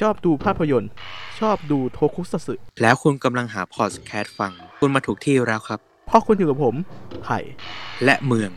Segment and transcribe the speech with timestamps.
[0.00, 0.90] ชอบดูภาพยนตร์
[1.40, 6.74] ชอบดูโทคุซัตสึแล้วคุณกำลังหาพอดแคสต์ฟัง คุณมาถูกที่แล้วครับ เพราะคุณอยู่กับผม
[7.22, 7.38] ไผ่
[8.04, 8.50] และเมือง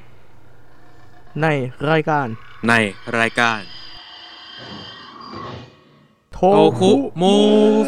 [1.41, 1.47] ใน
[1.91, 2.27] รายการ
[2.69, 2.73] ใน
[3.19, 3.59] รายการ
[6.33, 7.35] โทโอคุมู
[7.83, 7.85] ฟ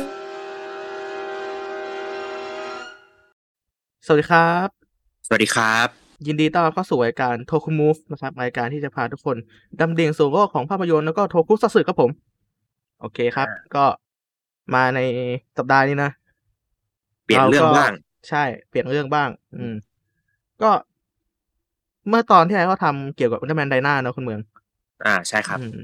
[4.06, 4.68] สวัสดีครับ
[5.28, 5.88] สวัสดีครับ
[6.28, 9.38] ยินดีต้อนรับเข้าสู่รายการโทคุมูฟนะครับรายการที่จะพาทุกคน
[9.80, 12.12] ดำดิ่งสู่โลกของภาพยนตร์แล้วก็โทคุซัตสึครับผม
[13.00, 13.86] โอเคครับ ก็
[14.74, 15.00] มาใน
[15.58, 16.12] สัปดาห์นี้นะ
[17.26, 17.92] เปลี่ยนเรื่องบ้าง
[18.30, 19.76] ใช่ เปลี่ยนเรื่องบ้าง อืม
[20.62, 20.72] ก็
[22.10, 24.42] เมื่อตอนที่ไอ้เขาทำเกี่ยวกับอุลตร้าแมนไดนาเนอะคุณเมือง
[25.06, 25.78] อ่า ใช่ครับอืม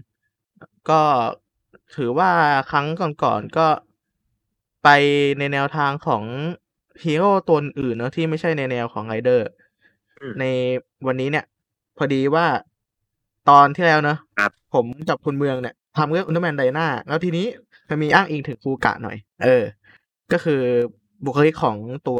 [0.89, 1.01] ก็
[1.95, 2.31] ถือว่า
[2.71, 2.87] ครั้ง
[3.23, 3.67] ก่อนๆก็
[4.83, 4.89] ไป
[5.39, 6.23] ในแนวทางของ
[7.03, 9.47] ฮีโร่ตัวอื่นเนอะที่ไม่ใช่ในแนวของไรเดอร์
[10.19, 10.45] อืมใน
[11.07, 11.45] วันนี้เนี่ย
[11.97, 12.45] พอดีว่า
[13.49, 17.47] ตอนที่แล้วเนอะครับผมกับคุณเมืองเนี่ย ทำเรื่องอุลตร้าแมนไดนาแล้วทีนี้
[17.89, 19.63] มันมีอ้างอิงถึงคูกะหน่อย เออ
[20.31, 20.61] ก็คือ
[21.25, 22.19] บุคลิกของตัว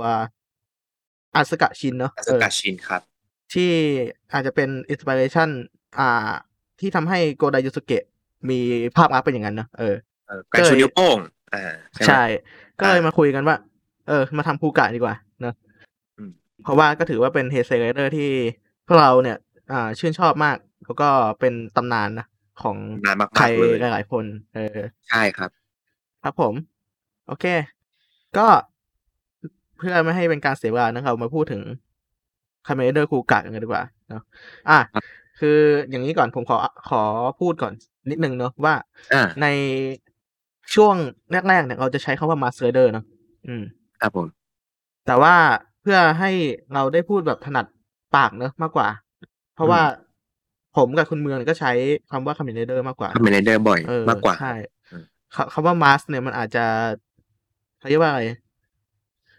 [1.36, 3.02] อาสึกะชินเนอะอาเอสอกาชินครับ
[3.54, 3.72] ที่
[4.34, 5.50] อาจจะเป็น inspiration
[6.00, 6.32] อ่า
[6.80, 8.04] ที่ทำให้โกไดยุสเกะ
[8.50, 8.60] มี
[8.96, 9.96] ภาพอาร์ตเป็นอย่างนั้นเนอะเออ
[10.28, 11.18] เออการชูนิ้วโป้ง
[11.54, 12.24] อ่าใช่ไหมใช่
[12.80, 13.56] ก็เลยอ่ามมาคุยกันว่า
[14.08, 15.54] เออ มาทำคูกะดีกว่าเนอะ
[16.18, 16.32] อืม
[16.64, 18.30] เพราะว่าก็ถือว่าเป็นเฮเซไรเดอร์ที่
[18.88, 19.38] พวกเราเนี่ย
[19.72, 22.26] อ่า ชื่นชอบมาก แล้วก็เป็นตำนานนะ
[22.62, 24.78] ของนานมากใครๆเลยหลายๆคน เออ
[25.10, 25.50] ใช่ครับ
[26.24, 26.54] ครับผม
[27.28, 27.46] โอเค
[28.38, 28.48] ก็
[29.78, 31.62] เพื่อไม่ให้เป็นการเสียเวลานะครับ มาพูดถึง
[32.68, 34.24] คาเมนไรเดอร์คูกะกันดีกว่าเนาะ
[34.70, 35.04] อะครับ
[35.40, 36.58] คืออย่างนี้ก่อนผมขอ
[36.90, 37.02] ขอ
[37.40, 37.74] พูดก่อน
[38.10, 38.74] นิดนึงเนาะว่า
[39.14, 39.48] อ่าใน
[40.76, 40.96] ช่วง
[41.50, 43.06] แรกๆเนี่ยเราจะใช้คำว่ามาสค์ไรเดอร์เนาะ
[43.48, 43.64] อืม
[44.02, 44.28] ครับผม
[45.08, 45.36] แต่ว่า
[45.82, 46.32] เพื่อให้
[46.74, 47.66] เราได้พูดแบบถนัด
[48.16, 48.88] ปากเนอะมากกว่า
[49.56, 49.82] เพราะว่า
[50.78, 51.72] ผมกับคุณเมืองก็ใช้
[52.12, 54.54] คำว่าคาเมนไรเดอร์มากกว่าคาเมนไรเดอร์บ่อยเออมากกว่าใช่
[54.92, 55.04] อืม
[55.36, 56.66] คำคำว่ามาสค์เนี่ยมันอาจจะ
[57.80, 58.22] เขาเรียกว่าอะไร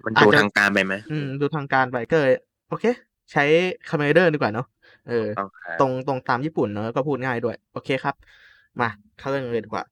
[0.05, 2.33] มันอาจดูจะทางการไปไหมอืมดูทางการไปก็เลย
[2.69, 2.85] โอเค
[3.33, 3.45] ใช้
[3.89, 4.67] คาเมนไรเดอร์ดีกว่าเนาะ
[5.09, 8.15] เออต้องครับตรงตรงตามญี่ปุ่นเนอะก็พูดง่ายด้วย โอเคครับ
[8.81, 9.85] มาเข้าเรื่องเลยดีกว่า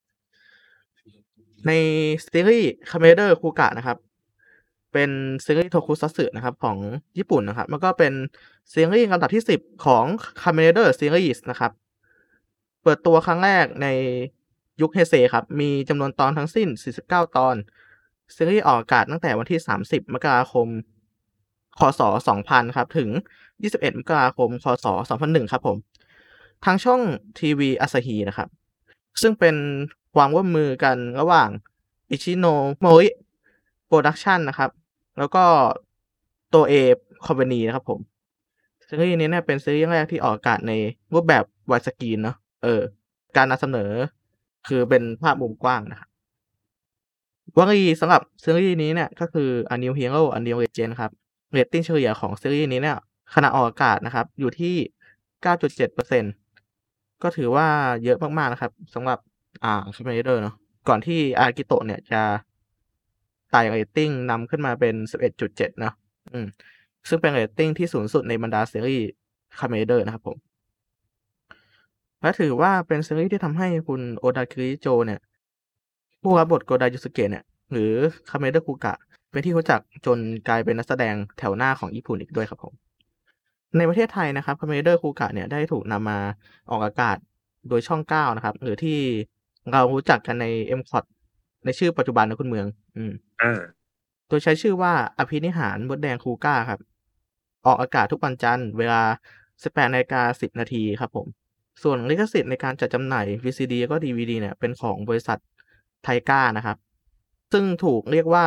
[1.66, 1.72] ใน
[2.24, 3.96] ซีรีส์คาเมนไรเดอร์คูกะนะครับ
[4.92, 5.10] เป็น
[5.44, 6.76] ซีรีส์โทคุซัตสึนะครับของ
[7.18, 8.12] ญี่ปุ่นนะครับ มันก็เป็น
[8.72, 10.04] ซีรีส์ลำดับที่สิบของ
[10.42, 11.72] คาเมนไรเดอร์ซีรีส์นะครับ
[12.82, 13.86] เปิดตัวครั้งแรกใน
[14.80, 16.68] ยุคเฮเซครับ มีจำนวนตอนทั้งสิ้น
[17.02, 17.54] 49 ตอน
[18.34, 20.66] ซีรีส์ออกอากาศตั้งแต่วันที่ 30 มกราคม
[21.78, 22.00] คศ
[22.38, 23.08] 2000 ครับ ถึง
[23.54, 24.86] 21 มกราคม คศ
[25.18, 25.76] 2001 ครับผม
[26.64, 27.00] ทางช่อง
[27.38, 28.48] ทีวีอาซาฮีนะครับ
[29.22, 29.56] ซึ่งเป็น
[30.14, 31.48] ความร่วมมือกันระหว่าง
[32.10, 32.46] อิชิโน
[32.80, 33.08] โมริ
[33.86, 34.70] โปรดักชันนะครับ
[35.20, 35.44] แล้วก็
[36.54, 36.74] โทเอ
[37.26, 38.00] คอมพานีนะครับผม
[38.86, 40.72] ซีรีส์นี้เนี่ยเป็นซีรีส์แรกที่ออกอากาศใน
[41.14, 42.80] รูปแบบ widescreen เนาะเออ
[43.36, 43.90] การนำเสนอ
[44.68, 46.08] คือเป็นภาพมุมกว้างนะครับ
[47.56, 51.10] วลีสำหรับซีรีส์นี้เนี่ยก็คือ A New Hero A New Legend ครับ
[51.52, 52.98] เรตติ้งเฉลี่ยของซีรีส์นี้เนี่ย
[53.34, 54.74] ขณะออกอากาศนะครับ อยู่ที่
[56.32, 57.66] 9.7%ก็ถือว่า
[58.04, 59.18] เยอะมาก ๆ นะครับสำหรับ
[59.64, 60.54] อ่าคาเมนไรเดอร์เนาะ
[60.88, 62.20] ก่อนที่อากิโตะเนี่ยจะ
[63.50, 64.94] ไต่เรตติ้งนำขึ้นมาเป็น
[65.32, 65.92] 11.7เนะ
[66.32, 66.46] อืม
[67.08, 69.06] ซึ่งเป็นเรตติ้งที่สูงสุดในบรรดาซีรีส์
[69.58, 70.36] คาเมนไรเดอร์นะครับผม
[72.20, 75.20] และถือว่าเป็นซีรีส์ที่ทำให้คุณโอดาคิริโจเนี่ย
[76.22, 77.92] ผู้รับบทโกไดยุสเกะเนี่ย หรือ
[78.30, 78.94] คาเมนไรเดอร์คูกะ
[79.30, 80.18] เป็นที่รู้จักจน
[80.48, 82.74] กลายเป็นนักแสดงแถวหน้าของญี่ปุ่นอีกด้วยครับผม
[83.76, 86.18] ในประเทศไทยนะครับคาเมนไรเดอร์คูกะเนี่ยได้ถูกนำมา
[86.70, 87.16] ออกอากาศ
[87.68, 88.98] โดยช่อง 9 นะครับ หรือที่
[89.72, 90.46] เรารู้จักกันใน
[90.78, 91.04] m c o t
[91.64, 92.66] ในชื่อปัจจุบันนะคุณเมือง
[92.96, 93.12] อืม
[93.42, 93.60] อ่า
[94.28, 96.80] โดยใช้ชื่อว่าอภินิหารมดแดงคูก้าครับ
[97.66, 99.02] ออกอากาศทุกวันจันทร์เวลา
[99.46, 101.26] 18นาฬิกา10นาทีครับผม
[101.82, 105.38] ส่วนลิขสิทธิ์ในการจัดจำหน่าย VCD แล้วก็ DVD เนี่ย เป็นของบริษัท
[106.02, 106.76] ไทก้านะครับ
[107.52, 108.46] ซึ่งถูกเรียกว่า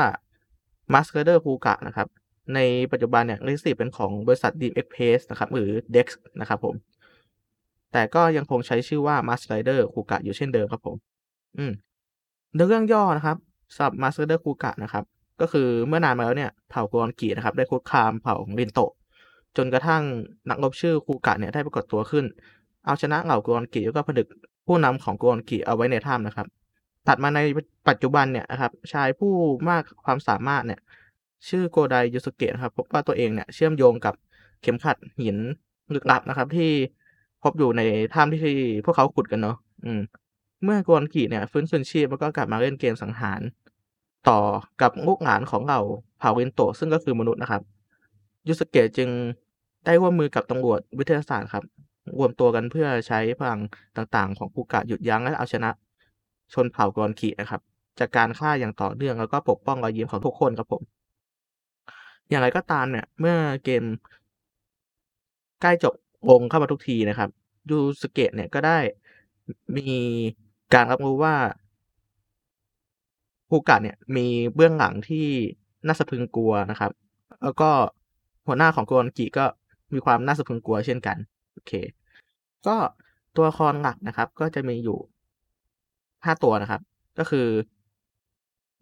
[0.93, 2.07] m a s k e r k u k a นะครับ
[2.55, 2.59] ใน
[2.91, 6.07] ปัจจุบันเนี่ยลิขสิทธิ์เป็นของบริษัท Deep Express นะครับ หรือ Dex
[6.41, 6.75] นะครับผม
[7.91, 10.95] แต่ก็ยังคงใช้ชื่อว่า Mask Rider Kuga อยู่เช่นเดิมครับผม
[11.57, 11.92] อืมใน
[12.55, 13.37] เรื่องย่อนะครับ
[13.75, 15.03] สำหรับ Mask Rider Kuga นะครับ
[15.41, 18.91] ก็คือเมื่อนานมาแล้วเนี่ยเผ่ากรอนกีนะครับ ได้คุกคามเผ่าของรินโตะ
[19.57, 20.03] จนกระทั่ง
[20.49, 22.25] นักรบชื่อคูกะเนี่ยได้ปรากฏตัวขึ้น
[22.85, 24.27] เอาชนะเหล่ากรอนกีแล้วก็ผนึก
[24.67, 26.47] ผู้นำของกรอนกีเอาไว้ในถ้ำนะครับ
[27.07, 27.39] ตัดมาใน
[27.87, 29.33] ปัจจุบันเนี่ยนะครับชายผู้
[29.69, 30.79] มากความสามารถเนี่ย
[31.49, 34.13] ชื่อโกไดยุสุเกะนะครับพบว่าตัวเองเนี่ยเชื่อมโยงกับ
[34.61, 35.37] เข็มขัดหิน
[35.93, 36.71] ลึกลับนะครับ ที่
[37.43, 37.81] พบอยู่ใน
[38.13, 38.55] ถ้ำที่
[38.85, 40.01] พวกเขาขุดกันเนาะอืม
[40.63, 43.41] เมื่อกรอนกีเนี่ยฟื้นคืนชีพแล้วก็กลับมาเล่นเกมสังหาร
[44.29, 44.39] ต่อ
[44.81, 45.79] กับลูกหลานของเรา
[46.19, 47.61] เผ่ารินโตซึ่งก็คือมนุษย์นะครับ
[48.47, 49.09] ยุสเกะจึง
[49.85, 51.63] ได้ร่วมมือกับตำรวจวิทยาศาสตร์ครับ
[52.17, 53.61] รวมตัวกันเพื่อใช้พลัง
[53.97, 55.69] ต่างๆ ของคูกะหยุดยั้งและเอาชนะ
[56.53, 57.61] ชนเผ่ากรอนขีนะครับ
[57.99, 60.81] จากการฆ่าอย่างต่อเนื่องแล้วก็ปกป้องรอยยิ้มของทุกคนครับผม
[62.29, 63.83] อย่างไรก็ตามเนี่ย เมื่อเกม
[65.61, 65.93] ใกล้จบ
[66.29, 67.29] ลงเข้ามาทุกทีนะครับ
[67.69, 68.77] ยูสเกะเนี่ยก็ได้
[69.77, 69.89] มี
[70.73, 71.35] การรับรู้ว่า
[73.49, 75.27] คูกะเนี่ยมีเบื้องหลังที่
[75.87, 76.91] น่าสะพรึงกลัวนะครับ
[77.43, 77.69] แล้วก็
[78.47, 79.45] หัวหน้าของกรองกิก็
[79.93, 81.17] มีความน่าสะพรึงกลัวเช่นกัน
[81.53, 81.71] โอเค
[82.67, 82.75] ก็
[83.35, 84.97] ตัวละครหลักนะครับ ก็จะมีอยู่
[86.25, 86.81] ห้าตัวนะครับ
[87.17, 87.47] ก็คือ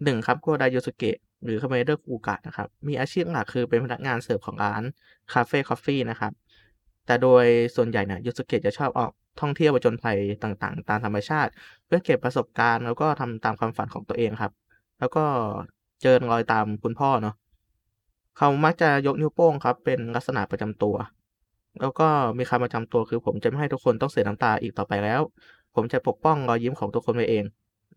[0.04, 4.84] หนึ่งครับโกไดยูสเกะหรือคาเมนไรเดอร์คูกะนะครับ มีอาชีพหลักคือเป็นพนักงานเสิร์ฟของร้าน
[5.34, 6.32] คาเฟ่ coffee นะครับ
[7.06, 7.46] แต่โดย
[7.76, 11.52] ส่วนใหญ่เนี่ยยูสเกะจะชอบออก ท่องเที่ยวประจนภัยต่างๆ ตามธรรมชาติ
[11.86, 14.52] เพื่อเก็บประสบการณ์แล้วก็ทำตามความฝันของตัวเองครับ
[15.00, 15.24] แล้วก็
[16.02, 17.36] เจริญรอยตามคุณพ่อเนาะ
[18.38, 20.96] เขามักจะยกนิ้วโป้งครับ เป็นลักษณะประจำตัว
[21.82, 22.08] แล้วก็
[22.38, 25.22] มีคำประจำตัวคือ ผมจะไม่ให้ทุกคนต้องเสียน้ำตาอีกต่อไปแล้ว
[25.76, 27.44] ผมจะปกป้องรอยยิ้มของทุกคนไว้เอง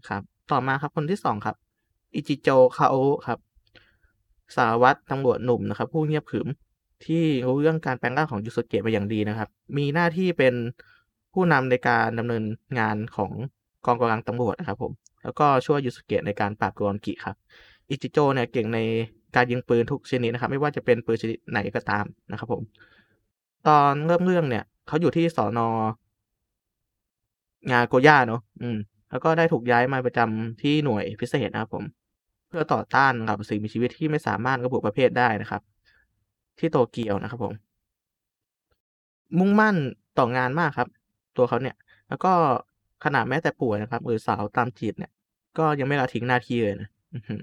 [0.08, 1.56] ครับ ต่อมาครับคนที่สองครับ
[2.14, 3.38] อิจิโจคาโอะครับ
[4.56, 6.48] สารวัตรตำรวจหนุ่มนะครับ ผู้เงียบขรึม
[7.06, 10.54] ที่รู้เรื่องการแปลงร่างของยูสุเกะมาอย่างดีนะครับ มีหน้าที่เป็น
[11.34, 12.44] ผู้นำในการดำเนิน
[12.78, 13.31] งานของ
[13.86, 14.92] กองกำลังตำรวจนะครับผม
[15.22, 17.36] แล้วก็ช่วยยูสุเกะในการปราบโกรอนกิครับ
[17.90, 18.78] อิจิโจเนี่ยเก่งใน
[19.36, 22.62] การยิงปืนทุกชนิดนะครับ ไม่ว่าจะเป็นปืนชนิดไหนก็ตามนะครับผม
[23.66, 25.69] ตอนเริ่มเรื่องเนี่ย เขาอยู่ที่สอนอ
[27.70, 28.76] งาโกย่าเนาะอืม
[29.10, 31.84] แล้วก็ได้ถูกย้ายมาประจำที่หน่วยพิเศษนะครับผม
[32.48, 35.62] เพื่อต่อต้านกับสิ่งมีชีวิตที่ไม่สามารถระบุประเภทได้นะครับ
[36.58, 37.54] ที่โตเกียวนะครับผม
[39.38, 39.76] มุ่งมั่น
[40.19, 40.88] ต่องานมากครับ
[41.36, 41.76] ตัวเขาเนี่ย
[42.08, 42.32] แล้วก็
[43.04, 45.12] ขนาดแม้แต่ป่วยนะครับ หรือสาวตามจีบเนี่ย
[45.58, 47.42] ก็ยังไม่ละทิ้งหน้าที่เลยนะอื้อหือ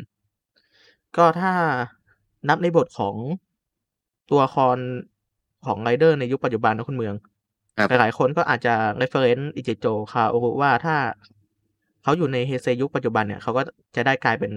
[1.18, 1.52] ก็ถ้า
[2.50, 3.16] นับในบทของ
[4.30, 4.78] ตัวละคร
[5.66, 7.16] ของไรเดอร์ในยุคปัจจุบันนะคุณเมือง
[7.78, 10.96] ครับหลายๆคนก็อาจจะ reference อิจิโจคาโอรุว่าถ้า
[12.04, 13.62] เขาอยู่ในเฮเซยุคปัจจุบันเนี่ยเขาก็
[13.96, 14.52] จะได้กลายเป็น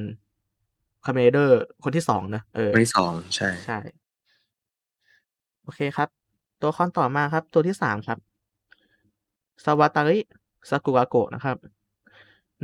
[1.05, 3.79] คาเมนไรเดอร์คนที่สองนะเออคนที่สองใช่ใช่
[5.63, 6.09] โอเคครับ
[6.61, 8.19] ตัวละครต่อมาครับ ตัวที่สามครับ
[9.65, 10.19] ซาวาตาริ
[10.71, 11.57] ซากุราโกะนะครับ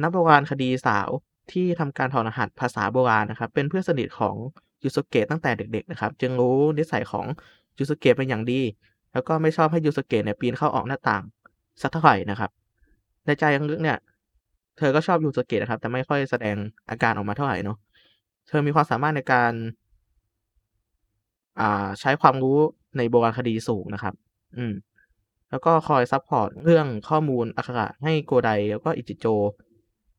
[0.03, 1.09] นักโบราณคดีสาว
[1.53, 4.37] ที่ทำการถอดรหัสภาษาโบราณนะครับ เป็นเพื่อนสนิทของ
[4.83, 7.27] ยูสุเกะตั้งแต่เด็กๆนะครับ จึงรู้นิสัยของ
[7.79, 8.61] ยูสุเกะเป็นอย่างดี
[9.13, 11.23] แล้วก็ไม่ชอบให้ยูสุเกะเนี่ยปีนเข้าออกหน้าต่าง
[11.83, 12.51] สักเท่าไหร่นะครับ
[13.27, 13.99] ในใจลึกๆเนี่ย
[14.79, 16.57] เธอก็ชอบยูสุเกะนะครับ แต่ไม่ค่อยแสดง
[16.91, 17.77] อาการออกมาเท่าไหร่เนาะ
[18.49, 19.53] เธอมีความสามารถในการ
[21.61, 22.59] อ่าใช้ความรู้
[22.97, 24.15] ในโบราณคดีสูงนะครับ
[24.57, 24.73] อืม
[25.51, 29.27] แล้วก็คอย support เรื่องข้อมูลอักขระให้โกไดแล้วก็อิจิโจ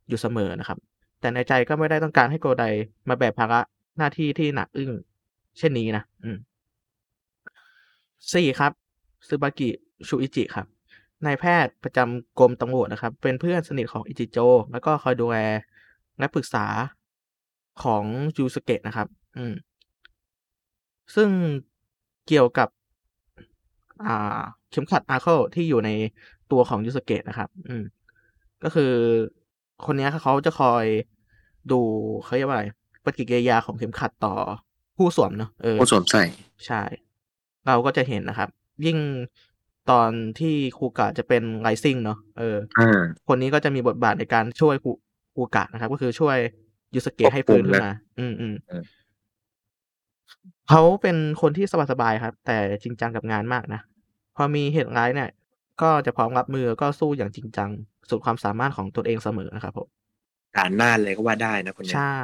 [0.07, 0.77] อยู่เสมอนะครับ
[1.19, 2.65] แต่ในใจก็ไม่ได้ต้องการให้โกได
[3.09, 3.59] มาแบกภาระ
[3.97, 4.91] หน้าที่ที่หนักอึ้ง
[5.57, 6.37] เช่นนี้นะอืม
[8.33, 8.71] สี่ครับ
[9.27, 9.69] ซึบากิ
[10.07, 10.67] ชูอิจิครับ
[11.25, 14.37] นายแพทย์ประจำกรมตำรวจนะครับ เป็นเพื่อนสนิทของอิจิโจ
[14.71, 15.37] แล้วก็คอยดูแล
[16.19, 16.65] และปรึกษา
[17.83, 18.03] ของ
[18.37, 19.07] ยูสเกะนะครับ
[19.37, 19.53] อืม
[21.15, 21.29] ซึ่ง
[22.27, 22.69] เกี่ยวกับ
[24.05, 25.89] อ่า เข็มขัดอาร์เคิลที่อยู่ใน
[26.51, 27.83] ตัวของยูสเกะนะครับ อืม
[28.63, 28.93] ก็คือ
[29.85, 30.85] คนเนี้ยเขาจะคอย
[31.71, 31.79] ดู
[32.23, 32.65] เขาเรียกว่าอะไร
[33.05, 34.33] ปฏิกิริยาของเข็มขัดต่อ
[34.97, 36.23] ผู้สวมเนอะเออผู้สวมใส่
[36.65, 36.81] ใช่
[37.67, 38.49] เราก็จะเห็นนะครับ
[38.85, 38.97] ยิ่ง
[39.91, 40.09] ตอน
[40.39, 44.91] ที่ครูกะจะเป็นไ i ซิ่งเนาะเอออ่าคนนี้ก็จะมีบทบาทในการช่วยครู
[45.35, 46.37] ครูกะนะครับ ก็คือช่วย
[46.95, 48.83] ยูสเกะให้ฟื้นขึ้นมา อืมอืมเออ
[50.69, 53.81] เขาเป็นคนที่สบายๆครับ แต่จริงจังกับงานมากนะ
[54.35, 55.29] พอมีเหตุร้ายเนี่ย
[55.81, 57.69] ก็จะพร้อมรับมือก็สู้อย่างจริงจัง
[58.09, 59.87] สุดความสามารถของตนเองเสมอนะครับผม
[60.55, 62.17] ด่านหน้าเลยก็ว่าได้นะคนเนี้ยใช่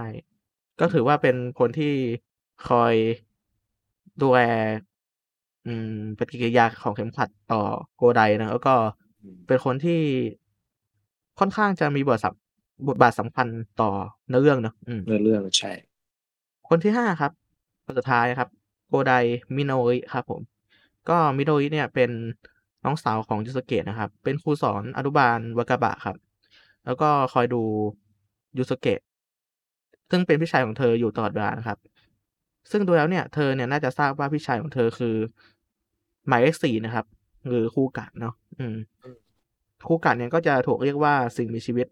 [0.79, 1.93] ก็ถือว่าเป็นคนที่
[2.67, 2.93] คอย
[4.21, 4.39] ดูแล
[5.67, 7.61] อืมปฏิกิริยาของเข็มขัดต่อ
[7.95, 8.75] โกไดนะแล้วก็
[9.23, 10.01] อืมเป็นคนที่
[11.39, 12.33] ค่อนข้างจะมีบทสับ
[12.87, 13.47] บทบาทสำคัญ
[13.81, 13.89] ต่อ
[14.27, 15.71] เนื้อเรื่องเนอะอืมเรื่องเรื่องใช่
[16.69, 17.31] คนที่ห้าครับ
[17.85, 18.49] คนสุดท้ายครับ
[18.89, 19.13] โกได
[19.55, 20.41] มิโนริครับผม
[21.09, 22.09] ก็มิโนริเนี่ยเป็น
[22.83, 26.17] น้องสาวของยูสเกะนะครับ เป็นครูสอนอนุบาลวากาบะครับ
[26.85, 27.61] แล้วก็คอยดู
[28.57, 28.99] ยูสเกะ
[30.11, 31.77] ซึ่งเป็นพี่ชายของเธออยู่ตลอดเวลานะครับ
[32.71, 35.15] ซึ่งดูแล้วเนี่ยเธอเนี่ยน่าจะทราบว่าพี่ชายของเธอคือ
[36.27, 37.05] หมายเลขสี่นะครับ
[37.47, 38.75] หรือคูกะเนาะอืม
[39.87, 41.87] คูกะเนี่ยก็จะถูกเรียกว่าสิ่งมีชีวิต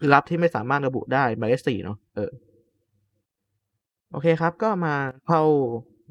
[0.00, 2.30] ลึกลับที่ไม่สามารถระบุได้หมายเลขสี่เนาะเออ
[4.12, 4.94] โอเคครับ ก็มา
[5.26, 5.42] เข้า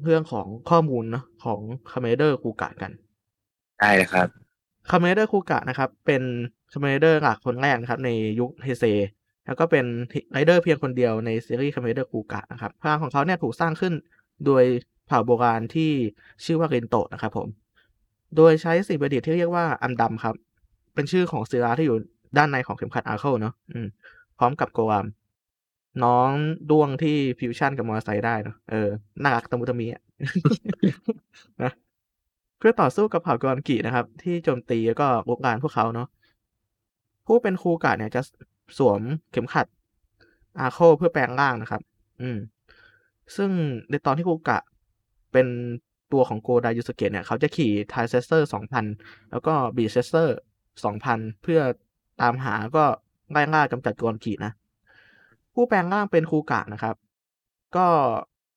[0.04, 2.90] เรื่องของข้อมูลเนาะของคาเมนไรเดอร์คูกะกัน
[3.80, 4.28] ได้เลยครับ
[4.90, 6.22] คาเมนไรเดอร์คูกะนะครับ เป็น
[6.72, 8.84] คาเมนไรเดอร์หลักคนแรกนะครับ ในยุคเฮเซ
[9.46, 9.84] แล้วก็เป็น
[10.32, 13.92] ไรเดอร์เพียงคนเดียวในซีรีส์คาเมนไรเดอร์คูกะนะครับพลังของเขาเนี่ยถูกสร้างขึ้น
[14.46, 14.64] โดย
[15.06, 15.90] เผ่าโบราณที่
[16.44, 17.48] ชื่อว่าลินโตะนะครับผม
[18.36, 20.34] โดยใช้สิ่งประดิษฐ์ที่เรียกว่าอมาดัมครับ
[20.94, 21.98] เป็นชื่อของศิลาที่อยู่
[22.36, 23.86] ด้านในของเข็มขัดอาร์เคิลเนาะอืม
[24.38, 25.04] พร้อมกับโกอุรัม
[26.04, 26.30] น้อง
[26.70, 28.88] ด้วงที่ฟิวชั่นกับมอเตอร์ไซค์ได้เนาะเออ
[29.22, 30.02] น่ารักตะมุตะมิอะ
[31.62, 31.72] นะ
[32.58, 36.08] เพื่อต่อสู้กับเผ่ากรองกินะครับ ที่โจมตีแล้วก็รุกรานพวกเขาเนาะ
[37.26, 38.22] ผู้เป็นครูกาดเนี่ยจะ
[38.78, 39.00] สวม
[39.32, 39.66] เข็มขัด
[40.58, 41.82] อาร์เคิลเพื่อแปลงร่างนะครับ
[42.20, 42.38] อืม
[43.36, 43.50] ซึ่ง
[43.90, 44.58] ในตอนที่คูกะ
[45.32, 45.46] เป็น
[46.12, 48.84] ตัวของโกไดยูสเกะเนี่ย เขาจะขี่ไทรเชสเซอร์สองพัน
[49.30, 50.36] แล้วก็บีทเชสเซอร์
[50.84, 51.60] สองพันเพื่อ
[52.20, 52.84] ตามหาก็
[53.30, 54.52] ไล่ล่ากำจัดกรกินะ
[55.60, 56.94] ผู้แปลงร่างเป็นครูกะนะครับ
[57.76, 57.86] ก็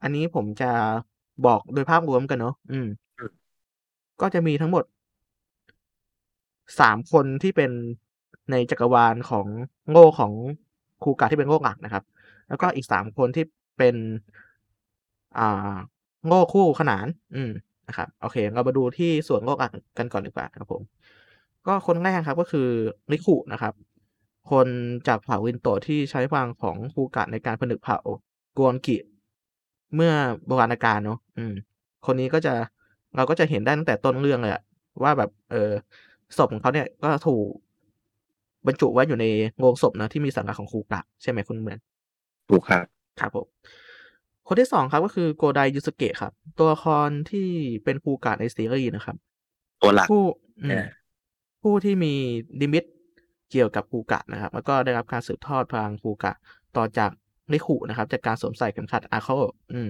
[0.04, 0.72] อันนี้ผมจะ
[1.46, 2.88] บอกโดยภาพรวมกันเนาะอืม
[4.22, 4.84] ก็จะมีทั้งหมด
[6.80, 7.72] สามคนที่เป็น
[8.52, 9.48] ในจักรวาลของ
[9.90, 10.34] โง่ของ
[11.04, 12.04] ครูกะที่เป็นโง่หลักนะครับ
[12.48, 13.46] แล้วก็อีกสามคนที่
[13.78, 13.96] เป็น
[15.38, 15.76] อ่า
[16.26, 17.52] โง่คู่ขนาน อืม
[17.88, 20.82] นะครับ โอเค เรามาดูที่ส่วนโง่หลักกันก่อนดีกว่าครับผม
[21.68, 22.68] ก็คนแรกครับก็คือ
[23.12, 23.74] ริคุนะครับ
[24.50, 24.68] คน
[25.08, 27.98] จากเผ่าวินโตะที่ใช้พลังของครูกะในการผนึกเผ่า
[28.58, 28.98] กวนกิ
[29.96, 30.12] เมื่อ
[30.48, 31.54] โบราณกาลเนาะอืม
[32.06, 32.54] คนนี้ก็จะ
[33.16, 34.64] เราก็จะเห็นได้ตั้งแต่ต้นเรื่องเลยอะ
[35.04, 35.72] ว่าแบบ เออ
[36.38, 37.46] ศพของเขาเนี่ยก็ถูก
[38.68, 39.26] บรรจุไว้อยู่ใน
[39.58, 41.80] โลงศพนะที่มีสังกัดของครูกะใช่ไหมคุณเหมือน
[42.50, 42.86] ถูกครับ
[43.20, 43.48] ครับผม
[44.48, 47.48] คนที่สองครับก็คือโกไดยูสเกะครับ ตัวละครที่
[47.84, 49.16] เป็นคูกะในซีรีส์นะครับ
[49.82, 50.24] ตัวหลักผู้
[50.62, 50.86] อืมเออ
[51.62, 52.14] ผู้ที่มี
[52.62, 52.84] ดิมิต
[53.52, 56.34] เกี่ยวกับคูกะนะครับแล้วก็ได้รับการสืบทอดพลังคูกะ
[56.78, 57.12] ต่อจาก
[57.54, 59.30] นิคุนะครับ จากการสวมใส่เข็มขัดอาร์เคิล
[59.74, 59.90] อืม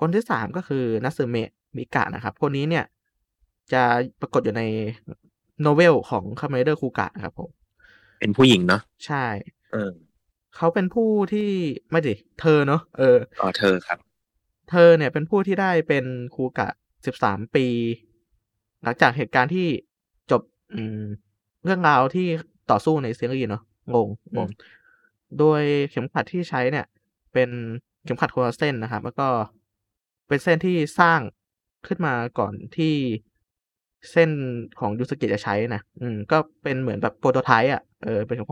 [0.00, 2.84] คนที่สามก็คือนัสึเมะมิกะนะครับ คนนี้เนี่ย
[3.72, 3.82] จะ
[4.20, 4.62] ปรากฏอยู่ใน
[5.62, 7.50] novel ของคาเมนไรเดอร์คูกะนะครับผม
[8.20, 9.24] เป็นผู้หญิงเนาะใช่
[9.72, 9.92] เออ
[10.56, 11.50] เขาเป็นผู้ที่
[11.90, 13.98] ไม่ดิเธอเนาะเอออ๋อเธอครับ
[14.70, 16.04] เธอเนี่ยเป็นผู้ที่ได้เป็น
[16.34, 16.68] ครูกะ
[17.06, 17.66] สิบสามปี
[18.82, 19.68] หลังจากเหตุการณ์ที่
[20.30, 20.42] จบ
[20.74, 21.02] อืม
[21.64, 22.28] เรื่องราวที่
[22.70, 23.62] ต่อสู้ในซีรีส์เนาะ
[23.94, 24.48] งงงง
[25.38, 26.86] โดยเข็มขัดที่ใช้เนี่ย
[27.32, 27.50] เป็น
[28.04, 29.26] เข็มขัดโคลาเส้นนะครับ แล้วก็
[30.28, 31.20] เป็นเส้นที่สร้าง
[31.86, 32.94] ขึ้นมาก่อนที่
[34.10, 34.30] เส้น
[34.80, 38.48] ของยูสเกะจะใช้นะอืม ก็เป็นเหมือนแบบโปรโตไทป์อะเออเป็นของ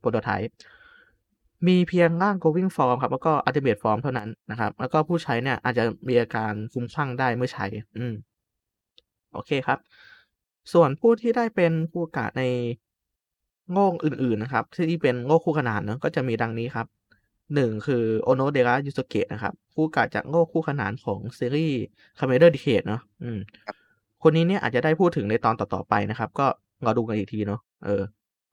[0.00, 0.50] โปรโตไทป์
[1.68, 7.66] มีเพียงร่าง going form ครับ แล้วก็ ultimate form เท่านั้นนะครับ แล้วก็ผู้ใช้เนี่ย อาจจะมีอาการคุ้มคลั่งได้เมื่อใช้
[7.98, 8.14] อืม
[9.32, 9.78] โอเคครับ
[10.72, 12.42] ส่วนผู้ที่ได้เป็นผู้กะใน
[13.72, 16.86] โง่อื่นๆนะครับ ที่เป็นโง่คู่ขนานเนอะก็จะมีดังนี้ครับ
[17.54, 21.80] หนึ่งคือโอโนเดระยูสเกะนะครับ ผู้กะจากโง่คู่ขนานของซีรีส์
[22.18, 23.38] คาเมนไรเดอร์ดีเคดเนาะอืม
[24.22, 26.46] คนนี้เนี่ยอาจจะได้พูดถึงในตอนต่อๆไปนะครับ ก็
[26.84, 28.02] รอดูกันอีกทีเนาะเออ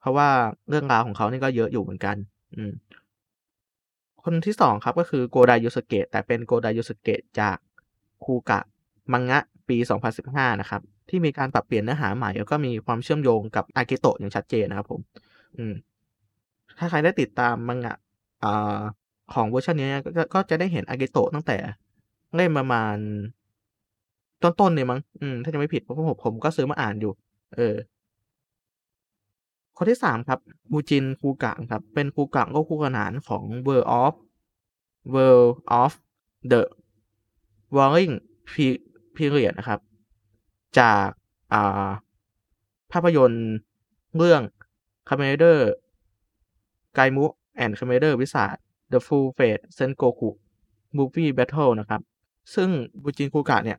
[0.00, 0.28] เพราะว่า
[0.68, 2.16] เรื่องราวของเขานี่ก็เยอะอยู่เหมือนกัน
[2.56, 2.72] อืม
[4.24, 7.56] คนที่สองครับก็คือโกไดยูสเกะแต่เป็นโกไดยูสเกะจาก
[8.24, 8.60] คูกะ
[9.12, 9.76] มังงะปี
[10.18, 15.00] 2015 นะครับ ที่มีการปรับเปลี่ยนเนื้อหาใหม่ แล้วก็มีความเชื่อมโยงกับอากิโตะอย่างชัดเจนนะครับผม
[15.58, 15.74] อืม
[16.78, 17.96] ถ้าใครได้ติดตามมังงะ
[18.44, 18.80] อ่า
[19.34, 21.56] ของเวอร์ชันนี้ก็ก็จะได้เห็นอากิโตะตั้งแต่
[22.34, 22.96] เล่มประมาณ
[24.42, 27.12] ต้นๆเนี่ยมั้งอืมถ้าจะไม่ผิดเพราะผมผมก็ซื้อมาอ่านอยู่
[27.56, 27.74] เออ
[29.76, 30.38] คนที่สามครับ
[30.72, 34.14] บูจินคูกะครับ เป็นคูกะก็คู่ขนานของ World of
[35.14, 35.92] World of
[36.50, 36.62] the
[37.76, 38.14] Warring
[39.16, 39.80] Period นะครับ
[40.78, 41.06] จาก
[41.52, 41.88] อ่า
[42.92, 43.52] ภาพยนตร์
[44.16, 44.42] เรื่อง
[45.08, 45.58] Commander
[46.96, 47.24] Gaimu
[47.62, 48.56] and Commander Wizard
[48.92, 50.30] The Full Fate Sengoku
[50.96, 52.00] Movie Battle นะครับ
[52.54, 52.68] ซึ่ง
[53.02, 53.78] บูจินคูกะเนี่ย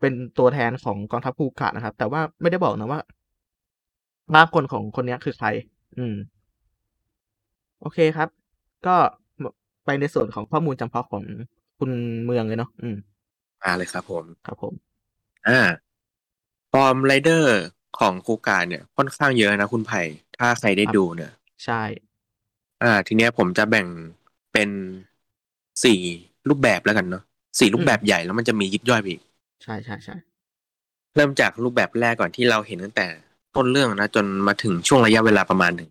[0.00, 3.00] เป็นตัวแทนของกองทัพคูกะนะครับ แต่ว่าไม่ได้บอกนะว่า
[4.34, 5.48] ร่างคนของคนเนี้ยคือใคร
[5.98, 6.14] อืม
[7.80, 8.28] โอเคครับ
[8.86, 8.96] ก็
[9.84, 11.24] ไปในส่วนของข้อมูลจำเพาะของ
[11.78, 11.90] คุณ
[12.24, 12.96] เมืองเลยเนาะ อืม
[13.62, 14.74] มาเลยครับผม ครับผม
[15.48, 15.60] อ่า
[16.72, 17.56] ฟอร์มไรเดอร์
[17.98, 20.02] ของคูกาเนี่ยค่อนข้างเยอะนะคุณไผ่
[20.38, 21.32] ถ้าใครได้ครับดูเนี่ย
[21.64, 21.82] ใช่
[22.82, 23.86] อ่า ทีเนี้ยผมจะแบ่ง
[24.52, 24.70] เป็น
[25.84, 26.00] สี่
[26.48, 27.22] รูปแบบแล้วกันเนาะ
[27.60, 29.22] สี่รูปแบบใหญ่แล้วมันจะมียิบย่อยไปอีก
[29.62, 30.14] ใช่ใช่ใช่
[31.16, 33.06] เริ่มจากรูปแบบแรกก่อนที่เราเห็นตั้งแต่
[33.56, 35.88] ต้นเรื่องนะจนมาถึงช่วงระยะเวลาประมาณหนึ่ง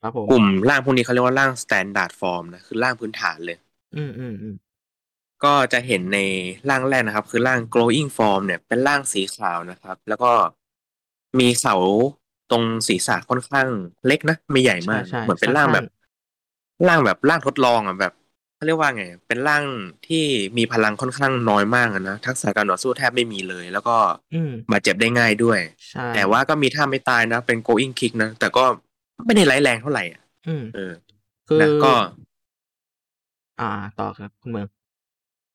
[0.00, 3.56] ครับผมกลุ่มร่างพวกนี้เขาเรียกว่าร่าง standard form นะคือร่างพื้นฐานเลย
[3.96, 4.54] อืมอืมอืม
[5.44, 6.18] ก็จะเห็นใน
[6.68, 10.32] ร่างแรกนะครับ คือร่าง glowing form เนี่ยเป็นร่างสีขาวนะครับ แล้วก็
[11.38, 11.74] มีเสา
[12.50, 13.68] ตรงศีรษะค่อนข้าง
[14.06, 15.86] เล็กนะไม่ใหญ่มากใช่ใช่เหมือนเป็นร่างแบบสั้
[16.86, 18.12] ร่างแบบร่างทดลองอะแบบ
[18.54, 19.64] เขาเรียกว่าไง เป็นร่าง
[20.06, 20.16] ที่
[20.58, 23.96] มีพลังค่อนข้างน้อยมากอะนะทักษะการต่อสู้แทบไม่มีเลย แล้วก็
[24.32, 28.64] อืมบาดเจ็บได้ง่ายด้วยใช่แต่ว่าก็มีท่าไม่ตายนะ เป็น going kick นะ แต่ก็
[29.26, 30.92] ไม่ได้ร้ายแรงเท่าไหร่อะอืมเออ
[31.48, 31.92] คือนะก็
[33.58, 33.64] อ่า
[33.96, 34.66] ต่อครับ คุณเมือง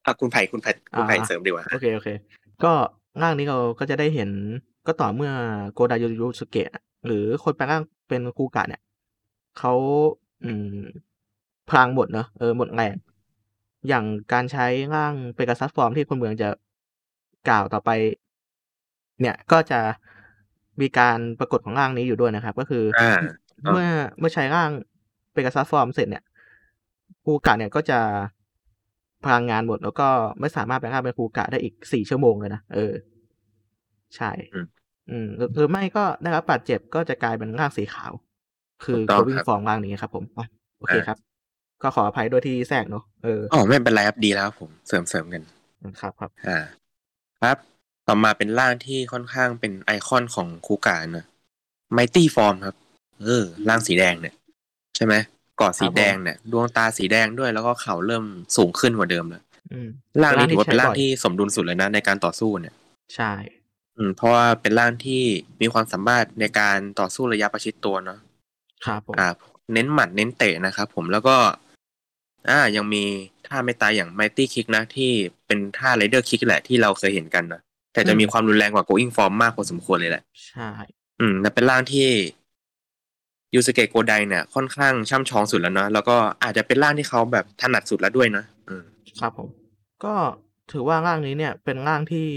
[0.05, 2.09] อะคุณไผ่คุณไผ่คุณไผ่อ่าเสริมดีกว่าโอเคโอเค
[2.63, 2.71] ก็
[3.21, 4.29] ร่างนี้เราก็จะได้เห็น
[4.87, 5.31] ก็ต่อเมื่อ
[5.73, 6.69] โกไดยูยูสเกะ
[7.05, 8.81] หรือคนแปลงร่างเป็นคูกะเนี่ย
[9.59, 9.73] เขา
[10.43, 10.79] อืม
[11.69, 12.95] พลังหมดเนอะเออหมดแรง
[13.87, 14.65] อย่างการใช้
[14.95, 16.49] ร่างเปกาซัสฟอร์มที่คนเมืองจะ
[17.49, 17.89] กล่าวต่อไป
[19.21, 19.79] เนี่ยก็จะ
[20.81, 23.19] มีการปรากฏของร่างนี้อยู่ด้วยนะครับ ก็คืออ่า
[23.71, 23.87] เมื่อ
[24.19, 24.69] เมื่อใช้ร่าง
[25.33, 26.23] เปกาซัสฟอร์มเสร็จเนี่ย
[27.25, 27.99] คูกะเนี่ยก็จะ
[29.25, 30.07] พลังงานหมด แล้วก็
[30.41, 32.93] ไม่สามารถแปลงร่างเป็นคูกะได้อีกสี่ชั่วโมงเลยนะเออ
[34.15, 38.13] ใช่ อืมอืมหรือหรือไม่ก็ได้รับบาดเจ็บก็จะกลายเป็นร่างสีขาว
[38.83, 40.45] คือถูกต้องโกวิ่งครับฟอร์มร่างนี้ครับผมอ๋อ
[40.79, 41.17] โอเคอ่าครับ
[41.83, 45.43] ก็ขออภัยด้วยที่แทรกเนอะเอออ๋อไม่เป็นไรครับดีแล้วครับผมเสริมเสริมกัน
[45.99, 46.57] ครับครับ อ่า
[47.41, 47.57] ครับ
[48.07, 51.25] ต่อมาเป็นร่างที่ค่อนข้างเป็นไอคอนของคูกานะ
[51.93, 52.75] ไมตี้ฟอร์มครับ
[53.23, 54.35] เออร่างสีแดงเนี่ย
[54.95, 55.15] ใช่ไหม
[55.61, 58.25] กอดสีแดงเนี่ยดวงตาสีแดงด้วยแล้วก็เข่าเริ่ม
[58.57, 59.89] สูงขึ้นกว่าเดิมแล้วอืม
[60.21, 62.73] ร่างนี้ถือว่าเป็นร่างใช้บ่อยที่สมดุลสุดเลยนะในการต่อสู้เนี่ย
[63.15, 63.31] ใช่
[63.97, 65.23] อืมเพราะว่าเป็นร่างที่
[65.61, 68.19] มีความสามารถในการต่อสู้ระยะประชิดตัวเนาะ
[68.85, 69.27] ครับผมอ่า
[69.73, 71.37] เน้นหมัดเน้นเตะนะครับผมแล้วก็
[72.49, 73.03] อ่า ยังมี
[73.47, 75.11] ท่าไม่ตายอย่าง Mighty Kick นะที่
[75.47, 77.61] เป็นท่า Rider Kick แหละที่เราเคยเห็นกันนะ
[77.93, 80.69] แต่จะมีความรุนแรงกว่า Going Form มากพอสมควรเลยแหละ ใช่
[81.19, 82.07] อืมแต่เป็นร่างที่
[83.53, 88.83] ยูสเกะโกไดเนี่ยค่อนข้างช่ำชองสุดแล้วนะแล้วก็อาจจะเป็นร่างที่เขาแบบถนัดสุดแล้วด้วยนะอืม
[89.19, 89.49] ครับผม
[90.03, 90.13] ก็
[90.71, 92.27] ถือว่าร่างนี้เนี่ย เป็นร่างที่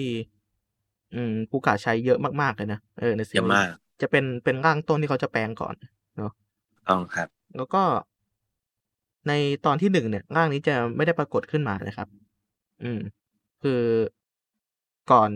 [1.14, 5.74] อืมกูกะใช้เยอะมากๆเลยนะเออในซีเยอะรีมากส์จะเป็นเป็นร่างต้นที่เขาจะแปลงก่อน
[6.18, 6.32] เนาะ
[6.88, 7.82] ต้องครับ แล้วก็
[9.28, 9.32] ใน
[9.66, 12.08] ตอนที่หนึ่งเนี่ย ร่างนี้จะไม่ได้ปรากฏขึ้นมานะครับ
[12.82, 13.00] อืม
[13.62, 13.80] คือ
[15.12, 15.30] ก่อน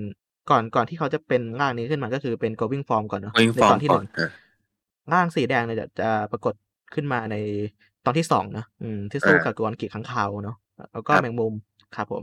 [0.51, 4.31] ก่อนก่อนที่เขาจะเป็นร่างนี้ขึ้นมาก็คือเป็น going form ก่อนเนาะ Going ใน Form ตอนที่หนึ่งก่อนอะ
[5.13, 6.55] ร่างสีแดงเนี่ยจะจะปรากฏ
[6.95, 7.35] ขึ้นมาใน
[8.05, 10.57] ตอนที่สองนะอืมที่สู้อ่ากับกวนกีข้างคาวเนาะ
[10.93, 11.55] แล้วก็ครับแมงมุม
[11.95, 12.23] ครับผม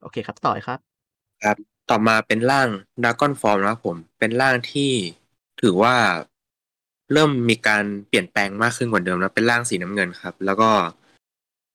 [0.00, 0.80] โอเคครับต่อเลยครับ
[1.42, 1.56] ครับ
[1.90, 2.68] ต่อมาเป็นร่าง
[3.04, 4.92] ดากอนฟอร์มนะครับผม เป็นร่างที่
[5.60, 5.94] ถือว่า
[7.12, 10.70] เริ่มมีการเปลี่ยนแปลงมากขึ้นกว่าเดิมนะเป็นร่างสีน้ำเงินครับ แล้วก็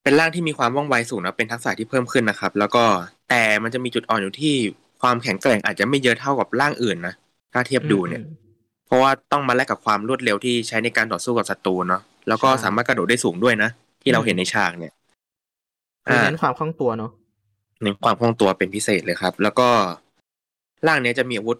[0.03, 2.83] เป็นร่างที่มีความว่องไวสูงนะเป็นทักษะที่เพิ่มขึ้นนะครับ แล้วก็
[3.29, 4.55] แต่มันจะมีจุดอ่อนอยู่ที่
[5.01, 7.13] ความแข็งแกร่งอาจจะไม่เยอะเท่ากับร่างอื่นนะ
[7.53, 8.44] ถ้าเทียบดูเนี่ยอืม
[8.85, 13.69] เพราะว่าต้องมาแลกกับความรวดเร็วที่ใช้ในการต่อสู้กับศัตรูเนาะแล้วก็ใช่สามารถกระโดดได้สูงด้วยนะ
[14.01, 14.93] ที่เราอืมเห็นในฉากเนี่ย
[16.07, 17.11] คือเน้นความคล่องตัวเนาะ
[17.81, 19.69] เน้นความคล่องตัวเป็นพิเศษเลยครับ แล้วก็
[20.87, 21.57] ร่างเนี้ยจะมีอาวุธ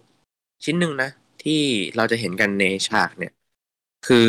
[0.64, 1.10] ชิ้นหนึ่งนะ
[1.42, 1.60] ที่
[1.96, 3.32] เราจะเห็นกันในฉากเนี่ย
[4.06, 4.28] คือ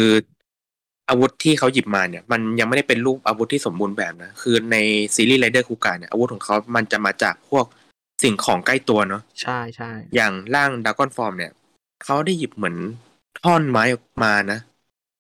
[1.10, 4.78] อาวุธที่เขาหยิบมาเนี่ย มันยังไม่ได้เป็นรูปอาวุธที่สมบูรณ์แบบนะคือใน
[5.16, 7.66] ซีรีส์ไรเดอร์คูกาเนี่ยอาวุธของเขามันจะมาจากพวก
[8.24, 11.52] สิ่งของใกล้ตัวเนาะใช่ใช่อย่างร่างดากอนฟอร์มเนี่ย
[12.04, 12.76] เขาได้หยิบเหมือน
[13.44, 14.60] ท่อนไม้ออกมานะ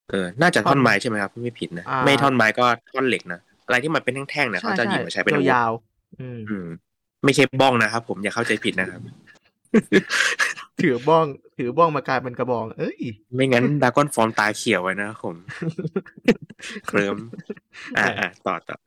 [0.09, 6.67] เออ น่าจะท่อนไม้ใช่ไหมครับไม่ผิดนะ ไม่ท่อนไม้ก็ท่อนเหล็กนะ อะไรที่มันเป็นแท่งๆเนี่ยเขาจะหยิบมาใช้เป็นอาวุธยาวๆอืมอืม
[7.25, 9.01] ไม่ใช่บ้องนะครับผมอย่าเข้าใจผิดนะครับ
[10.81, 11.25] ถือบ้อง
[11.57, 13.01] ถือบ้องมากลายเป็นกระบอง เอ้ย
[13.35, 15.35] ไม่งั้นดากอนฟอร์มตาเขียวไว้นะครับผม
[16.87, 17.17] เคลิ้ม
[17.97, 18.77] อ่าอ่าต่อต่อ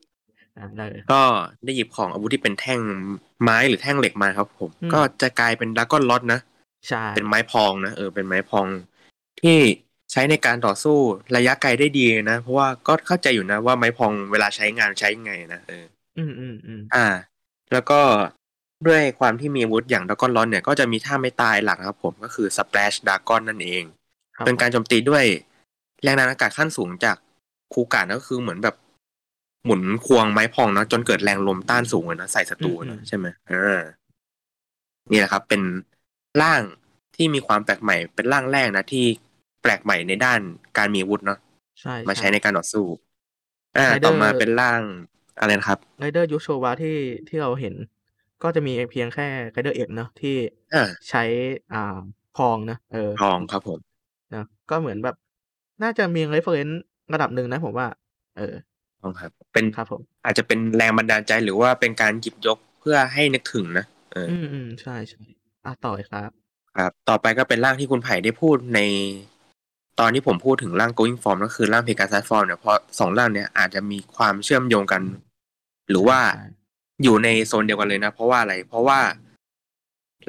[0.57, 1.23] อ่าได้เลยก็
[1.65, 2.81] ได้หยิบของอาวุธที่เป็นแท่ง
[3.43, 6.41] ไม้หรือแท่งเหล็กมาครับ ผมอืมก็จะกลายเป็นดากอนล็อตนะ
[6.89, 8.67] ใช่เป็นไม้พองนะเออเป็นไม้พอง
[9.43, 9.59] ที่
[10.13, 10.99] ใช้ในการต่อสู้
[11.37, 15.85] ระยะไกลได้ดีนะ เพราะว่าก็เข้าใจอยู่นะ ว่าไม้พองเวลาใช้งานใช้ยังไงนะเออ
[16.19, 17.07] อืมอืมอืมอ่า
[17.73, 18.01] แล้วก็
[18.87, 23.85] ด้วยความที่มีอาวุธอย่างดากอนล็อตเนี่ยก็จะมีท่าไม่ตายหลักนะครับผมก็คือสเปลชดากอนนั่นเอง
[24.37, 25.25] ครับเป็นการโจมตีด้วย
[26.03, 27.17] แรงดันอากาศขั้นสูงจาก
[27.73, 28.77] คูกาก็คือเหมือนแบบ
[29.65, 33.83] หมุนควงไม้พองเนาะจนเกิดแรงลมต้านสูงเลยนะใส่ศัตรูนะใช่ไหมอ่า
[35.11, 35.63] นี่แหละครับ เป็น
[36.43, 36.63] ร่าง
[37.17, 39.05] ที่มีความแปลกใหม่เป็นร่างแรกนะที่
[39.63, 40.41] แปลกใหม่ในด้าน
[40.79, 41.39] การมีอาวุธเนาะ
[41.81, 42.85] ใช่มาใช้ในการต่อสู้
[43.79, 44.81] อ่า Rider ต่อมาเป็นร่าง
[45.39, 46.97] อะไรนะครับไรเดอร์ยุคโชวาที่
[47.29, 47.75] ที่เราเห็น
[48.43, 50.37] ก็จะมีเพียงแค่ไรเดอร์เอกเนาะที่
[50.73, 51.23] อ่าใช้
[51.73, 51.97] อ่า
[52.37, 53.81] พลองนะเออพลองครับผม
[54.35, 55.17] นะก็เหมือนแบบ
[55.83, 56.81] น่าจะมี reference
[57.13, 57.87] ระดับหนึ่งนะผมว่า
[58.37, 58.55] เออ
[59.01, 65.19] พลองครับ เป็นครับผม อาจจะเป็นแรงบันดาลใจหรือว่าเป็นการหยิบยกเพื่อให้นึกถึงนะเออออืมอืมใช่ใช่
[65.65, 66.31] อะต่อเลยครับ
[66.77, 68.81] ครับ ต่อไปก็เป็นร่างที่คุณไผ่ได้พูดใน
[70.01, 75.03] ตอนที่ผมพูดถึงร่าง going form ก็คือร่าง Pegasus form เนี่ยเพราะสองร่างเนี่ยอาจจะมีความเชื่อมโยงกัน
[75.91, 76.49] หรือว่าใช่
[77.03, 79.01] อยู่ในโซนเดียวกันเลยนะ เพราะว่าอะไร เพราะว่า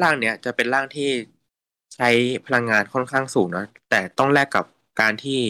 [0.01, 1.09] ร่างเนี้ยจะเป็นร่างที่
[1.95, 2.09] ใช้
[2.45, 4.65] พลังงานค่อนข้างสูงนะแต่ต้องแลกกับ
[5.01, 5.41] การที่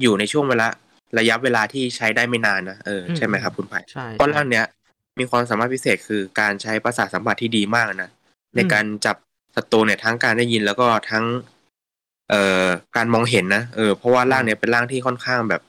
[0.00, 0.68] อยู่ในช่วงเวลา
[1.18, 4.64] ระยะเวลาที่ใช้ได้ไม่นานนะเออใช่ไหมครับคุณไผ่ใช่เพราะใช่ร่างเนี้ย
[5.18, 8.10] มีความสามารถพิเศษคือการใช้ประสาทสัมผัสที่ดีมากนะ
[8.56, 9.16] ในอืมการจับ
[9.56, 11.24] ศัตรูเนี่ยทั้งการได้ยินแล้วก็ทั้ง
[12.28, 15.62] เอ่อการมองเห็นนะเออเพราะว่าร่างเนี้ยเป็นร่างที่ค่อนข้างแบบ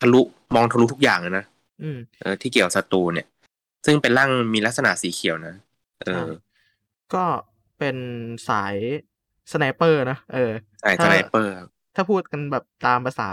[0.00, 0.20] ทะลุ
[0.54, 1.44] มองทะลุทุกอย่างเลยนะ
[1.80, 3.26] อืมเออที่เกี่ยวกับศัตรูเนี่ย
[3.86, 5.54] ซึ่งเป็นร่างมีลักษณะสีเขียวนะ
[6.02, 6.28] เอใช่อ
[7.12, 7.18] ก็
[7.76, 7.96] เป็น
[8.48, 8.76] สาย
[9.52, 10.38] sniper นะเออ
[10.80, 13.24] ใช่ sniper ครับถ้าพูดกันแบบตามภาษา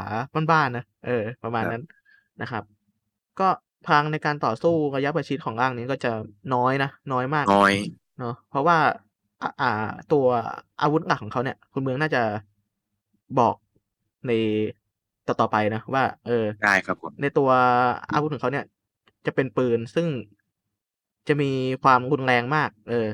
[0.51, 1.11] บ้านๆนะเออ
[1.43, 1.81] ประมาณครับนั้น
[2.39, 2.63] นะครับ
[3.37, 3.43] ก็
[3.83, 6.09] พลังในการต่อสู้ระยะประชิดของร่างนี้ก็จะ
[6.53, 7.71] น้อยนะน้อยมากน้อย
[8.21, 8.77] เนาะเพราะว่า
[9.41, 10.25] อ่าอ่าตัว
[10.81, 12.21] อาวุธหลักของเขาเนี่ย คุณเมืองน่าจะ
[13.39, 13.55] บอก
[14.27, 14.31] ใน
[15.27, 17.49] ต่อต่อไปนะว่า เออได้ครับผมในตัว
[18.13, 18.65] อาวุธของเขาเนี่ย
[19.25, 20.07] จะเป็นปืนซึ่ง
[21.27, 21.51] จะมี
[21.83, 23.07] ความรุนแรงมาก เออ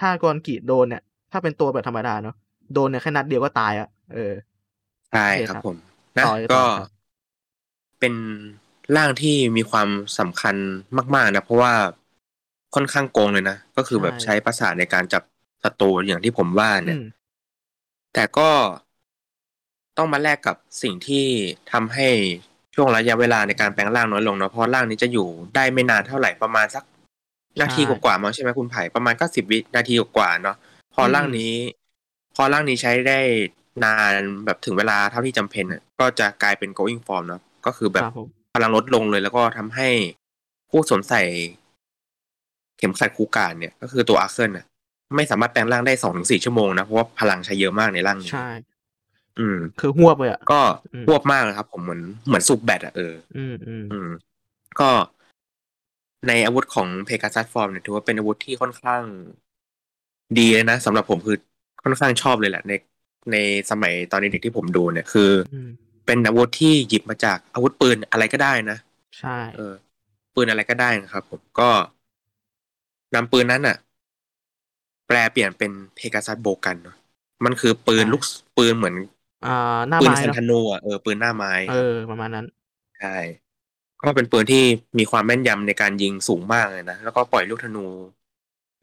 [0.00, 2.36] ถ้ากรกีโดนเนี่ย ถ้าเป็นตัวแบบธรรมดาเนาะ
[2.74, 4.32] โดนเนี่ยแค่นัดเดียวก็ตายอะเออ
[5.10, 5.76] ใช่โอเคครับครับผม
[6.18, 6.88] นะต่อเลยต่ก็อครับ
[8.00, 8.14] เป็น
[8.96, 10.56] ร่างที่มีความสำคัญ
[11.14, 11.72] มาก ๆ นะ เพราะว่า
[12.74, 15.22] ค่อนข้างโกงเลยนะ ก็คือแบบใช้ประสาทในการจับ
[15.64, 17.02] ศัตรูอย่างที่ผมว่าเนี่อืยม
[18.14, 18.50] แต่ก็
[19.98, 21.26] ต้องมาแลกกับสิ่งที่
[21.72, 22.08] ทำให้
[22.74, 26.84] ช่วงระยะเวลาในการแปลงร่างน้อยลงเนาะเพราะร่างนี้จะอยู่ได้ไม่นานเท่าไหร่ประมาณสัก
[27.60, 30.56] นาทีกว่าๆมั้งใช่ไหมคุณไผ่ประมาณก็สิบวินาทีกว่าๆเนาะ
[30.94, 31.52] พอร่างนี้
[32.34, 33.18] พอร่างนี้ใช้ได้
[33.84, 34.12] นาน
[34.44, 39.88] แบบถึงเวลาเท่าที่จำเป็นอะก็จะกลายเป็น going form เนาะก็คือแบคบรับผมพลังลดลงเลยแล้วก็ทำให้
[40.70, 41.22] ผู้สวมใส่
[42.80, 44.66] เข็มขัดคูการเนี่ย ก็คือตัวอาร์เคิลน่ะ
[45.16, 48.48] ไม่สามารถแปลงร่างได้สองถึงสี่ชั่วโมงนะ เพราะว่าพลังใช้เยอะมากในร่างนี้ใช่
[49.38, 50.60] อืม คือหวบเลยอะ ก็
[50.94, 54.08] อืมควบมากเลยครับ ผมเหมือนเหมือนสูบแบตอะเออ อืมอืมอืม
[54.80, 54.90] ก็
[56.28, 59.02] ในอาวุธของ Pegasus Form เนี่ยถือว่าเป็นอาวุธที่ค่อนข้าง
[60.38, 61.36] ดีเลยนะสำหรับผมคือ
[61.82, 62.72] ค่อนข้างชอบเลยแหละ ใน
[63.32, 63.36] ใน
[63.70, 65.70] สมัยตอนเด็กๆที่ผมดูเนี่ยคืออืม
[66.06, 68.78] เป็นอาวุธที่หยิบมาจากอาวุธปืนอะไรก็ได้นะ
[69.18, 69.72] ใช่ เออ
[70.34, 71.68] ปืนอะไรก็ได้นะครับ ผมก็
[73.14, 73.76] นำปืนนั้นอะ
[75.06, 76.94] แปลเปลี่ยนเป็น Pegasus Bowgun เนาะ
[77.44, 78.22] มันคือปืนลูก
[78.56, 78.94] ปืนเหมือน
[79.42, 79.48] อ่า
[79.88, 81.72] หน้าปืนไม้คันเนาะธนูอะเออปืนหน้าไม้เออ
[82.08, 82.46] ประมาณนั้น
[82.98, 83.08] ใช่
[84.00, 84.58] ก็เป็นปืนที่
[84.98, 87.80] มีความแม่นยำในการยิงสูงมากเลยนะ แล้วก็ปล่อยลูกธนู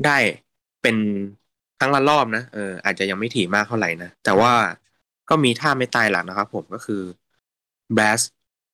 [0.04, 0.12] ได้
[0.82, 0.98] เป็น
[1.78, 4.54] ครั้งละรอบนะเอออาจจะยังไม่ถี่มากเท่าไหร่นะ แต่ว่า
[5.28, 6.96] ก็มีท่าไม่ตายหลักนะครับผมก็คือ
[7.96, 8.26] Blast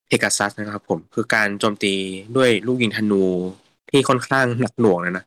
[0.10, 1.88] Pegasus นะครับผมคือการโจมตี
[2.36, 3.16] ด้วยลูกยิงธนู
[3.90, 5.24] ที่ค่อนข้างหนักหน่วงเลยนะ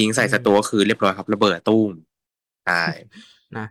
[0.00, 1.90] ยิงใส่ศัตรูก็คือเรียบร้อยครับ ระเบิดตุ้ม
[2.66, 2.82] ใช่
[3.58, 3.66] นะ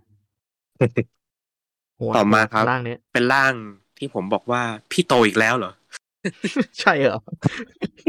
[1.97, 3.53] โหดต่อมาครับร่างนี้เป็นร่าง
[3.97, 5.71] ที่ผมบอกว่าพี่โตอีกแล้วเหรอ
[6.79, 7.19] ใช่เหรอ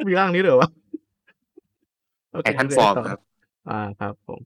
[0.07, 0.71] มีร่างนี้เหรอวะ
[2.33, 3.21] โอไทเคทันโเคฟอร์มต่ครับ
[3.71, 4.41] อ่าครับผม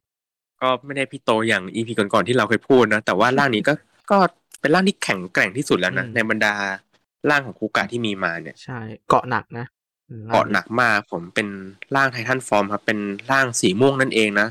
[0.61, 3.73] ก็ไม่ได้พี่โตอย่างอีพีก่อนๆที่เราเคยพูดนะ แต่ว่าร่างนี้ก็
[4.11, 4.19] ก็
[4.61, 6.55] เป็นร่างที่แข็งแกร่งที่สุดแล้วนะอืมในบรรดา
[7.31, 9.76] ร่างของคูกะที่มีมาเนี่ย ใช่ เกาะหนักนะอืมร่ง
[10.29, 11.49] เกาะหนักมากผมเป็น
[11.95, 12.99] ร่างไททันฟอร์มครับ เป็น
[13.31, 14.49] ร่างสีม่วงนั่นเองนะ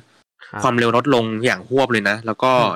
[0.48, 2.72] ครับความเร็วลดลงอย่างหวบเลยนะ แล้วก็อืม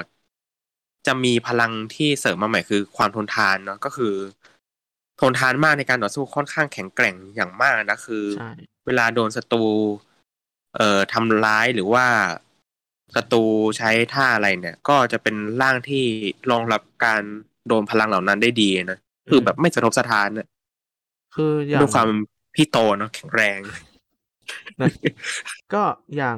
[1.08, 4.14] จะมีพลังที่เสริมมาใหม่คือความทนทานเนาะก็คือ
[5.20, 8.48] ทนทานมากในการต่อสู้ค่อนข้างแข็งแกร่งอย่างมากนะคือใช่
[8.86, 9.66] เวลาโดนศัตรู
[10.76, 12.06] เอ่อทำร้ายหรือว่า
[13.16, 13.44] ศัตรู
[13.78, 16.04] ใช้ท่าอะไรเนี่ย ก็จะเป็นร่างที่
[16.52, 17.22] รองรับการ
[17.68, 20.48] โดนพลังเหล่านั้นได้ดีนะคือแบบไม่สะทกสะท้านนะ
[21.34, 22.10] คืออย่างด้วยความ
[22.56, 23.60] พี่โตเนาะแข็งแรง
[25.74, 25.84] ก็
[26.18, 26.38] อย่าง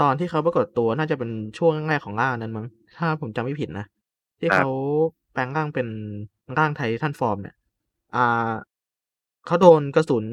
[0.00, 3.86] ตอนที่เขาปรากฏตัวน่าจะเป็นช่วงแรกๆของร่างนั้นมั้งถ้าผมจำไม่ผิดนะ
[4.40, 4.68] ที่ครับเขา
[5.32, 5.88] แปลงร่างเป็น
[6.58, 7.54] ร่างไททันฟอร์มเนี่ย
[8.16, 8.52] อ่า
[9.46, 10.24] เขาโดนกระสุน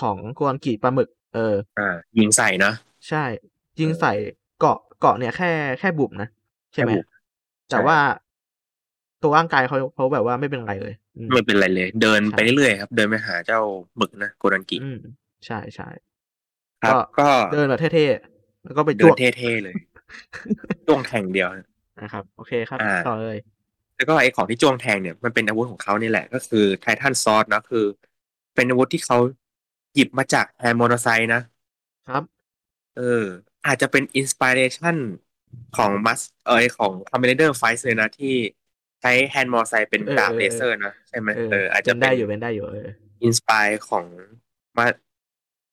[0.00, 2.72] ของกวนกีปลาหมึก เอออ่ายิงใส่นะ
[3.08, 3.24] ใช่
[3.80, 4.12] ยิงใส่
[4.58, 6.28] เกาะเกาะเนี่ยแค่แค่บุบนะ
[6.74, 7.04] ใช่ไหมแค่บุบ
[7.70, 7.98] แต่ใช่ว่า
[9.22, 13.60] ตัวร่างกายเขาเขาแบบว่าไม่เป็นไรเลยอืม ไม่เป็นไรเลย เดินใช่ไปเรื่อยๆครับ เดินไปหาเจ้า
[13.96, 14.98] หมึกนะโกดันกิอืม
[15.46, 15.88] ใช่ใช่
[16.82, 19.74] ครับก็เดินแบบเท่ๆแล้วก็ไปเดิจ้วนงเท่ๆเลย
[20.86, 21.48] จ้วงแทงเดียว
[22.02, 23.38] นะครับ โอเคครับอ่าต่อเลย
[23.96, 27.84] แล้วก็ไอ้ของที่จ้วงแทงเนี่ยมันเป็นอาวุธของเขานี่แหละ ก็คือ Titan Sword นะคือ
[28.54, 29.18] เป็นอาวุธที่เขา
[29.94, 31.42] หยิบมาจากแฮนด์มอเตอร์ไซค์นะ
[32.08, 32.22] ครับ
[32.96, 33.24] เออ
[33.66, 34.96] อาจจะเป็น inspiration
[35.76, 38.34] ของมัสเอยของคอมเมเดอร์ไฟส์เลยนะที่
[39.00, 42.88] ใช้แฮนด์มอเตอร์ไซค์เป็นเออดาบเออเลเซอร์นะใช่ไหมเออเอออาจจะเป็นเป็ได้นอยู่เป็นได้อยู่เออ
[43.24, 44.04] อินสปายของ
[44.78, 44.86] มา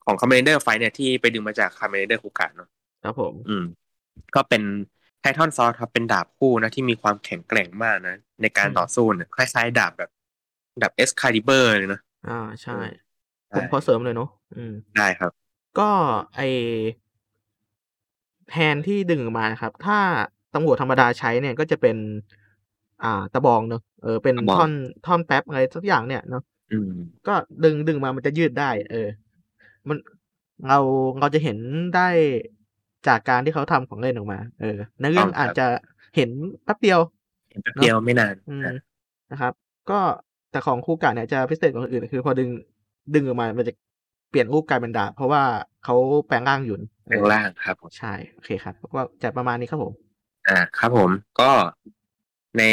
[0.06, 2.70] ของคอมเมเดอร์ไฟเนี่ยที่ไปดึงมาจากคอมเมเดอร์คุกะเนาะ
[3.04, 3.64] ครับผม อืม
[4.36, 4.64] ก็เป็น
[5.22, 10.10] ไททอนซอสครับเป็นดาบคู่นะที่มีความแข็งแกร่งมากนะ ในการต่อสู้เนี่ยคล้ายๆดาบแบบ
[10.82, 12.32] ดาบเอสคาลิเบอร์เลยนะอ่า
[12.64, 12.74] ใช่
[13.50, 15.32] ใช่ผมขอเสริมเลยเนาะอืมได้ครับ
[15.78, 15.84] ก็
[16.36, 16.40] ไอ
[18.54, 20.00] แฮนด์ที่ดึงออกมานะครับ ถ้า
[20.54, 21.98] ตำรวจธรรมดาใช้เนี่ยก็จะเป็น
[23.04, 24.72] อ่า ตะบองเนาะเออเป็นตะบองท่อน
[25.06, 26.92] ท่อนแป๊บอะไรสักอย่างเนี่ยเนาะอืม
[27.28, 27.34] ก็
[27.64, 29.08] ดึงดึงมามันจะยืดได้ เออ
[29.88, 29.98] มัน
[30.68, 30.80] เรา
[31.20, 31.58] เราจะเห็น
[31.96, 32.08] ได้
[33.08, 35.68] จากการที่เขาทำของเล่นออกมา เออในเรื่องต้องครับอาจจะ
[36.16, 36.30] เห็น
[36.64, 37.00] แป๊บเดียว
[37.50, 38.74] เห็นแป๊บเดียวไม่นานอืมอะ
[39.32, 39.54] นะครับ
[39.90, 40.00] ก็
[40.52, 42.50] แต่ของคู่กะเนี่ยจะพิเศษกว่าคนอื่น คือ พอดึง
[43.16, 43.74] ดึงออกมา มันจะ
[44.30, 45.44] เปลี่ยนรูปกลายเป็นดาบเพราะว่า
[45.86, 45.96] เขา
[46.28, 46.76] แปลงร่างอยู่
[47.08, 49.94] แปลงร่างครับผมใช่โอเคครับก็จะประมาณนี้ครับผม
[50.48, 51.50] อ่า ครับผม ก็
[52.58, 52.64] ใน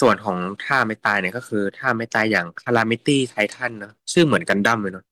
[0.00, 5.04] ส่วนของท่าไม้ตายเนี่ยก็คือท่าไม้ตายอย่าง Calamity Titan เนอะชื่อเหมือนกันดั้มเลยเนาะ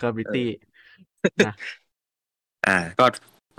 [0.00, 0.48] Gravity
[1.46, 1.54] นะ
[2.68, 3.06] อ่า ก็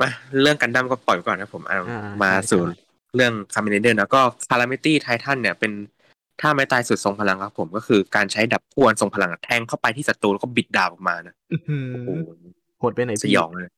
[0.01, 0.09] มา
[0.41, 2.73] เรื่องกันดั้มก็ปล่อยไว้ก่อนนะผมเอาอ่ามาใช่สู่ใช่
[3.15, 5.71] เรื่อง Kamen Rider นะก็คารามิตี้ไททันเนี่ยเป็น
[6.41, 12.09] ท่าไม้ตายสุดทรงพลังครับผม ก็คือการใช้ดับพวนทรงพลังอะแทงเข้าไปที่ศัตรูแล้วก็บิดดาบออกมานะอื้อหือโอ้โห
[12.79, 13.69] โหดไปไหนสพี่ยองเลย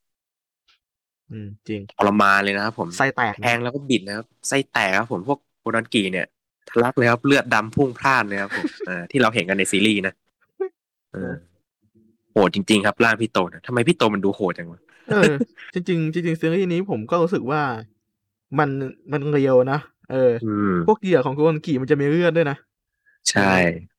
[1.31, 6.27] อืมจริงทรมานเลยนะครับผมไส้แตกแทงแล้วก็บิดนะครับไส้แตกครับผมพวกโบรอนกีเนี่ย
[6.69, 10.13] ทะลักเลยครับเลือดดำพุ่งพล่านเลยครับผมอ่าที่เราเห็นกันในซีรีส์นะ
[11.13, 11.33] เออ
[12.31, 15.33] โหดจริง ๆ ครับร่างพี่โตนะทำไมพี่โตมันดูโหดจังวะเออ
[15.73, 17.61] จริงๆจริงๆซีรีส์นี้ผมก็รู้สึกว่า
[18.59, 18.69] มัน
[19.11, 19.79] มันเรียวนะ
[20.11, 22.57] เอออืมพวกเหยื่อของโกอนกีมันจะมีเลือดด้วยนะ
[23.29, 23.53] ใช่
[23.91, 23.94] ถ้า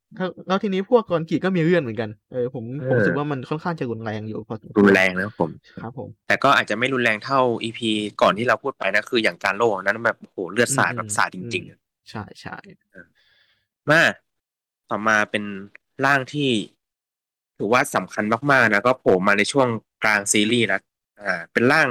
[0.49, 5.51] แล้วทีนี้พวกกอนกีก็มีเลือดเหมือนกัน เออผมเออผมรู้สึกว่ามันค่อนข้างจะรุนแรงอยู่พอสมควรุนแรงนะครับผม
[5.83, 7.91] ครับผม แต่ก็อาจจะไม่รุนแรงเท่าอีพี
[8.23, 11.79] ก่อนที่เราพูดไปนะคืออย่างการโลนั้นแบบโอ้โหเลือดสาดอืมแบบสาดจริงๆอะ
[12.11, 12.57] ใช่ใช่
[13.91, 14.03] มา
[14.91, 15.45] ต่อมาเป็น
[16.05, 16.51] ร่างที่
[17.59, 19.69] ถือว่าสำคัญมากๆนะก็โผล่มาในช่วง
[20.03, 20.81] กลางซีรีส์แล้ว
[21.23, 21.89] อ่า เป็นร่าง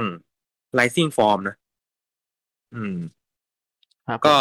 [0.78, 1.56] Rising Form นะ
[2.74, 2.96] อืม
[4.06, 4.34] ครับก็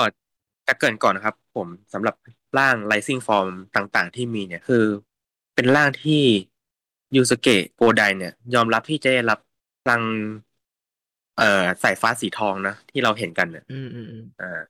[0.67, 2.15] จะเกรินก่อนนะครับ ผมสำหรับ
[2.57, 4.83] ร่าง Rising Form ต่างๆ ที่มีเนี่ยคือ
[5.55, 6.21] เป็นร่างที่
[7.15, 9.39] ยูสเกะโกไดเนี่ย ยอมรับที่จะได้รับ
[9.83, 10.01] พลัง
[11.37, 14.61] เอ่อสายฟ้าสีทองนะ ที่เราเห็นกันเนี่ยอืมอืมอืมอ่า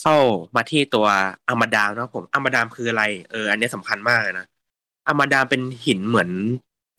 [0.00, 0.16] เข้า
[0.56, 1.06] มาที่ตัว
[1.48, 4.46] อามาดามนะครับผมอามาดามคืออะไร เออ อันนี้สำคัญมากเลยนะ
[5.08, 6.30] อามาดามเป็นหินเหมือน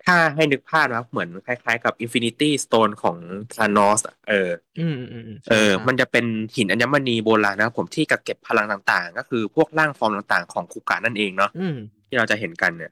[0.01, 3.17] ถ้าให้นึกภาพนะครับเหมือนคล้ายๆ กับ Infinity Stone ของ
[3.57, 11.75] ทานอสเอออืมอืมอืมอืมเออใช่มันจะเป็นหินอัญมณีโบราณนะครับผมที่กักเก็บพลังต่างๆ ก็คือพวกร่างฟอร์มต่างๆ ของคูกะนั่นเองเนาะอืม
[12.07, 12.91] ที่เราจะเห็นกันเนี่ย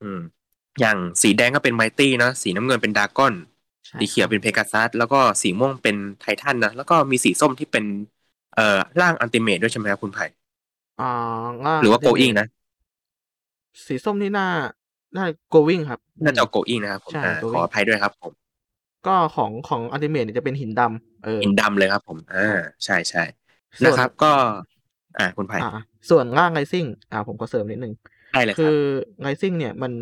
[0.00, 0.18] อืม
[0.80, 3.34] อย่างสีแดงก็เป็น Mighty นะสีน้ำเงินเป็น Dragon
[3.88, 7.84] ใช่สีเขียวเป็นเพกาซัสแล้วก็สีม่วงเป็นไททันนะแล้วก็มีสีส้มที่เป็น
[8.52, 8.62] เอ่อ
[9.00, 10.24] ร่างอันติเมตด้วยใช่ไหมครับคุณไผ่
[10.98, 11.04] อ่า
[11.64, 12.46] ง่ยหรือว่าโกอิงนะ
[13.86, 14.46] สีส้มนี่น่า
[15.16, 18.32] น่า going ครับน่าจะโกอิงนะครับผมใช่อ่า going ขออภัยด้วยครับผม
[19.06, 23.22] ก็ของของอัลติเมทเนี่ยจะเป็นหินดำเออหินดำเลยครับ ผมอ่าใช่ใช่
[23.80, 24.32] ส่วนนะครับ ก็
[25.18, 25.70] อ่าคุณไผ่อ่า
[26.10, 27.94] ส่วนร่างไรซิ่งอ่าผมก็เสริมนิดนึง
[28.32, 28.72] ได้เลยคคืรับ
[29.18, 29.92] อไรซิ่งเนี่ยมัน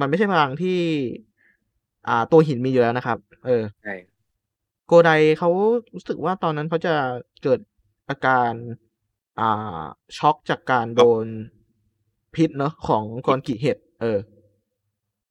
[0.00, 0.78] มันไม่ใช่พลังที่
[2.08, 3.94] อ่า ตัวหินมีอยู่แล้วนะครับ เออใช่
[4.86, 5.50] โกไดเขา
[5.94, 6.94] รู้สึกว่าตอนนั้นเขาจะ
[7.42, 7.60] เกิด
[8.08, 8.52] อาการ
[9.40, 9.82] อ่า
[10.18, 11.26] ช็อกจากการโดน
[12.34, 14.18] พิษเนอะของกอนกิเห็ด เออ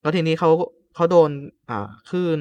[0.02, 0.50] แล้วทีนี้เขา
[0.96, 1.32] เขาโดน
[1.70, 2.40] อ่าคลื่น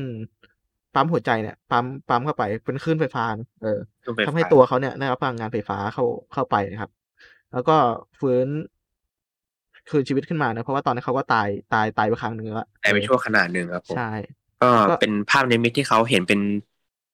[0.94, 6.90] ปั๊มหัวใจเนี่ยปั๊มปั๊มเข้าไปเป็นคลื่นไฟฟ้านะเออต้องไปทำให้ตัวเขาเนี่ยได้รับพลังงานไฟฟ้าเข้าเข้าไปนะครับ
[7.53, 7.77] แล้วก็
[8.21, 8.47] ฟื้น
[9.90, 14.11] คืนชีวิตขึ้นมานะเพราะว่าตอนนั้นเขาก็ตายตายตายไปครั้งหนึ่งแล้วแต่ไปชั่วขนาดหนึ่งครับผมใช่
[14.62, 16.40] ก็ก็เป็นภาพในมิตที่เขาเห็นเป็น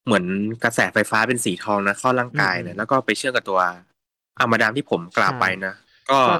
[0.07, 0.25] เหมือน
[0.65, 3.59] กระแสไฟฟ้าเป็นสีทองนะเข้าร่างกายอืมนะแล้วก็ไปเชื่อมกับตัว
[4.39, 5.75] อามาดามที่ผมกล่าวใช่ไปนะ
[6.11, 6.35] ก็ก็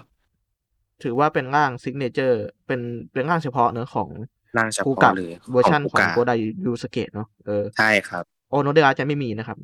[1.03, 2.81] ถือว่าเป็นร่างซิกเนเจอร์เป็น
[3.13, 4.09] เป็นร่างเฉพาะเนอะของ
[4.57, 6.33] ร่างเฉกูพาะกับเลยเวอร์ชันกูของกะโกได
[6.67, 9.59] ยูสเกตเนาะเออใช่ครับโอโนเดราจะไม่มีนะครับ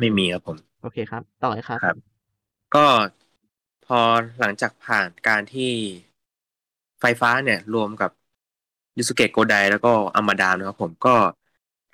[0.00, 1.96] ไม่มีครับผม โอเคครับ ต่อเลยครับครับ
[2.74, 2.86] ก็
[3.86, 4.00] พอ
[4.40, 5.72] หลังจากผ่านการที่
[7.00, 8.10] ไฟฟ้าเนี่ย รวมกับ
[8.96, 11.14] ยูสุเกะโกไดแล้วก็อามาดามนะครับผมก็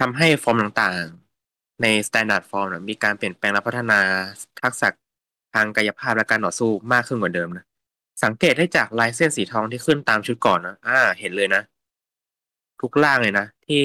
[0.01, 4.01] ทำให้ฟอร์มต่างๆ ใน Standard Form มีการเปลี่ยนแปลงและพัฒนา
[4.63, 4.89] ทักษะ
[5.55, 7.65] ทางกายภาพและการต่อสู้มากขึ้นกว่าเดิมนะ
[8.23, 11.63] สังเกตได้จากลายเส้นสีทองที่ขึ้นตามชุดก่อนนะ อ่า เห็นเลยนะ
[12.81, 13.77] ทุกร่างเลยนะ ที่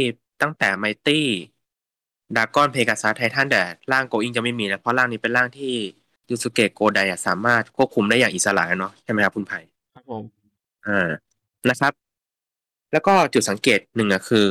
[0.42, 1.26] ตั้งแต่ Mighty
[2.36, 5.74] Dragon Pegasus Titan แต่ร่างโกอิงจะไม่มีนะ เพราะร่างนี้เป็นร่างที่
[6.30, 9.60] ยูสุเกะโกไดอะสามารถควบคุมได้อย่างอิสระเนาะใช่ไหมครับคุณไผ่
[9.94, 10.24] ครับผม
[10.86, 10.92] อ่า
[11.70, 11.94] นะครับ
[12.92, 14.48] แล้วก็จุดสังเกตหนึ่งอะคือ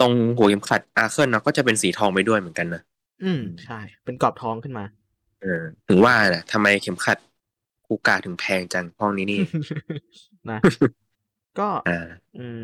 [0.00, 2.82] ตรงหัวเข็มขัดอาเคิลเนาะก็จะเป็นสีทองไปด้วยเหมือนกันนะ
[3.22, 4.84] อืมใช่ เป็นกรอบทองขึ้นมา
[5.40, 5.48] เออ
[5.88, 7.18] ถึงว่าแหละทำไมเข็มขัด
[7.86, 9.40] คูกาถึงแพงจังห้องนี้นี่
[10.50, 10.58] นะ
[11.58, 12.06] ก็อ่า
[12.38, 12.62] อืม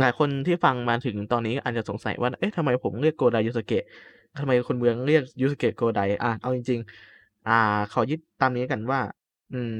[0.00, 3.84] หลายคนที่ฟังมาถึงตอนนี้อาจจะสงสัยว่า เอ๊ะทำไมผมเรียกโกไดยูสเกะ
[4.40, 6.80] ทำไมคนเมืองเรียกยูสเกะโกไดอะเอาจริง
[7.14, 7.58] ๆ อ่า
[7.92, 9.00] ขอยึดตามนี้กันว่า
[9.52, 9.74] อืม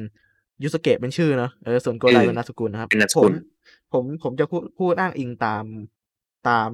[0.62, 3.32] ยูสเกะเป็นชื่อเนอะเออส่วนโกไดอืมเป็นนามสกุลนะครับเป็นนามสผกุมล
[3.92, 5.64] ผมผมจะพูดพูดอ้างอิงตาม
[6.48, 6.70] ตาม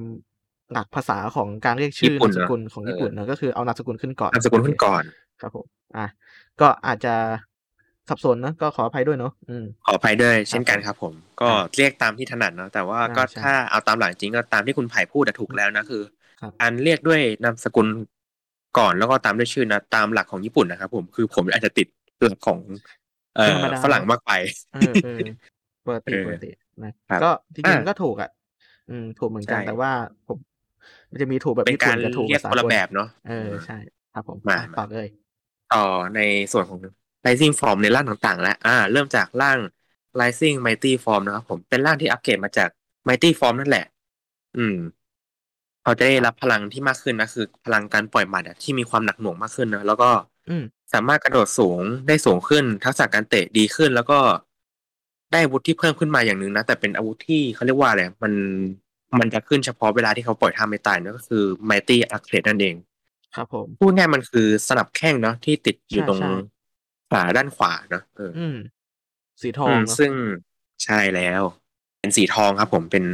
[0.71, 5.03] หลักภาษาของการเรียกชื่อญี่ปุ่นานมสเนอะกุลของเออญี่ปุ่นนะก็คือเอานามสกุลขึ้นก่อนนามสกุลขึ้นก่อน
[5.41, 6.05] ครับผม อะ
[6.59, 7.09] ก็อาจจะ
[8.09, 16.01] สับสนนะก็ขออภัยด้วยเนาะอืมขออภัยด้วยเช่นกันครับผม ก็อ่าเรียกตามที่ถนัดเนาะแต่ว่าใช่ก็ใช่ถ้าเอาตามหลังจริงก็ตามที่คุณไผ่พูดอะถูกแล้วนะคือ
[16.41, 17.87] ครับการเรียกด้วยนามสกุล
[18.77, 21.87] ก่อนแล้วก็ตามด้วยชื่อนะตามหลักของญี่ปุ่นนะครับผมคือผมอาจจะติด
[22.21, 22.59] หลักของ
[23.35, 24.31] เอ่ธรอรมดาฝรั่งมากไป
[24.71, 25.09] เออเออ
[25.85, 26.47] ปกติเออปกติ
[26.83, 28.29] นะครับก็จริงอะๆก็ถูกอะ
[28.89, 29.91] อืมถูกเหมือนกันใช่แต่ว่า
[30.27, 30.37] ผม
[31.11, 33.31] มันจะมีถูกแบบเป็นญี่กาปุ่รนกับถูกเรีแบยกบสาคนละกลแบบเนาะเออ
[33.65, 33.73] ใช่
[34.11, 35.07] ครับผมมาอะต่อเลย
[35.73, 36.19] ต่อใน
[36.51, 36.79] ส่วนของ
[37.25, 39.57] Rising Form ในร่างต่างๆ แล้วอ่า เริ่มจากร่าง
[40.19, 42.69] Rising Mighty Form นะครับผมเป็นร่างที่อัปเกรดมาจาก
[43.07, 43.85] Mighty Form นั่นแหละ
[44.57, 44.75] อืม
[45.81, 50.09] เขาจะได้รับพลังที่มากขึ้นนะคือ พลังการปล่อยหมัดอะที่มีความหนักหน่วงมากขึ้นนะแล้วก็
[50.49, 54.19] อืมสามารถกระโดดสูงได้สูงขึ้น ทักษะการเตะดีขึ้น แล้วก็
[55.31, 58.33] ได้อาวุธที่เพิ่มขึ้นมาอย่างหนึ่งนะแต่เป็นอาวุธที่เขาเรียกว่าอะไรมัน
[59.19, 62.75] มันจะขึ้นเฉพาะเวลาที่เขาปล่อยท่าไม่ตายนะก็คือ Mighty Arcade นั่นเอง
[63.35, 66.31] ครับผมพูดง่ายมันคือสนับแข้งเนาะที่ติดอยู่ใช่ตรงใช่
[67.11, 68.57] ฝาด้านขวาเนาะเอออืม
[69.41, 70.11] สีทองอืมเนอะซึ่ง
[70.83, 71.41] ใช่แล้ว
[71.99, 73.05] เป็นสีทองครับ ผมเป็น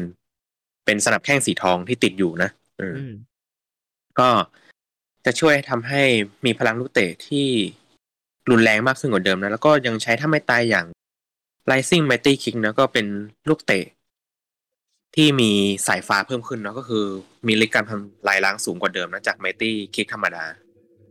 [0.85, 3.13] เป็นสนับแข้งสีทองที่ติดอยู่นะเอออืม
[4.19, 4.29] ก็
[5.25, 6.03] จะช่วยทำให้
[6.45, 7.47] มีพลังลูกเตะที่
[8.49, 10.85] รุนแรงมากขึ้นกว่าเดิมนะ แล้วก็ยังใช้ถ้าไม่ตายอย่าง
[11.69, 13.05] Rising Mighty Kick นะก็เป็น
[13.49, 13.83] ลูกเตะ
[15.15, 15.51] ที่มี
[15.87, 17.05] สายฟ้าเพิ่มขึ้นเนาะก็คือ
[17.47, 20.43] มีฤทธิ์การทำลายล้างสูงกว่าเดิมนะจาก Mighty Kick ธรรมดา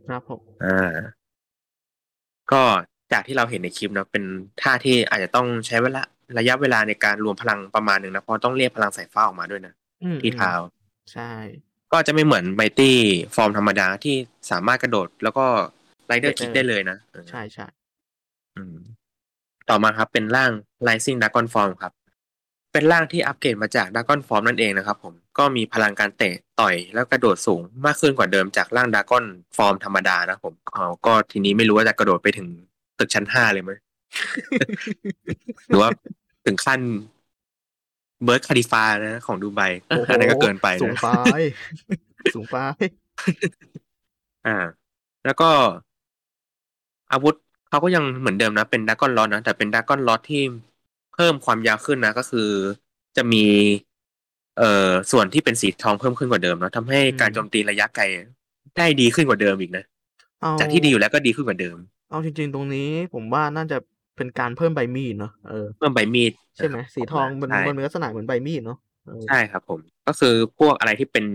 [0.09, 0.95] ครับผมอ่า
[2.51, 2.61] ก็
[3.13, 4.23] จากที่เราเห็นในคลิปเนาะเป็น
[4.61, 6.01] ท่าที่อาจจะต้องใช้เวลา
[6.37, 10.51] ระยะเวลาในการรวมพลังประมาณหนึ่งนะเพราะต้องเรียกพลังสายฟ้าออกมาด้วยนะอืมที่เท้า
[11.13, 11.31] ใช่
[11.91, 14.15] ก็จะไม่เหมือน Mighty Form ธรรมดาที่
[14.51, 15.45] สามารถกระโดด แล้วก็
[16.07, 17.67] Rider Kick ได้เลยนะเออใช่ใช่
[18.55, 18.75] อืม
[19.69, 20.51] ต่อมาครับเป็นร่าง
[20.87, 21.93] Rising Dragon Form ครับ
[22.71, 29.25] เป็นร่างที่อัปเกรดมาจาก Dragon Form นั่นเองนะครับผมก็มีพลังการเตะต่อยแล้วกระโดดสูงมากขึ้นกว่าเดิมจากร่าง Dragon
[29.57, 32.47] Form ธรรมดานะผมอ๋อก็ทีนี้ไม่รู้ว่าจะกระโดดไปถึง
[32.99, 33.71] ตึกชั้นห้าเลยไหม
[35.67, 35.89] หรือว่า
[36.45, 36.79] ถึงขั้น
[38.23, 41.37] เบิร์ดคาริฟานะของดูไบโอ้โหอันนั้นก็เกินไปสูงนะไป
[42.35, 42.57] สูงไป
[44.47, 44.57] อ่า
[45.25, 45.49] แล้วก็
[47.11, 47.35] อาวุธ
[47.69, 52.49] เขาก็ยังเหมือนเดิมนะ เป็นด r a ก้อนลอ t นะ แต่เป็นด r a ก้อนลอ t ที่เพิ่มความยาวขึ้นนะ ก็คือ
[53.17, 53.45] จะมี
[54.57, 58.03] เอ่อส่วนที่เป็นสีทองเพิ่มขึ้นกว่าเดิมเนอะทำให้การอืมโจมตีระยะไกล
[58.77, 59.83] ได้ดีขึ้นกว่าเดิมอีกนะ
[60.41, 61.77] เอาจากที่ดีอยู่แล้วก็ดีขึ้นกว่าเดิม
[62.09, 63.77] เอาจริง ๆ ตรงนี้ผมว่าน่าจะ
[64.15, 71.25] เป็นการเพิ่มใบมีดเนาะเออเพิ่มใบมีดใช่ไหมสีทองมันใช่มันมีลักษณะเหมือนใบมีดเนาะเออใช่ครับผม ก็คือพวกอะไรที่เป็น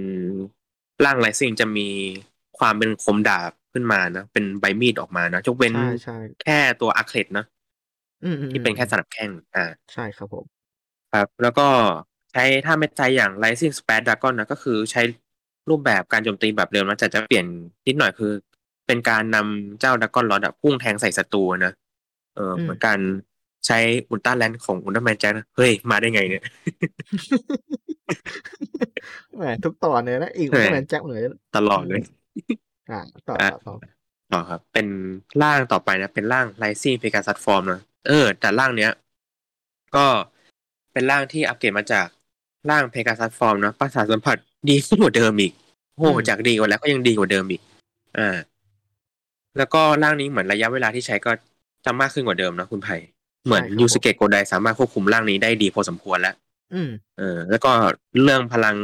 [1.04, 1.88] ร่างไรซิ่งจะมี
[2.58, 7.55] ความเป็นคมดาบขึ้นมานะเป็นใบมีดออกมานะยกเว้นใช่ใช่แค่ตัวอาร์เคลดนะอืมอืม
[8.52, 10.44] ที่เป็นแค่สนับแข้งอ่าใช่ครับผม
[11.12, 11.66] ครับ แล้วก็
[12.32, 15.02] ใช้ท่าเม็ดใจอย่าง Rising Spat Dragon นะก็คือใช้
[15.70, 17.46] รูปแบบการโจมตีแบบเดิมนะแต่จะเปลี่ยน
[17.86, 18.32] นิดหน่อยคือ
[18.86, 21.72] เป็นการนำเจ้าดักกอนลอดพุ่งแทงใส่ศัตรูนะ
[22.34, 22.98] เอออืมเหมือนการ
[23.66, 26.44] ใช้อุลตร้าแลนด์ของอุลตร้าแมนแจ็คนะเฮ้ย มาได้ไงเนี่ย
[29.36, 31.22] แหมทุกตอนเลยนะอีกแหมเหมือนแจ็คเหมือน
[31.56, 32.02] ตลอดเลย
[32.90, 33.90] อ่าต่ออะต่อต่อ
[34.32, 34.86] ต่อครับ เป็น
[35.42, 38.92] ร่างต่อไปนะ เป็นร่าง Rising Pegasus Form นะ เออ แต่ร่างเนี้ย
[39.96, 40.06] ก็
[40.92, 42.06] เป็นร่างที่อัปเกรดมาจาก
[42.70, 44.36] ร่าง Pegasus Form นะประสาทสัมผัส
[44.68, 45.52] ดีขึ้นกว่าเดิมอีก
[45.94, 47.60] โอ้โหจากดีกว่าแล้วก็ยังดีกว่าเดิมอีก
[48.18, 48.36] อ่า
[49.58, 51.30] แล้วก็ร่างนี้เหมือนระยะเวลาที่ใช้ก็
[51.84, 52.96] จะมากขึ้นกว่าเดิมนะคุณไผ่
[53.44, 56.34] เหมือนยูสเกะโกไดสามารถควบคุมร่างนี้ได้ดีพอสมควรแล้ว
[56.74, 57.70] อืมเออ แล้วก็
[58.22, 58.76] เรื่องพลัง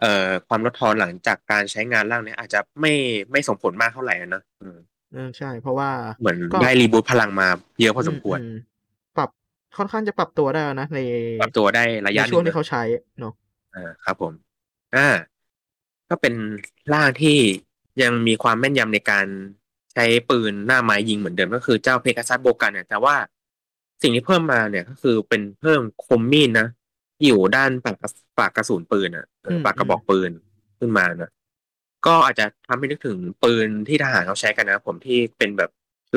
[0.00, 2.92] เอ่อความลดทอนหลังจากการใช้งานร่างเนี้ยอาจจะไม่
[3.30, 4.78] ไม่ส่งผลมากเท่าไหร่นะเออเออ
[5.38, 7.48] ใช่ เพราะว่าเหมือนก็ได้รีบูทพลังมา
[7.80, 8.48] เยอะพอสมควรอืม
[9.14, 9.28] ปรับ
[9.76, 10.98] ค่อนข้างจะปรับตัวได้แล้วนะใน
[11.38, 12.82] ปรับตัวได้ระยะในหช่วงนึ่ที่งเขาใช้
[13.20, 13.32] เนาะ
[13.74, 14.32] อ่าครับผม
[14.94, 15.08] อ่า
[16.10, 16.34] ก็เป็น
[16.92, 17.38] ร่างที่
[18.02, 19.26] ยังมีความแม่นยำในการ
[19.92, 23.16] ใช้ปืนหน้าไม้ยิงเหมือนเดิมก็คือเจ้าเพกาซัสโบกันเนี่ยแต่ว่า
[24.02, 26.66] สิ่งที่เพิ่มมาเนี่ยก็คือเป็นเพิ่มคมมีดนะ
[27.24, 30.30] อยู่ด้านปากกระปากกระสุนปืนอะเออปากกระบอกปืน
[30.78, 31.30] ขึ้นมานะ
[32.06, 35.70] ก็อาจจะทำให้นึกถึงปืนที่ทหารเขาใช้กันนะครับผมที่เป็นแบบ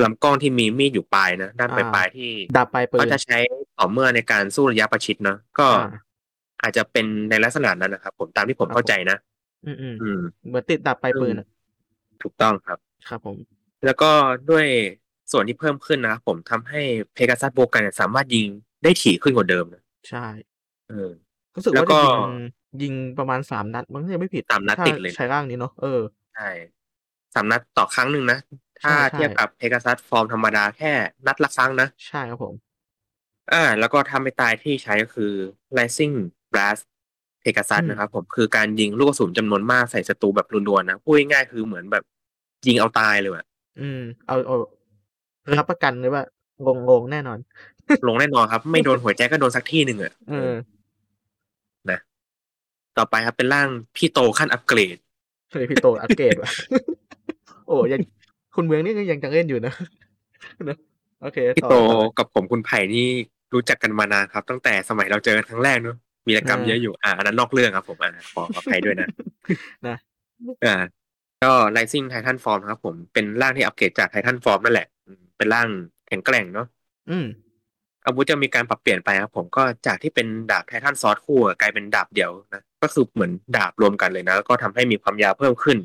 [0.04, 3.38] ลำกล้องที่มีมีดอยู่ปลายนะด้านปลายๆที่ดับไปปืนเขาจะใช้
[3.78, 5.88] ต่อเมื่อในการสู้ระยะประชิดเนาะก็อ่า
[6.62, 9.18] อาจจะเป็นในลักษณะนั้นนะครับผมตามที่ผมครับเข้าใจนะ
[9.66, 11.48] อืมอืมอืมเหมือนติดดับไปปืนอะ
[12.24, 13.38] ถูกต้องครับ ครับผม
[13.86, 14.12] แล้วก็
[14.50, 14.66] ด้วย
[15.32, 16.82] ส่วนที่เพิ่มขึ้นนะครับผมทำให้
[17.14, 18.46] เพกาซัสโบกันเนี่ยสามารถยิง
[18.84, 20.26] ได้ถี่ขึ้นกว่าเดิมนะใช่
[20.90, 21.10] เออ
[21.56, 22.20] รู้สึกแล้วว่าก็จะยิง
[22.84, 26.02] ยิงประมาณสามนัดมั้งถ้าไม่ผิดสามนัดถ้ติดเลยใช้ร่างนี้เนาะเออ
[26.36, 26.50] ใช่
[27.34, 28.40] สามนัดต่อครั้งหนึ่งนะ
[28.82, 30.92] ถ้าใช่ใช่เทียบกับเพกาซัสฟอร์มธรรมดาแค่
[31.28, 32.54] นัดละครั้งนะ ใช่ครับผม
[33.54, 35.34] อ่า แล้วก็ทำไปตายที่ใช้ก็คือ
[35.78, 36.16] Rising
[36.54, 36.84] Blast
[37.42, 42.04] เพกาซัสอืมนะครับผมคือการยิงลูกกระสุนจำนวนมากใส่ศัตรูแบบรัวๆนะพูดง่ายๆคือเหมือนแบบ
[42.68, 43.46] ยิงเอาตายเลยอะ
[43.80, 44.58] อืม เอาเอา
[45.58, 46.24] รับประกันเลยว่า
[46.66, 47.40] งงงๆแน่นอน
[48.08, 50.54] ลงแน่นอนครับ ไม่โดนหัวใจก็โดนสักที่หนึ่งอะเออนะ
[52.98, 54.98] ต่อไปครับเป็นร่างพี่โตขั้นอัปเกรด
[55.52, 56.52] เฮ้ยพี่โตอัปเกรดว่ะ
[57.68, 58.02] โอ้ยัง
[58.56, 59.74] คุณเมืองนี่ก็ยังจะเล่นอยู่นะ
[60.70, 60.78] นะ
[61.22, 63.08] โอเคพี่ต่อโตต่อกับผมคุณไผ่นี่
[63.54, 69.08] รู้จักกันมานานครับ ตั้งแต่สมัยเราเจอกันครั้งแรกเนอะวีรกรรมเออเยอะอยู่อ่าอันนั้นนอกเรื่องครับ ผมอ่าขอขออภัยด้วยนะ
[69.88, 69.96] นะ
[70.66, 70.76] อ่า
[71.44, 75.68] ก็ Rising Titan Form ครับ ผมเป็นร่างที่อัปเกรดจาก Titan Form นั่นแหละอืมเป็นร่าง
[76.08, 76.68] แข็งแกร่งเนาะ
[77.10, 77.26] อืม
[78.06, 85.78] อาวุธจะมีการปรับเปลี่ยนไปครับผมก็จากที่เป็นดาบไททันซอสคู่อะกลายเป็นดาบเดี่ยวนะ ก็คือเหมือนดาบรวมกันเลยนะแล้วก็ทำให้มีความยาวเพิ่มขึ้น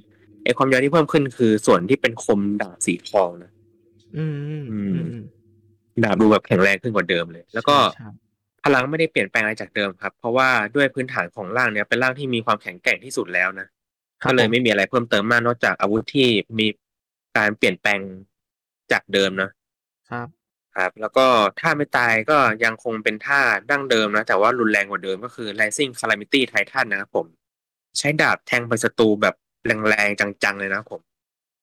[0.45, 3.51] ไอ้ความยาวที่เพิ่มขึ้นคือส่วนที่เป็นคมดาบสีทองนะ
[4.17, 5.25] อืมอืมอือืมมอืม
[6.05, 8.09] ดาบดูแบบแข็งแรงขึ้นกว่าเดิมเลย แล้วก็ใช่ใช่
[8.65, 13.67] พลังไม่ได้เปลี่ยนแปลงอะไรจากเดิมครับ เพราะว่าด้วยพื้นฐานของร่างเนี้ยเป็นร่างที่มีความแข็งแกร่งที่สุดแล้วนะ
[14.23, 16.29] ครัก็บเลยผมไม่มีอะไรเพิ่มเติมมากนอกจากอาวุธที่
[16.59, 16.67] มี
[17.37, 18.01] การเปลี่ยนแปลง
[18.93, 19.51] จากเดิมนะ
[20.11, 20.29] ครับ
[20.77, 21.27] ครับ แล้วก็
[21.61, 23.41] ท่าไม่ตายก็ยังคงเป็นท่า
[23.71, 27.27] ดั้งเดิมนะ แต่ว่ารุนแรงกว่าเดิมก็คือ Rising Calamity Titan นะครับผม
[27.99, 29.35] ใช้ดาบแทงไปศัตรูแบบ
[29.89, 31.01] แรงๆ จังๆ เลยนะครับผม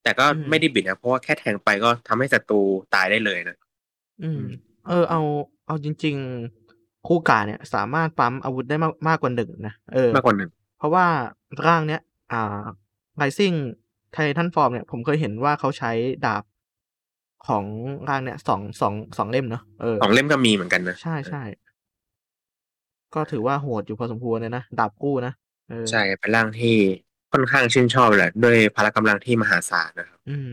[0.03, 2.61] แต่ก็อืมไม่ได้บิดนะ เพราะว่าแค่แทงไปก็ทำให้ศัตรู
[2.95, 3.57] ตายได้เลยนะ
[4.23, 4.41] อืม
[4.87, 5.21] เออ เอา
[5.67, 6.15] เอาจริง
[6.61, 11.05] ๆ คู่กาเนี่ย สามารถปั๊มอาวุธได้มากมากกว่าหนึ่งนะเออมากกว่าหนึ่งเพราะว่า
[11.67, 12.01] ร่างเนี้ย
[12.31, 12.63] อ่า
[13.21, 13.57] Rising
[14.15, 15.91] Titan Form เนี่ยผมเคยเห็นว่าเขาใช้
[16.25, 16.43] ดาบ
[17.47, 17.63] ของ
[18.09, 21.43] ร่างเนี่ยสองสองสองเล่มเนาะเออสองเล่มก็มีเหมือนกันนะ ใช่ใช่
[23.15, 25.33] ก็ถือว่าโหดอยู่พอสมควรเลยนะดาบกู้นะ
[25.69, 26.75] เออใช่เป็นร่างที่
[27.31, 30.51] ค่อนข้างชื่นชอบแหละด้วยพละกำลังที่มหาศาลนะครับ อืม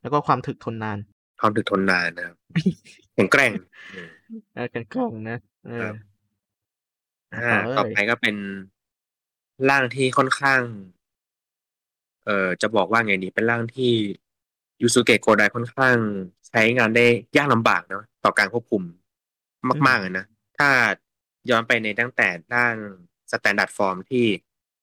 [0.00, 0.98] แล้วก็ความถึกทนนาน
[1.40, 2.36] ความถึกทนนานนะครับ
[3.14, 3.52] แข็งแกร่ง
[3.92, 4.08] อืม
[4.54, 5.94] เออกันกล้องนะครับเออ
[7.32, 8.36] อะอ่าต่อต่อไปเลยก็เป็น
[9.68, 10.60] ร่างที่ค่อนข้าง
[12.24, 13.92] เอ่อจะบอกว่าไงดีเป็นร่างที่
[14.82, 15.96] ยูสุเกะโกไดค่อนข้าง
[16.48, 17.06] ใช้งานได้
[17.36, 18.82] ยากลำบากเนาะต่อการควบคุม
[19.86, 20.24] มากๆเลยนะ
[20.58, 20.68] ถ้า
[21.50, 22.74] ย้อนไปในตั้งแต่ด้าน
[23.32, 24.26] Standard Form ที่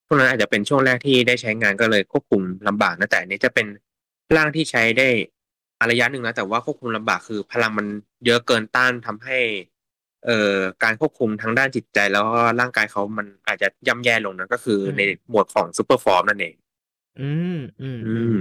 [0.06, 3.68] พวกนั้นอาจจะเป็นช่วงแรกที่ได้ใช้งานก็เลยควบคุมลำบากนะแต่อันนี้จะเป็น
[4.36, 5.08] ร่างที่ใช้ได้
[5.92, 7.88] ระยะหนึ่งนะแต่ว่าควบคุมลำบากคือ พลังมัน
[8.26, 9.40] เยอะเกินต้านทำให้
[10.26, 16.54] เอ่อการควบคุมทั้งด้านจิตใจ แล้วก็ร่างกายเขามันอาจจะย่ำแย่ลงนะก็คืออมในหมวดของ Super Form นั่นเอง
[17.22, 18.36] อืมอืมอือืมม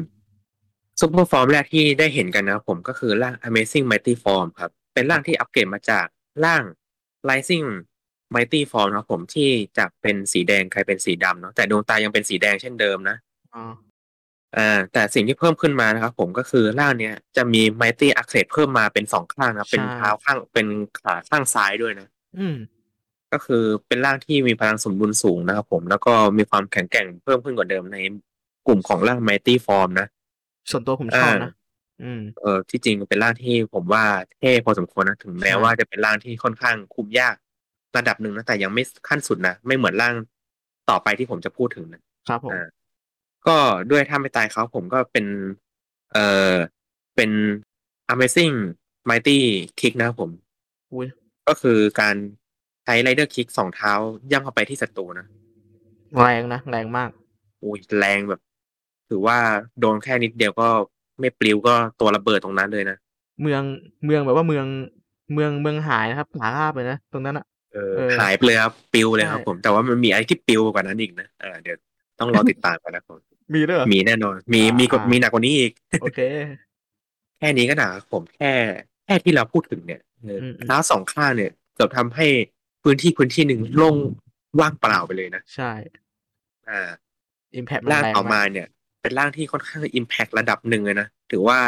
[1.00, 6.06] Super Form แรกที่ได้เห็นกันนะครับผมก็คือร่าง Amazing Mighty Form ครับ เป็นร่างที่อัปเกรดมาจาก
[6.44, 6.62] ร่าง
[7.28, 7.66] Rising
[8.34, 13.16] Mighty Form นะครับผมที่จากเป็นสีแดงใครเป็นสีดำเนาะแต่ดวงตายังเป็นสีแดงเช่นเดิมนะ
[13.54, 13.62] อ๋อ
[14.56, 20.66] อ่าแต่สิ่งที่เพิ่มขึ้นมานะครับผมก็คือร่างเนี้ยจะมี Mighty Access เพิ่มมาเป็นสองข้างนะเป็นเท้าข้างเป็น
[21.00, 22.56] ขาข้างซ้ายด้วยนะ อืม
[23.32, 27.98] ก็คือเป็นร่างที่มีพลังสมดุลสูงนะครับผมแล้วก็มีความแข็งแกร่งเพิ่มขึ้นกว่าเดิมใน
[28.66, 30.08] กลุ่มของร่าง Mighty Form นะ
[30.70, 31.52] ส่วนตัวผมชอบนะ
[32.02, 34.04] อืมเออที่จริงเป็นร่างที่ผมว่า
[34.38, 37.34] เท่พอสมควรนะถึงแม้ใช่ว่าจะเป็นร่างที่ค่อนข้างคุมยาก
[37.96, 40.14] ระดับหนึ่งนะแต่ยังไม่ขั้นสุดนะไม่เหมือนร่าง
[40.90, 42.66] ต่อไปที่ผมจะพูดถึงนะครับผมอ่า
[43.46, 43.56] ก็
[43.90, 45.26] ด้วยท่าไม่ตายเขาผมก็เป็น
[46.12, 46.18] เอ
[46.52, 46.54] อ
[47.16, 47.30] เป็น
[48.12, 48.54] Amazing
[49.08, 49.38] Mighty
[49.80, 50.30] Kick นะครับผม
[50.92, 51.08] อุ้ย
[51.48, 52.16] ก็คือการ
[52.84, 53.92] ใช้ไรเดอร์คิกสองเท้า
[54.30, 55.26] ย่ำเข้าไปที่ศัตรูนะ
[56.20, 57.10] แรงนะ แรงมาก
[57.62, 58.40] อุ้ยแรงแบบ
[59.10, 59.38] ถือว่า
[59.80, 60.68] โดนแค่นิดเดียวก็
[61.20, 62.96] ไม่ปลิวก็ตัวระเบิดตรงนั้นเลยนะ
[63.42, 63.62] เมือง
[64.04, 64.66] เมืองแบบว่าเมือง
[65.34, 71.76] เมืองเมืองหายนะครับหาราบเลยนะตรงนั้นอะเออเออหายไปเลยครับปลิวเลยครับใช่ผมแต่ว่ามันมีอะไรที่ปลิวกว่านั้นอีกนะอ่าเดี๋ยว
[72.18, 73.20] ต้องรอติดตามกันนะครับ
[73.54, 76.20] มีด้วยเหรอมีแน่นอน มีอ่ามีมีกว่ามีหนักกว่านี้อีก โอเค
[77.38, 78.52] แค่นี้ก็หนักครับผมแค่
[79.06, 82.26] แค่ที่เราพูดถึงเนี่ยเอออมอืมเท้าสองข้างเนี่ยเกือบทำให้
[82.84, 83.96] พื้นที่พื้นที่หนึ่งโล่ง
[84.60, 85.72] ว่างเปล่าไปเลยนะ ใช่
[86.68, 86.80] อ่า
[87.56, 88.68] อิมแพ t ร่างแรงต่อมามากเนี่ย
[89.02, 91.58] เป็นร่างที่ค่อนข้าง impact ระดับหนึ่งเลยนะถือว่า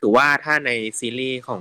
[0.00, 1.60] ถือว่าถ้าในซีรีส์ของ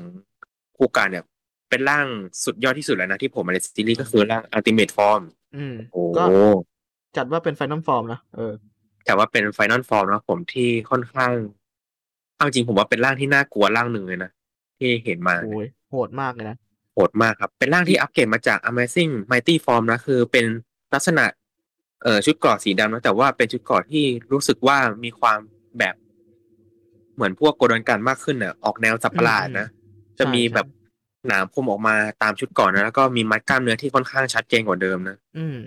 [0.77, 1.25] คูกะเนี่ย
[1.69, 2.05] เป็นร่าง
[2.43, 5.21] สุดยอดที่สุดแล้วนะที่ผมมาในซีรีส์ก็คือร่าง Ultimate Form
[5.55, 6.23] อืมโอ้ก็
[7.17, 8.53] จัดว่าเป็น Final Form นะเออ
[9.05, 11.31] แต่ว่าเป็น Final Form นะผมที่ค่อนข้าง
[12.37, 14.31] เอาจริงผมว่าเป็นร่างที่น่ากลัวร่างหนึ่งเลยนะ
[14.77, 16.57] ที่เห็นมาโอ้ยโหดมากเลยนะ
[16.93, 20.45] โหดมากครับ เป็นร่างที่อัปเกรดมาจาก Amazing Mighty Form นะ คือเป็น
[20.93, 21.42] ลักษณะเอ่อ
[22.25, 25.39] ชุดเกราะสีดำนะแต่ว่าเป็นชุดเกราะที่รู้สึกว่ามีความ
[25.79, 25.95] แบบ
[27.15, 29.81] เหมือนพวกโกดอนกันมากขึ้นอะออกแนวสับประหลาดนะอื
[30.15, 30.67] มจะมีใช่แบบ
[31.27, 35.57] หนามคมออกมาตามชุดเก่อนนะแล้วก็มีมัดกล้ามเนื้อที่ค่อนข้างชัดเจนกว่าเดิมนะอืม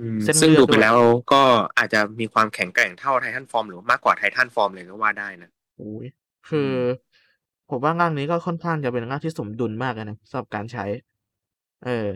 [0.00, 0.96] อืมเส้นเลือดซึ่งดูด้ไปวยแล้ว
[1.32, 1.42] ก็
[1.78, 6.06] อาจจะมีความแข็งแกร่งเท่าไททันฟอร์มหรือมากกว่าไททันฟอร์มเลยก็ว่าได้นะโอ้ย
[6.48, 6.70] คือ
[7.70, 10.84] ผมว่าร่างนี้ก็ค่อนข้างจะเป็นร่างที่สมดุลมากเลยนะสำหรับการใช้
[11.84, 12.06] เออ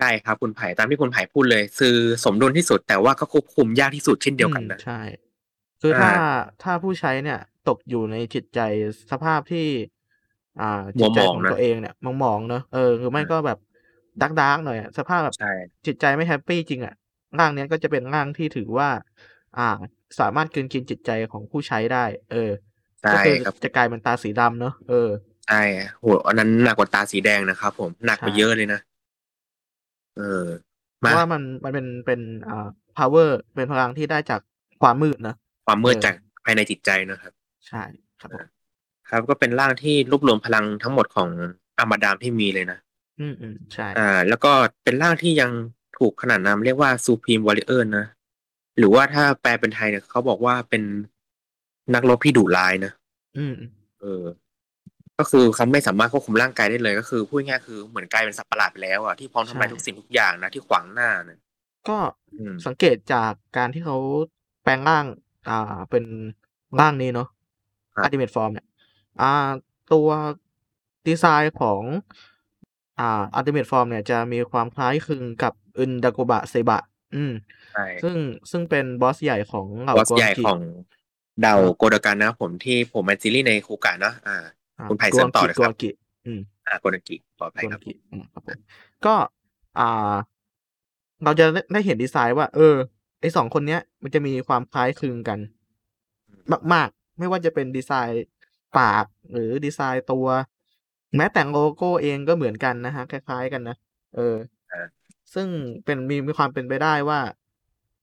[0.00, 4.92] ใช่ครับคุณไผ่ตามที่คุณไผ่พูดเลย คือสมดุลที่สุดแต่ว่าก็ควบคุมยากที่สุดเช่นเดียวกันนะอืมใช่
[5.80, 6.10] คือถ้าอ่า
[6.60, 8.60] ถ้าผู้ใช้เนี่ย ตกอยู่ในจิตใจ
[9.10, 9.58] สภาพที่
[10.58, 10.64] อ่า
[11.00, 13.58] มัจิวตใจหมองของนะตัวเองเนี่ยมองมองๆเนอะเออหรือไม่ก็แบบ
[14.20, 15.46] ดักดักหน่อยอะสภาพแบบใช่
[15.86, 16.94] จิตใจไม่แฮปปี้จริงอะ
[17.38, 18.88] ร่างเนี้ยก็จะเป็นร่างที่ถือว่า
[19.56, 19.62] อ่า
[20.20, 22.50] สามารถกลืนกินจิตใจของผู้ใช้ได้ เออ
[23.10, 25.10] ก็ใช่คือครับจะกลายเป็นตาสีดำเนอะเออ
[25.46, 25.62] ใช่
[26.00, 28.78] โหอันนั้นหนักกว่าตาสีแดงนะครับผมหนักไปใช่เยอะเลยนะ
[30.20, 30.48] เอเออ
[31.00, 32.68] เพมาราะว่ามันมันเป็นเป็นอ่า
[32.98, 34.40] power เป็นพลังที่ได้จาก
[34.82, 36.14] ความมืดเนอะความมืดเออจาก
[36.44, 37.32] ภายในจิตใจนะครับ
[37.68, 37.82] ใช่
[38.20, 38.46] ครับผม
[39.10, 41.28] ครับก็เป็นร่างที่รวบรวมพลังทั้งหมดของ
[41.78, 42.78] อามาดามที่มีเลยนะ
[43.20, 44.52] อืมอืมใช่ อ่า แล้วก็
[44.84, 45.50] เป็นร่างที่ยัง
[45.98, 48.06] ถูกขนานนามเรียกว่า Supreme Warrior นะ
[48.78, 50.82] หรือว่าถ้าแปลเป็นไทยเนี่ยเขาบอกว่าเป็น
[51.94, 52.92] นักรบที่ดุร้ายนะ
[53.36, 54.24] อืมอืมเออ
[55.20, 61.38] ก็คือเขาไม่สามารถควบคุมร่างกายได้เลยก็คือพูดง่ายๆคือเหมือนกลายเป็นสัตว์ประหลาดไปแล้วอะที่พร้อมทำลายทุกสิ่งทุกอย่างนะที่ขวางหน้าเนี่ย
[61.88, 61.98] ก็
[62.34, 63.98] อืมสังเกตจากการที่เขา
[64.62, 65.04] แปลงร่าง
[65.48, 66.04] อ่าเป็น
[66.80, 67.28] ร่างนี้เนาะ
[67.94, 68.66] ครับ Ultimate Form เนี่ย
[69.20, 69.50] อ่า
[69.92, 70.08] ตัว
[71.06, 71.82] ดีไซน์ของ
[72.98, 76.82] อ่า Ultimate Form เนี่ยจะมีความคล้ายคลึงกับอึนดาโกบะเซบะ
[77.14, 77.32] อืม
[77.72, 78.16] ใช่ซึ่ง
[78.50, 80.60] ซึ่งเป็นบอสใหญ่ของเหล่าบอสใหญ่กวางกิของ
[81.42, 85.90] เดาโกดกันนะครับผมที่ผมเป็นซีรีส์ในคูกะเนาะอ่าอ่า คุณไผ่เสริมต่อเลยกครัวาบงกิ
[86.26, 88.58] อืมอ่าโกดกิปลอดภัยกวาครังบกิอืมครับผม
[89.06, 89.14] ก็
[89.78, 90.14] อ่า
[91.24, 92.74] เราจะได้ได้เห็นดีไซน์ว่า เออ
[93.20, 95.38] ไอสองคนเนี้ย มันจะมีความคล้ายคลึงกัน
[96.72, 98.26] มาก ๆ ไม่ว่าจะเป็นดีไซน์
[98.78, 100.26] ปากหรือดีไซน์ตัว
[101.16, 103.76] แม้แต่โลโก้เองก็เหมือนกันนะฮะ คล้าย ๆ กันนะ
[104.14, 104.34] เออ
[104.70, 104.80] อ่า
[105.34, 105.48] ซึ่ง
[105.84, 107.20] เป็นมีมีความเป็นไปได้ว่า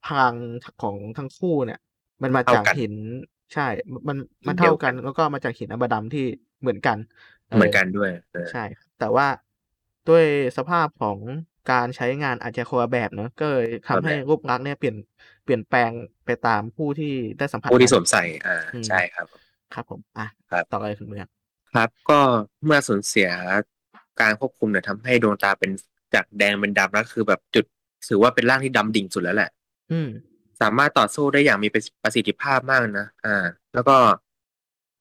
[0.05, 0.35] พลัง
[0.81, 1.79] ของทั้งคู่เนี่ย
[2.21, 2.93] มันมาจากเท่ากันหิน
[3.53, 3.67] ใช่
[4.07, 4.17] มัน
[4.47, 6.25] มันหินเดียวเท่ากันกันแล้วก็มาจากหินอับดำที่
[6.61, 6.97] เหมือนกัน
[7.55, 9.27] เหมือนกันด้วยเออใช่ครับแต่ว่า
[10.09, 10.25] ด้วย
[10.57, 11.17] สภาพของ
[11.71, 14.95] การใช้งานอาจจะคนละแบบเนอะก็เลยทำให้รูปลักษณ์เนี่ยเปลี่ยน
[15.45, 15.91] เปลี่ยนแปลง
[16.25, 19.27] ไปตามผู้ที่ได้สัมผัสผู้ที่สมันวมใส่อ่าอืมใช่ครับ
[19.73, 21.27] ครับผมอะครับต่อเลยคุณเมือง
[21.73, 22.19] ครับก็
[22.65, 23.29] เมื่อสูญเสีย
[24.21, 25.71] การควบคุมเนี่ยทำให้ดวงตาเป็น
[26.13, 27.65] จากแดงเป็นดำแล้วคือแบบจุด
[28.09, 29.49] ถือว่าเป็นร่างที่ดำดิ่งสุดแล้วแหละ
[29.91, 30.09] อืม
[30.61, 31.67] สามารถต่อสู้ได้อย่างมี
[32.03, 33.97] ประสิทธิภาพมากนะอ่า แล้วก็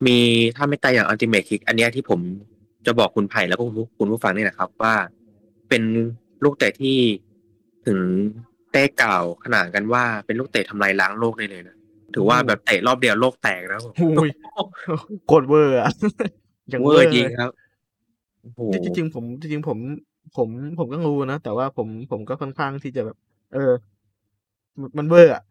[0.07, 0.19] มี
[0.57, 2.21] ถ้าไม่ตายอย่าง Ultimate Kick อันเนี้ยที่ผม
[2.87, 4.95] จะบอกคุณไผ่แล้วก็คุณผู้คุณผู้ฟังนี่นะครับ ว่า
[5.69, 5.83] เป็น
[6.45, 6.99] ลูกเตะที่
[7.87, 7.99] ถึง
[8.73, 11.77] ได้กล่าวขนานกันว่าเป็นลูกเตะทำลายล้างโลกได้เลยนะ
[12.15, 13.81] ถือว่าแบบเตะรอบเดียวโลกแตกแล้ว
[14.19, 14.31] อุ้ย
[15.27, 15.91] โกดเวอร์อะ
[16.71, 17.51] อย่างเวเวออร์ร์จริงเลยครับ
[18.43, 19.79] โอ้โหจริงจริงๆผมจริงๆผม
[20.37, 23.17] ผมผมก็รู้นะแต่ว่าผมผมก็ค่อนข้างที่จะแบบ
[23.55, 23.73] เออ
[24.81, 25.43] มันมันเวอร์อะ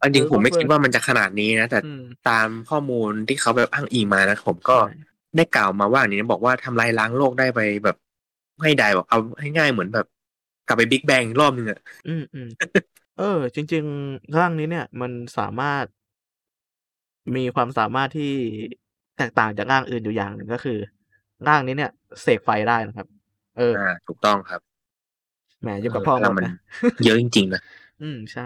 [0.00, 4.86] อันจริงเออผมไม่เวอร์คิดว่ามันจะขนาดนี้นะ แต่อืมตามข้อมูลที่เขาแบบอ้างอิงมานะผมก็ใช่
[5.36, 7.96] ได้กล่าวมาว่าอย่างนี้บอกว่าทำลายล้างโลกได้ไปแบบ
[8.62, 10.06] ให้ได้บอกเอาให้ง่ายเหมือนแบบ
[10.64, 12.48] กลับไป Big Bang รอบนึงอะอืมอืม
[13.14, 13.24] เออ
[13.56, 15.86] จริง ๆ ร่างนี้เนี่ย มันสามารถ
[17.36, 18.32] มีความสามารถที่
[19.16, 20.78] แตกต่างจากร่างอื่นอยู่อย่างหนึ่งก็คือ
[21.46, 21.90] ร่างนี้เนี่ย
[22.22, 23.06] เสกไฟได้นะครับ
[23.56, 24.60] เอออ่าถูกต้องครับ
[25.60, 26.52] แหมยังกับเออพ่อพหลัมงดมันนะ
[27.04, 27.60] เยอะจริงๆนะ
[28.00, 28.42] อืมใช่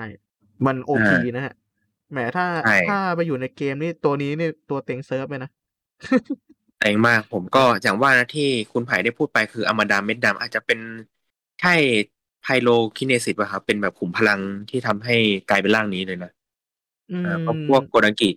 [0.67, 1.53] มันโออ่าพีนะฮะ
[2.11, 5.51] แหมถ้าใช่ถ้าไปอยู่ในเกมนี่ตัวนี้นี่ตัวเต็งเซิร์ฟเลยนะ
[6.81, 8.43] แรงมากผมก็อย่างว่านะที่
[8.73, 10.79] คุณไผ่ได้พูดไปคืออมาดามเม็ดดำอาจจะเป็น
[11.61, 11.71] ใช่
[12.41, 15.15] ไพโลคินเนซิสป่ะครับเป็นแบบขุมพลังที่ทำให้
[15.49, 16.31] กลายเป็นร่างนี้เลยนะ
[17.11, 18.31] อือ่าเพราะมพวกโกดังกิ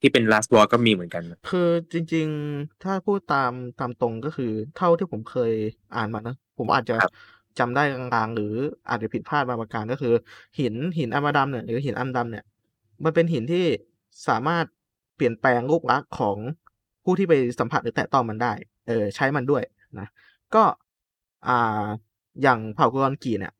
[0.00, 1.58] ที่เป็นลาสบอลก็มีเหมือนกันนะคือ
[1.92, 4.44] จริง ๆ ถ้าพูดตามตามตรงก็คือ
[4.74, 5.52] เท่าที่ผมเคย
[5.94, 7.24] อ่านมานะ ผมอาจจะครับ
[7.58, 7.82] จำได้
[8.14, 8.52] ลางๆ หรือ
[8.88, 10.14] อาจจะผิดพลาดบางประการก็คือ
[10.58, 12.44] หินหินอัมดำเนี่ยหรือหินอัมดำเนี่ย
[13.04, 13.64] มันเป็นหินที่
[14.28, 14.64] สามารถ
[15.16, 16.36] เปลี่ยนแปลงรูปลักษณ์ของ
[17.04, 18.52] ผู้ที่ไปสัมผัสหรือแตะต้องมันได้
[18.88, 19.62] เออใช้มันด้วย
[19.98, 20.06] นะ
[20.54, 20.62] ก็
[21.48, 21.84] อ่า
[22.42, 23.52] อย่างเผ่ากุรอนกีเนี่ย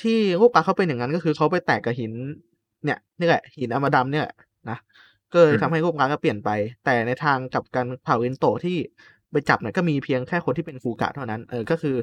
[0.00, 2.12] ที่รูปลักษณ์เขาเป็นอย่างนั้นก็คือเขาไปแตกกับหิน
[2.84, 4.36] เนี่ยนี่แหละหินอัมดำเนี่ยแหละ
[4.70, 4.78] นะ
[5.32, 6.50] ก็เลยทำให้รูปลักษณ์ก็เปลี่ยนไป
[6.84, 8.76] แต่ในทางกลับกันเผ่าอินโตะที่
[9.30, 11.96] ไปจับเนี่ยก็มีเพียงแค่คนที่เป็นฟูกะเท่านั้น เออ ก็คือ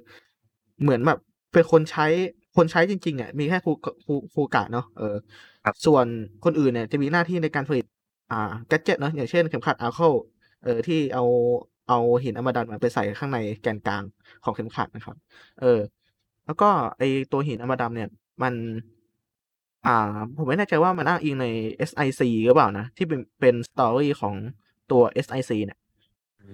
[0.82, 1.20] เหมือนแบบ
[1.54, 2.06] เป็นคนใช้
[2.56, 3.72] คนใช้จริงๆอะมีแค่ฟู
[4.06, 5.16] ฟูฟูกะเนาะเออ
[5.66, 6.06] ครับส่วน
[6.46, 7.86] คนอื่นเนี่ยจะมีหน้าที่ในการผลิต
[8.32, 10.14] อ่า gadget เนาะอย่างเช่นเข็มขัดอาร์เคิล
[10.64, 11.24] เออที่เอา
[11.90, 14.04] เอาหินอมาดัมมาไปใส่ข้างในแกนกลาง
[14.44, 15.16] ของเข็มขัดนะครับ
[15.62, 15.80] เออ
[16.46, 18.10] แล้วก็ไอตัวหินอมาดัมเนี่ย
[18.44, 18.54] มัน
[19.88, 21.46] อ่า ผมไม่แน่ใจว่ามันอ้างอิงใน
[21.90, 24.36] SIC หรือเปล่านะ ที่เป็นเป็น story ของ
[24.92, 25.80] ตัว SIC เนี่ย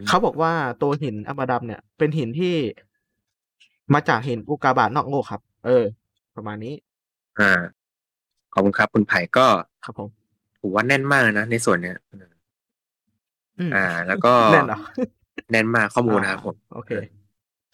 [0.07, 2.55] เขาบอกว่าตัวหินอมาดัมเนี่ย เป็นหินที่
[3.93, 5.83] มาจากหินอุกาบาตนอกโลกครับ เออ
[6.35, 6.73] ประมาณนี้
[7.39, 7.51] อ่า
[8.53, 9.47] ขอบคุณครับ คุณไผ่ก็
[9.85, 10.09] ครับผม
[10.59, 14.79] ถือว่าแน่นมากนะในส่วนเนี้ยอืมอ่า แล้วก็แน่นเหรอ
[15.51, 16.91] แน่นมากข้อมูลนะครับผมโอเค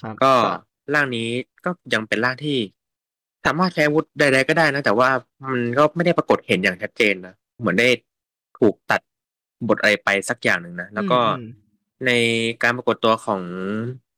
[0.02, 0.34] ครับก็
[0.94, 1.28] ร่างนี้
[1.66, 2.58] ก็ยังเป็นร่างที่
[3.46, 5.10] สามารถใช้อาวุธใดๆก็ได้นะ แต่ว่า
[5.52, 7.90] มันก็ไม่ได้ปรากฏเห็นอย่างชัดเจนนะเหมือนได้
[8.60, 9.02] ถูกตัด
[9.68, 11.50] บทอะไรไปสักอย่างหนึ่งนะแล้วก็อืม
[12.06, 12.12] ใน
[12.64, 13.42] การปรากฏตัวของ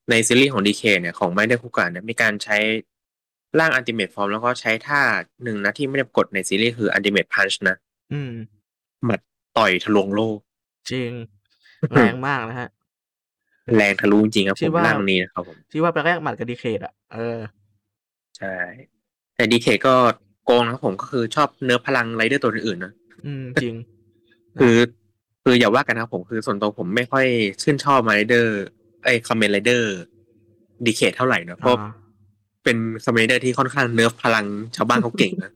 [0.10, 2.58] ในซีรีส์ของดีเคดเนี่ยของไม่ได้คู่กันเนี่ยมีการใช้
[3.60, 5.02] ร่างอันติเม e ฟอร์มแล้วก็ใช้ท่า
[5.44, 7.76] หนึ่งนะที่ไม่ได้ปรากฏในซีรีส์คืออันติเม e พันช์นะ
[8.14, 8.32] อืม
[9.06, 9.20] หมัด
[9.58, 10.38] ต่อยทะลวงโลก
[10.92, 11.12] จริง
[11.94, 12.70] แรงมากนะฮะ
[13.78, 17.40] แรงทะลุจริงๆครับที่ผมว่าร่างนี้นะครับผมที่ว่าไปแลกหมัดกับดีเคดอะ เออ
[18.38, 18.56] ใช่
[19.36, 19.96] แต่ดีเคดก็
[20.46, 22.94] โกงนะครับผมก็คือชอบเนื้อพลังไรเดอร์ตัวอื่นๆนะ
[23.26, 23.76] อืม จริง
[24.60, 24.78] คือ
[25.44, 27.26] คืออย่าว่ากันนะครับผมคือส่วนตัวผมไม่ค่อย
[27.62, 28.60] ชื่นชอบมาไรเดอร์
[29.04, 29.94] ไอ้คาเมนไรเดอร์
[30.86, 31.90] ดีเคดเท่าไหร่นะเพราะอ่า
[32.64, 34.46] เป็นคาเมนไรเดอร์ที่ค่อนข้าง nerf พลัง
[34.76, 35.52] ชาวบ้านเขาเก่งนะ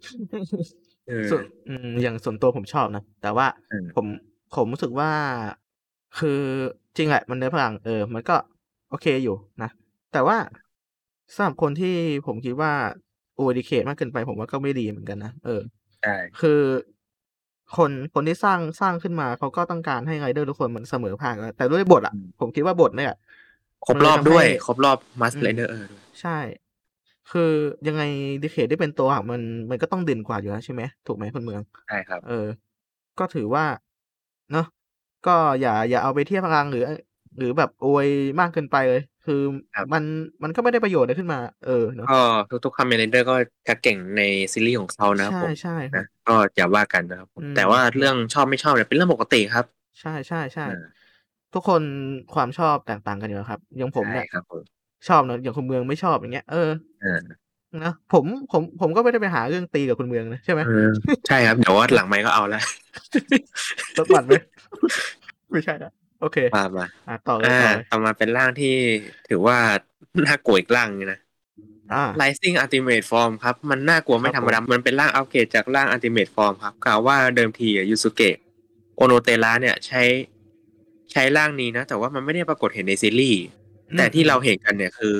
[1.07, 4.05] เออส่วนอืมอย่างส่วนตัวผมชอบนะ แต่ว่าเออผม
[4.55, 5.11] ผมรู้สึกว่า
[6.19, 6.39] คือ
[6.97, 8.35] จริงแหละมันเนื้อพลังเออ มันก็
[8.89, 9.69] โอเคอยู่นะ
[10.13, 10.37] แต่ว่า
[11.35, 12.73] สำหรับคนที่ผมคิดว่า
[13.35, 15.61] โอเวอร์ดิเคทมากเกินไปผมว่าก็ไม่ดีเหมือนกันนะเออ
[16.01, 16.61] ใช่คือ
[17.77, 23.11] คนคนที่สร้างสร้างขึ้นมาเขาก็ต้องการให้ไรเดอร์ทุกคนมันเสมอภาคนะแต่ด้วยบทอะ ผมคิดว่าบทเนี่ย
[23.85, 26.29] ครบรอบมันเลยทำให้ด้วย ครบรอบมาสอืมไรเดอร์เออด้วยใช่
[27.27, 27.41] คือ
[27.87, 28.01] ยังไง
[28.41, 32.33] ดีเคดได้เป็นตัวหลักมันมันก็ต้องเด่นกว่าอยู่แล้วใช่ไหมถูกไหมคุณเมืองใช่ครับ เออ
[33.19, 33.65] ก็ถือว่า
[34.51, 34.63] เนาะ
[35.23, 35.31] ก็
[35.61, 36.81] อย่า อย่าเอาไปเทียบพลังหรือ
[37.37, 38.07] หรือแบบอวย
[38.39, 39.33] มากเกินไปเลย คือ
[39.75, 40.03] ครับมัน
[40.43, 42.13] มันก็ไม่ได้ประโยชน์อะไรขึ้นมา เออเนาะก็
[42.65, 43.35] ทุกๆคอมเมนไรเดอร์ก็
[43.67, 44.21] จะเก่งใน
[44.53, 49.65] ซีรีส์ของเขานะครับใช่ผมใช่ครับนะก็อย่าว่ากันนะครับผมอืมแต่ว่าเรื่องชอบไม่ชอบเนี่ยเป็นเรื่องปกติครับ
[49.99, 50.71] ใช่ใช่ใช่อ่า
[51.53, 51.81] ทุกคน
[52.33, 54.61] ความชอบแตกต่างกันอยู่แล้วครับอย่างผมเนี่ยใช่ครับผม
[55.07, 56.69] ชอบเนอะอย่างคุณเมืองไม่ชอบอย่างเงี้ยเออ
[57.01, 57.17] เออ
[57.83, 60.89] นะผมผมผมก็ไม่ได้ไปหาเรื่องตีกับคุณเมืองนะใช่ไหมเออ
[61.27, 62.61] ใช่ครับเดี๋ยวว่าหลังไมค์ก็เอาละ
[63.97, 64.31] ลดหวัดไหม
[65.51, 65.91] ไม่ใช่นะ
[66.21, 68.75] โอเคมามาอะต่อเลยอ่าต่อเลยต่อมาเป็นร่างที่
[69.29, 69.57] ถือว่า
[70.27, 71.19] น่ากลัวอีกร่างนึงนะ
[71.93, 78.35] อ่า Rising Ultimate Form ครับ มันน่ากลัวไม่ครับธรรมดา มันเป็นร่างอัปเกรดจากร่าง Ultimate Form ครับ กล่าวว่าเดิมทียูสุเกะ
[78.95, 80.01] โอโนเตระเนี่ยใช้
[81.13, 83.41] ใช้ร่างนี้นะ แต่ว่ามันไม่ได้ปรากฏเห็นในซีรีส์
[83.97, 85.17] แต่ที่เราเห็นกันเนี่ยคือ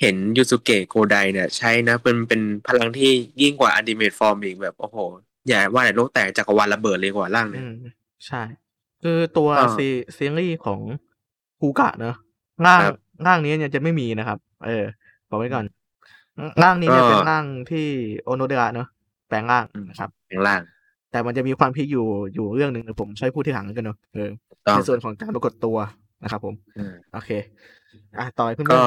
[0.00, 4.96] เห็นยูสุเกะโคไดเนี่ย ใช้นะเป็นเป็นพลังที่ยิ่งกว่า Ultimate Form อีกแบบโอ้โห
[5.48, 7.74] อย่าว่าแต่โลกแตกจักรวาลระเบิดเลยกว่าร่างเนี่ยอืม
[8.26, 8.42] ใช่
[9.02, 9.86] คือตัวก็ซี
[10.16, 10.80] ซีรีส์ของ
[11.60, 12.16] คูกะเนอะ
[12.66, 12.96] ร่างครับ
[13.26, 14.84] ร่างนี้เนี่ยจะไม่มีนะครับ เออ
[15.28, 15.64] บอกไว้ก่อน
[16.62, 17.86] ร่างนี้เนี่ยก็เป็นร่างที่
[18.24, 18.88] โอโนเดระเนอะ
[19.28, 20.60] แปลงร่างนะครับแปลงร่าง
[21.10, 25.76] แต่มันจะมีความพีคอยู่อยู่เรื่องหนึ่งเดี๋ยวผมใช้พูดที่หลังกันเนอะเออถูกต้อง ในส่วนของการปรากฏตัว
[26.22, 27.30] นะครับผมอืมโอเค
[28.18, 28.84] อะต่อยเพื่อนก็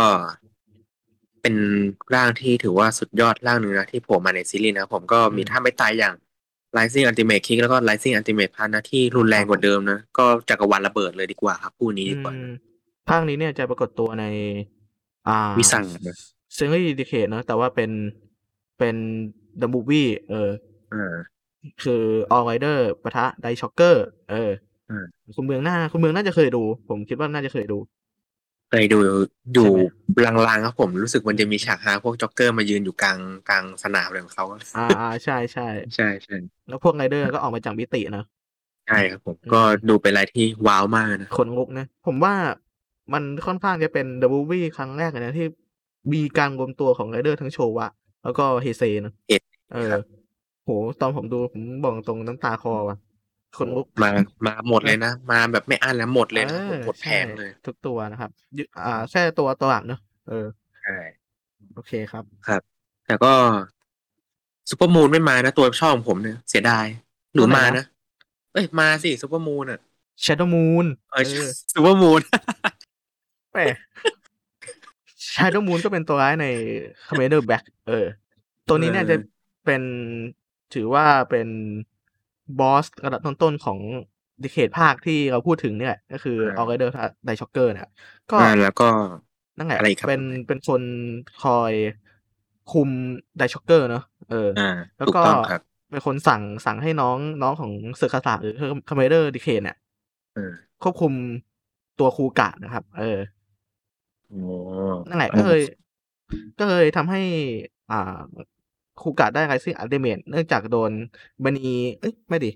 [1.41, 1.55] เป็น
[2.15, 6.15] ร่างที่ถือว่าสุดยอดร่างหนึ่งนะที่โผล่มาในซีรีส์นะครับผมก็มีท่าไม้ตายอย่าง
[6.77, 12.51] Rising Ultimate Kick แล้วก็ Rising Ultimate Punch นะที่รุนแรงกว่าเดิมนะ ก็จักรวาลระเบิดเลยดีกว่าครับคู่นี้ดีกว่าอืม
[13.09, 14.25] ภาคนี้เนี่ยจะปรากฏตัวใน
[15.27, 16.17] อ่าวิสังนะ
[16.57, 17.91] ซีรีส์ดีเคดเนอะแต่ว่าเป็น
[18.79, 18.95] เป็น
[19.61, 20.51] The Movie เออ
[20.93, 21.15] อ่า
[21.83, 22.03] คือ
[22.35, 24.61] All Rider ปะทะไดช็อกเกอร์ เอออืม
[25.35, 27.77] คุณเมืองหน้า คุณเมืองน่าจะเคยดู ผมคิดว่าน่าจะเคยดู
[28.69, 28.97] เคยดู
[29.53, 29.79] อยู่ใช่ไหม
[30.25, 33.19] ลางๆครับผมรู้สึกมันจะมีฉากฮาพวกช็อกเกอร์มายืนอยู่กลาง
[33.49, 34.45] กลางสนามอะไรของเขา
[34.77, 36.35] อ่าอ่าใช่ใช่ใช่ใช่
[36.67, 38.25] แล้วพวกไรเดอร์ก็ออกมาจากมิติเนอะ
[38.87, 42.33] ใช่ครับผมก็ดูเป็นอะไรที่ว้าวมากนะขนลุกนะ ผมว่า
[43.13, 45.47] มันค่อนข้างจะเป็น The Movie ครั้งแรกเลยนะที่
[46.13, 47.87] มีการรวมตัวของไรเดอร์ทั้งโชวะ
[48.23, 49.41] แล้วก็เฮเซเนอะเอ็ด
[49.73, 49.93] เออ
[50.65, 50.69] โห
[51.01, 52.97] ตอนผมดูผมบอกตรงน้ำตาคลอว่ะ
[53.55, 54.09] ขนลุกมา
[54.45, 60.33] มาหมดเลยนะ มาแบบไม่อั้นแล้วหมดเลยนะออหมดแผใช่งเลย ทุกตัวนะครับยึอ่า แค่ตัวตัวหลักเนอะเออ
[60.81, 60.91] ใช่
[61.73, 62.61] โอเคครับ ครับ
[63.05, 63.33] แต่ก็
[64.69, 66.85] ซูเปอร์มูนไม่มานะ ตัวชอบของผมเนี่ย เสียดาย
[67.33, 67.83] หรือตัวไหนมานะนะ
[68.53, 69.79] เอ้ย มาสิซูเปอร์มูนอะ
[70.23, 72.21] Shadow Moon เออเออซูเปอร์มูน
[73.51, 73.59] แหม
[75.33, 76.45] Shadow Moon ก็เป็นตัวร้ายใน
[77.07, 77.93] Commander Black เออ
[78.67, 79.15] ตัวนี้เนี่ยเออจะ
[79.65, 79.81] เป็น
[80.71, 81.47] ถือว่าเป็น
[82.59, 83.79] บอสระดับต้นๆของ
[84.43, 86.93] ดีเคดภาคที่เราพูดถึงเนี่ยก็คืออ่าออ r เดอร์
[87.25, 87.87] ไดช็อกเกอร์เนี่ย
[88.31, 88.87] ก็อ่าแล้วก็
[89.57, 90.81] นั่นแหละอะไรอีกครับเป็นเป็นคน
[91.43, 91.73] คอย
[92.71, 92.89] คุม
[93.37, 94.63] ไดช็อกเกอร์เนอะเอออ่า
[94.97, 98.53] แล้วถูกก็ต้องครับเป็นคนสั่งสั่งให้น้องน้องของสึคาสะหรือ
[98.89, 99.75] คาเมนไรเดอร์ดีเคดเนี่ย
[100.33, 100.51] เออ
[100.83, 101.13] ควบคุม
[101.99, 103.17] ตัวคูกะนะครับ เออ
[104.29, 104.37] โอ้
[105.07, 105.59] นั่นแหละก็เลย
[106.59, 107.21] ก็เลยทำให้
[107.91, 108.19] อ่า
[108.99, 110.91] คูกะได้ Rising Ultimate เนื่องจากโดน
[111.43, 111.59] มณี
[111.99, 112.51] เอ้ยไม่ดิ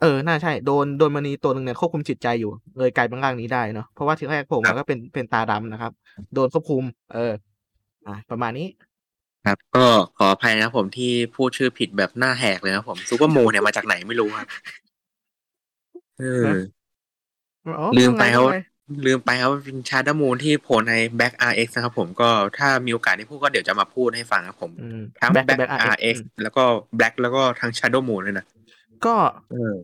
[0.00, 5.92] เออ น่ะใช่ โดน โดนมณีตัวหนึ่งเนี่ยควบคุมจิตใจอยู่ เลยกลายเป็นร่างนี้ได้เนาะ เพราะว่าทีแรกผมก็เป็น เป็นตาดำนะครับ
[6.34, 7.32] โดนควบคุม เออ
[8.06, 8.66] อ่าประมาณนี้
[9.46, 9.86] ครับ ก็
[10.18, 14.48] ขออภัยนะครับผมที่พูดชื่อผิดแบบหน้าแหกเลยนะครับผมซูเปอร์มูนเนี่ยมาจากไหนไม่รู้ครับ
[16.18, 16.54] เออฮะ
[17.64, 18.56] อ๋อลืมไปว่าเขาว่าไง
[19.06, 22.28] ลืมไปครับว่าเป็น Shadow Moon ที่โผล่ใน Black RX นะครับผมก็
[22.58, 26.64] ถ้ามีโอกาสได้พูดก็เดี๋ยวจะมาพูดให้ฟังครับผมอืมทั้ง Black Black, Black RX RX อืมแล้วก็
[26.98, 28.46] Black แล้วก็ทั้ง Shadow Moon เลยนะ
[29.04, 29.14] ก็
[29.52, 29.74] เออ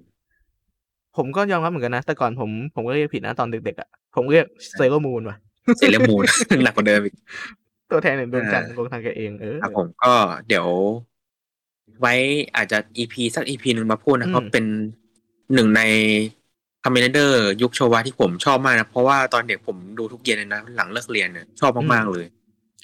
[1.16, 4.46] ผมก็ยอมรับเหมือนกันนะ แต่ก่อนผมผมก็เรียกผิดนะตอนเด็กๆอะผมเรียก
[4.76, 5.36] เซเลอร์มูนว่ะ
[5.78, 6.22] เซเลอร์มูน
[6.64, 7.14] หนักกว่าเดิมอีก
[7.90, 10.12] ตัวแทนแห่งดวงจันทร์อ่าดวงทางแกเองเออครับผมก็
[10.48, 10.66] เดี๋ยว
[12.00, 12.14] ไว้
[12.56, 14.64] อาจจะ EP สัก EP หนึ่งมาพูดนะอืมเพราะเป็น
[15.54, 15.82] หนึ่งใน
[16.84, 22.26] คาเมนไรเดอร์ยุคโชวาที่ผมชอบมากนะ เพราะว่าตอนเด็กผมดูทุกเย็นเลยนะ หลังเลิกเรียนเนี่ยชอบมาก ๆ เลย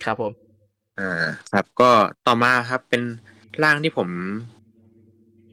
[0.04, 0.32] ครับผม
[0.98, 1.90] อ่าครับก็
[2.26, 3.02] ต่อมาครับเป็น
[3.62, 4.08] ร่างที่ผม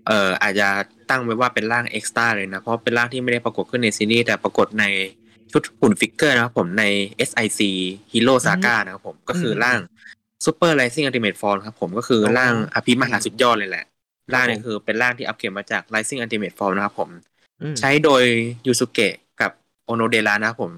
[0.08, 0.68] เอ่ออาจจะ
[1.10, 4.86] ตั้งไว้ว่าเป็นร่าง extra เลยนะ เพราะเป็นร่างที่ไม่ได้ปรากฏขึ้นในซีรีส์แต่ปรากฏใน
[5.52, 6.84] ชุดหุ่น figure นะครับผมใน
[7.30, 7.62] SIC
[8.12, 9.80] Hero Saga นะครับผมก็คือร่าง
[10.46, 13.86] Super Rising Ultimate Form ครับผมก็คือร่างอภิมหาสุดยอดเลยแหละ
[14.34, 17.31] ร่างนี้คือเป็นร่างที่อัปเกรดมาจาก Rising Ultimate Form นะครับผมอืม
[17.80, 18.24] ใช้โดย
[18.66, 19.51] ยูสุเกะกับ
[19.86, 20.72] โอโนเดระนะครับผม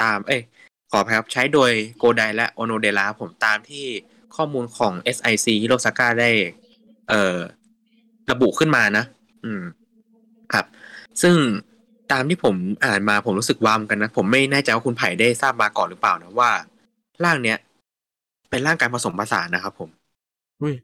[0.00, 0.42] ตาม เอ้ย
[0.90, 3.84] ขออภัยครับ ใช้โดยโกไดและโอโนเดระครับผมตามที่
[4.36, 6.30] ข้อมูลของ SIC Hirosaka ได้
[7.08, 7.38] เอ่อ
[8.30, 9.04] ระบุขึ้นมานะ
[9.44, 9.62] อืม
[10.52, 10.66] ครับ
[11.22, 11.36] ซึ่ง
[12.12, 16.50] ตามที่ผมอ่านมาผมรู้สึกว้ามอนกันนะ ผมไม่แน่ใจว่าคุณไผ่ได้ทราบมาก่อนหรือเปล่านะว่า
[17.24, 17.58] ร่างเนี้ย
[18.50, 19.90] เป็นร่างการผสมผสานนะครับผม
[20.60, 20.74] อุ้ย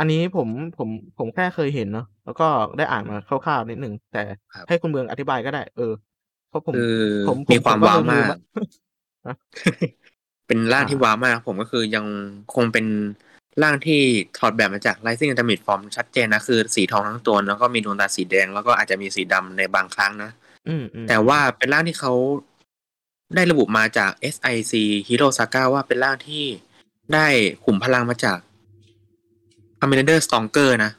[0.00, 0.48] อันนี้ผม
[0.78, 0.88] ผม
[1.18, 4.22] ผมแค่เคยเห็นเนาะแล้วก็ได้อ่านมาคร่าวๆนิดหนึ่งแต่
[4.54, 5.92] ครับให้คุณเมืองอธิบายก็ได้ เออ
[6.48, 6.98] เพราะผมคือ
[7.28, 8.38] ผมมีความผก็ว้าวลืมากๆอะ
[10.46, 12.04] เป็นร่างที่อ่าว้าวมากครับผมก็คือยัง
[12.54, 12.86] คงเป็น
[13.62, 14.00] ร่างที่
[14.38, 20.30] ถอดแบบมาจาก Rising Ultimate Form ชัดเจนนะ คือสีทองทั้งตัว แล้วก็มีดวงตาสีแดง แล้วก็อาจจะมีสีดำในบางครั้งนะ
[20.68, 22.12] อืมอืมแต่ว่าเป็นร่างที่เขา
[23.34, 24.74] ได้ระบุมาจาก SIC
[25.08, 26.44] Hero Saga ว่าเป็นร่างที่
[27.14, 27.26] ได้
[27.64, 28.38] ขุมพลังมาจาก
[29.80, 30.90] Commander Stronger นะ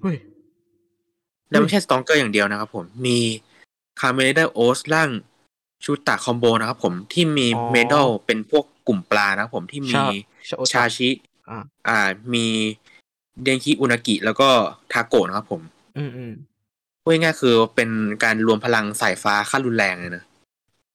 [0.00, 0.16] เฮ้ย
[1.48, 3.18] และไม่ใช่ Stronger อย่างเดียวนะครับผม มี
[4.00, 5.10] Commander o s ร่าง
[5.84, 10.04] ชูตะคอมโบนะครับผมที่มีอ๋อเมดัลเป็นพวกกลุ่มปลานะครับผมที่มีชา
[10.48, 11.08] ชาโอตะชาชิ
[11.48, 11.58] อ่า
[11.88, 11.98] อ่า
[12.34, 12.46] มี
[13.42, 14.48] เดนคิอุนากิแล้วก็
[14.92, 15.60] ทาโกะนะครับผม
[15.98, 16.32] อืมอืม
[17.02, 17.90] พูดง่ายๆคือเป็น
[18.24, 20.24] การรวมพลังสายฟ้าขั้นรุนแรงเลยนะ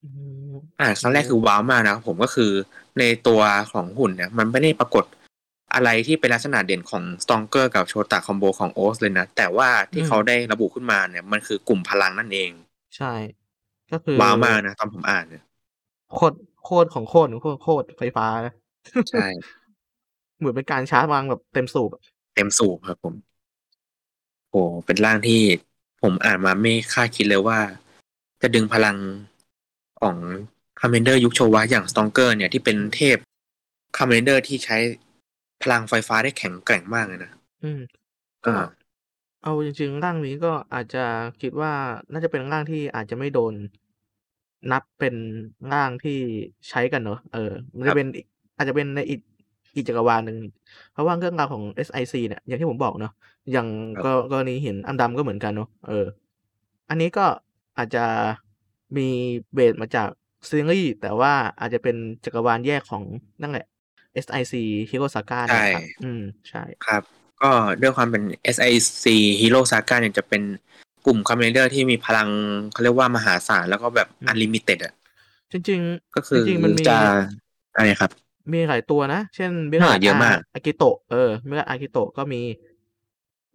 [0.02, 0.08] อื
[0.52, 2.50] มอ่าครั้งแรกคือว้าวมากนะครับผมก็คือ
[2.98, 3.40] ในตัว
[3.72, 5.04] ของหุ่นเนี่ย มันไม่ได้ปรากฏ
[5.74, 12.50] อะไรที่เป็นลักษณะเด่นของสตองเกอร์กับโชตะคอมโบของโอสเลยนะ แต่ว่าที่เขาได้ระบุขึ้นมาเนี่ย มันคือกลุ่มพลังนั่นเอง
[12.96, 13.12] ใช่
[13.92, 15.44] ก็คือว้าวมากนะตอนผมอ่านเนี่ย
[16.14, 18.26] โคตรโคตรของโคตรของโคตรโคตรไฟฟ้า
[19.10, 19.26] ใช่
[20.38, 22.02] เหมือนเป็นการชาร์จวางแบบเต็มสูบอะ
[22.34, 23.14] เต็มสูบครับผม
[24.50, 25.40] โอ้เป็นร่างที่
[26.02, 27.58] ผมอ่านมาไม่คาดคิดเลยว่า
[28.42, 28.96] จะดึงพลัง
[30.00, 30.16] ของ
[30.80, 33.16] คา m เมนเดอร์ยุคโชวะอย่างสตองเกอร์เนี่ยที่เป็นเทพ
[33.96, 34.76] คา m เมนเดอร์ที่ใช้
[35.60, 37.30] พลังไฟฟ้าได้แข็งแกร่งมากเลยนะ
[37.62, 37.80] อืม
[38.46, 38.52] ก็อ่า
[39.42, 40.98] เอาจริงๆร่างนี้ก็อาจจะ
[41.40, 41.72] คิดว่า
[42.12, 43.54] น่าจะเป็นร่างที่อาจจะไม่โดน
[44.70, 45.14] นับเป็น
[45.72, 46.12] ร่างที่
[46.68, 47.38] ใช้กันเนอะเออ
[47.76, 48.26] มันครัจะบเป็นอีก
[48.56, 49.20] อาจจะเป็นในอีก
[49.74, 50.36] อีกจักรวาลหนึ่ง
[50.90, 53.12] เพราะว่าเรื่องราวของ SIC เนี่ยอย่างที่ผมบอกเนาะ
[53.52, 56.06] อย่างครับก็กรณีเห็นอันดำก็เหมือนกันเนาะเออ
[56.88, 57.26] อันนี้ก็
[57.78, 58.04] อาจจะ
[58.96, 59.08] มี
[59.54, 60.08] เบสมาจาก
[60.50, 63.04] ซีรีส์แต่ว่าอาจจะเป็นจักรวาลแยกของ
[63.40, 63.66] นั่นแหละ
[64.24, 64.54] SIC
[64.90, 67.02] Hero Saga ใช่เนี่ยครับอืมใช่ครับ
[67.42, 67.50] ก็
[67.82, 68.22] ด้วยความเป็น
[68.54, 69.06] SIC
[69.40, 70.42] Hero Saga เนี่ยจะเป็น
[71.06, 72.28] กลุ่มคาเมนไรเดอร์ที่มีพลัง
[72.72, 74.92] เขาเรียกว่ามหาศาลแล้วก็แบบอืม unlimited อะ
[75.52, 75.80] จริง
[76.14, 76.96] ก็คือจริงๆมันมีจะ
[77.74, 82.40] อะไรครับๆมีหลายตัวนะ เช่นเบอ่าเยอะมากอากิโตะเออเมื่ออากิโตะก็มี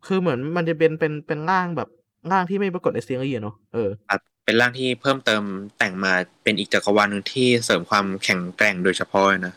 [0.06, 1.90] คือเหมือนมันจะเป็นเป็นเป็นร่างแบบ
[2.32, 5.44] ร่างที่ไม่ปรากฏในซีรีส์อะเนาะเออครับเป็นร่างที่เพิ่มเติม
[5.78, 9.54] แต่งมาเป็นอีกจักรวาลหนึ่งที่เสริมความแข็งแกร่งโดยเฉพาะเลยนะ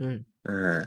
[0.00, 0.16] อืม
[0.48, 0.78] อ่า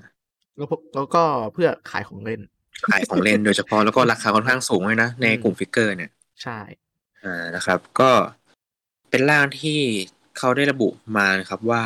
[0.55, 2.41] แล้วพวกแล้วก็เพื่อขายของเล่น
[2.87, 6.11] ขายของเล่นโดยเฉพาะแล้วก็ราคาค่อนข้างสูงเลยนะ ในกลุ่ม figure เนี่ย
[6.43, 6.59] ใช่
[7.23, 8.11] อ่านะครับ ก็
[9.09, 9.79] เป็นร่างที่
[10.37, 11.83] เขาได้ระบุมานะครับว่า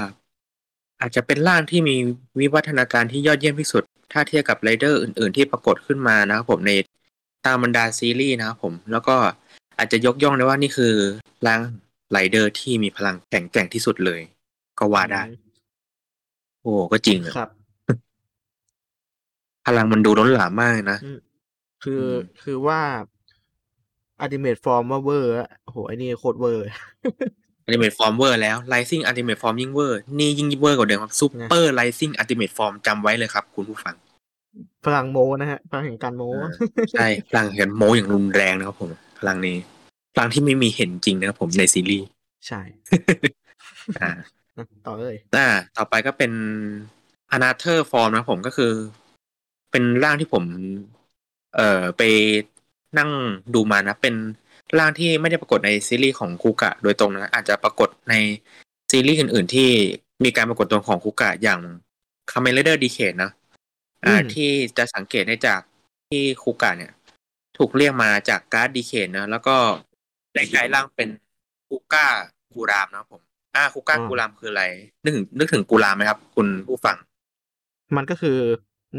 [1.01, 1.95] อาจจะเป็นร่างที่มี
[2.39, 6.71] วิวัฒนาการที่ยอดเยี่ยมที่สุด ถ้าเทียบกับไรเดอร์อื่น ๆ ที่ปรากฏขึ้นมานะครับผมใน
[7.45, 9.15] ตามบรรดาซีรีส์นะครับผมแล้วก็
[9.77, 10.93] อาจจะยกย่องได้ว่านี่คือ
[11.47, 11.61] ร่าง
[12.11, 14.21] ไรเดอร์ที่มีพลังแข็งแกร่งที่สุดเลย
[14.79, 15.23] ก็ว่าได้
[16.61, 17.49] โอ้ก็จริงอะครับ
[19.65, 21.19] พลังมันดูล้นหลามมากเลยนะ อืม
[21.83, 22.79] คืออม คือว่า
[24.21, 26.65] Ultimate Form ว่าเวอร์อะโอ้โหไอ้นี่โคตรเวอร์
[27.65, 33.95] Ultimate Form เวอร์แล้ว Rising Ultimate Form ยิ่งเวอร์ นี่ยิ่งเวอร์กว่าเดิมครับ Super Rising Ultimate Form จำไว้เลยครับ คุณผู้ฟัง
[34.85, 36.51] พลังมโนนะฮะพลังแห่งการมโน อ่า
[36.91, 39.57] ใช่พลังแห่งมโนอย่างรุนแรงนะครับผม พลังนี้
[40.13, 42.07] พลังที่ไม่มีเห็นจริงนะครับผมในซีรีส์
[42.47, 42.61] ใช่
[44.01, 44.25] อ่าอะ
[44.87, 45.47] ต่อเลยอ่า
[45.77, 46.31] ต่อไปก็เป็น
[47.35, 48.71] Another Form นะครับผมก็คือ
[49.71, 50.43] เป็นร่างที่ผม
[51.55, 52.01] เอ่อไป
[52.97, 53.09] นั่ง
[53.53, 54.15] ดูมานะ เป็น
[54.79, 58.15] ร่างที่ไม่ได้ปรากฏในซีรีส์ของคูกะ โดยตรงนะอาจจะปรากฏใน
[58.91, 59.69] ซีรีส์อื่น ๆ ที่
[60.23, 61.59] มีการปรากฏตัวของคูกะอย่าง
[62.31, 63.31] Kamen Rider Decade นะ
[64.05, 65.61] อ่าอืมที่จะสังเกตได้จาก
[66.09, 66.91] ที่คูกะเนี่ย
[67.57, 69.55] ถูกเรียกมาจากการ์ดดีเคดนะแล้วก็
[70.33, 71.09] ได้กลายร่างเป็น
[71.67, 72.05] คูก้า
[72.53, 73.21] กูรามนะครับผม
[73.55, 74.63] อ่าคูก้ากูรามคืออะไร
[75.03, 76.97] นึกถึงนึกถึงกูรามไหมครับ คุณผู้ฟัง
[77.95, 78.37] มันก็คือ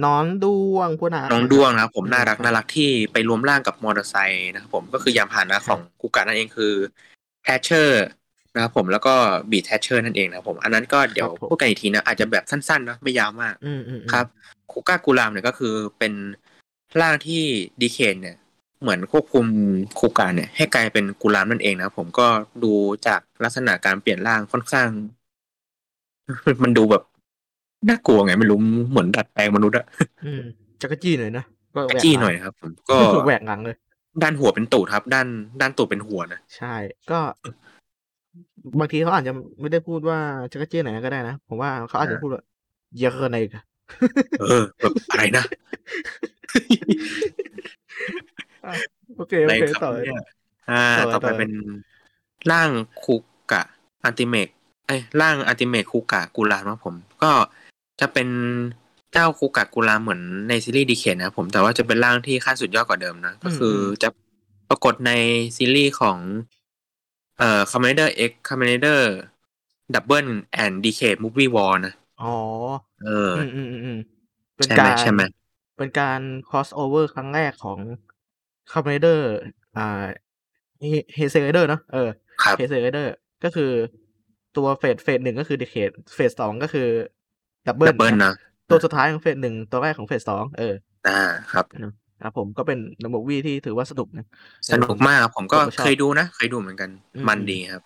[0.04, 6.72] น้องด้วงพวกนั้นน้องด้วงนะครับผมอืมน่ารักน่ารักที่ไปรวมร่างกับมอเตอร์ไซค์นะครับผมก็คือยานพาหนะของคูกะนั่นเองคือ
[7.42, 8.06] TryChaser
[8.54, 9.14] นะครับผมแล้วก็
[9.50, 14.26] BeatChaser นั่นเองนะครับผม อันนั้นก็เดี๋ยวครับผมพูดกันอีกทีนะอาจจะแบบสั้นๆเนอะไม่ยาวมากอืมอืมอืมครับ
[14.72, 16.12] คูก้ากูรามเนี่ยก็คือเป็น
[17.00, 17.42] ร่างที่
[17.82, 18.36] ดีเคนเนี่ย
[18.82, 19.46] เหมือนควบคุม
[19.98, 22.26] คูกาเนี่ย ให้กลายเป็นกูรามนั่นเองนะครับผมก็
[22.64, 22.72] ดู
[23.06, 24.88] จากลักษณะการเปลี่ยนร่างค่อนข้าง
[26.62, 27.02] มันดูแบบ
[27.88, 28.58] น่ากลัวไงไม่รู้
[28.90, 29.86] เหมือนดัดแปลงมนุษย์อะ
[30.24, 30.42] อืม
[30.82, 33.76] จักรจี้หน่อยนะก็กแหวระกจี้ลังหน่อยนะครับ ผมก็แหวกหลังเลย
[34.22, 35.26] ด้านหัวเป็นตูดครับ ด้าน
[35.60, 36.74] ด้านตูดเป็นหัวนะใช่
[37.10, 37.20] ก็
[38.78, 40.18] บางทีเขาอาจจะไม่ได้พูดว่า
[40.52, 42.42] จักรจี้ไหนก็ได้นะผมว่าเขาอาจจะพูดว่า
[42.98, 43.62] เยอะเกินไปกะ
[44.40, 45.44] เออแบบอะไรนะ
[46.50, 47.41] โอ
[49.32, 50.20] เคอะโอไรเคครับต่อเลยเนี่ย
[50.70, 51.50] อ่า ต่อเลยต่อไปต่อเลยเป็น
[52.50, 52.70] ร่าง
[53.04, 53.16] คุ
[53.52, 53.62] กะ
[54.04, 54.48] อันติเมก
[54.86, 57.32] เอ้ยร่างอันติเมกคุกะกูรามนะครับผม ก็
[58.00, 58.28] จะเป็น
[59.12, 64.08] เจ้าคุกะกูรามเหมือนในซีรีส์ดีเคนนะครับผมแต่ว่าจะเป็นร่างที่ขั้นสุดยอดกว่าเดิมนะ ก็คือจะ
[64.68, 65.12] ปรากฏใน
[65.56, 66.18] ซีรีส์ของ
[67.38, 69.00] เอ่อ Kamen Rider X Kamen Rider
[69.94, 70.30] Double
[70.62, 72.34] and Decade Movie War นะ อ๋อ
[73.04, 73.98] เออ อืมอืมอืมอืม
[74.56, 75.20] เป็นใช่ไหมการใช่ไหม
[75.78, 77.80] เป็นการ cross over ครั้งแรกของ
[78.70, 79.20] c o m m a n d e r
[79.76, 80.04] อ่า
[81.14, 82.08] เฮเซไรเดอร์เนาะเออ
[82.42, 83.70] ครับเฮเซไรเดอร์ก็คือ
[84.56, 85.76] ตัว phase phase หนึ่งก็คือดีเคด
[86.14, 86.88] phase สองก็คือ
[87.66, 88.34] ดับเบิลดับเบิลนะ
[88.70, 90.74] ตัวสุดท้ายของ phase หนึ่งตัวแรกของ phase สองเออ
[91.08, 91.64] อ่าครับ
[92.22, 94.26] ครับผมก็เป็น movie ที่ถือว่าสนุกนะ
[94.72, 97.82] สนุกมากครับผมก็ผมก็ชอบเคยดูนะ เคยดูเหมือนกันอืมมันดีครับ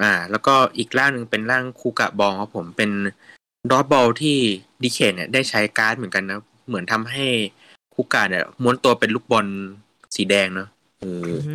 [0.00, 2.90] อ่า แล้วก็อีกร่างหนึ่งเป็นร่างคูกะบอลครับผมเป็น
[3.70, 4.38] dodgeball ที่
[4.82, 7.26] ดีเคดเนี่ยได้ใช้การ์ดเหมือนกันนะ เหมือนทำให้
[7.96, 9.46] คูกะเนี่ยม้วนตัวเป็นลูกบอล
[10.16, 10.68] สีแดงเนาะ
[11.00, 11.54] เอออือฮึ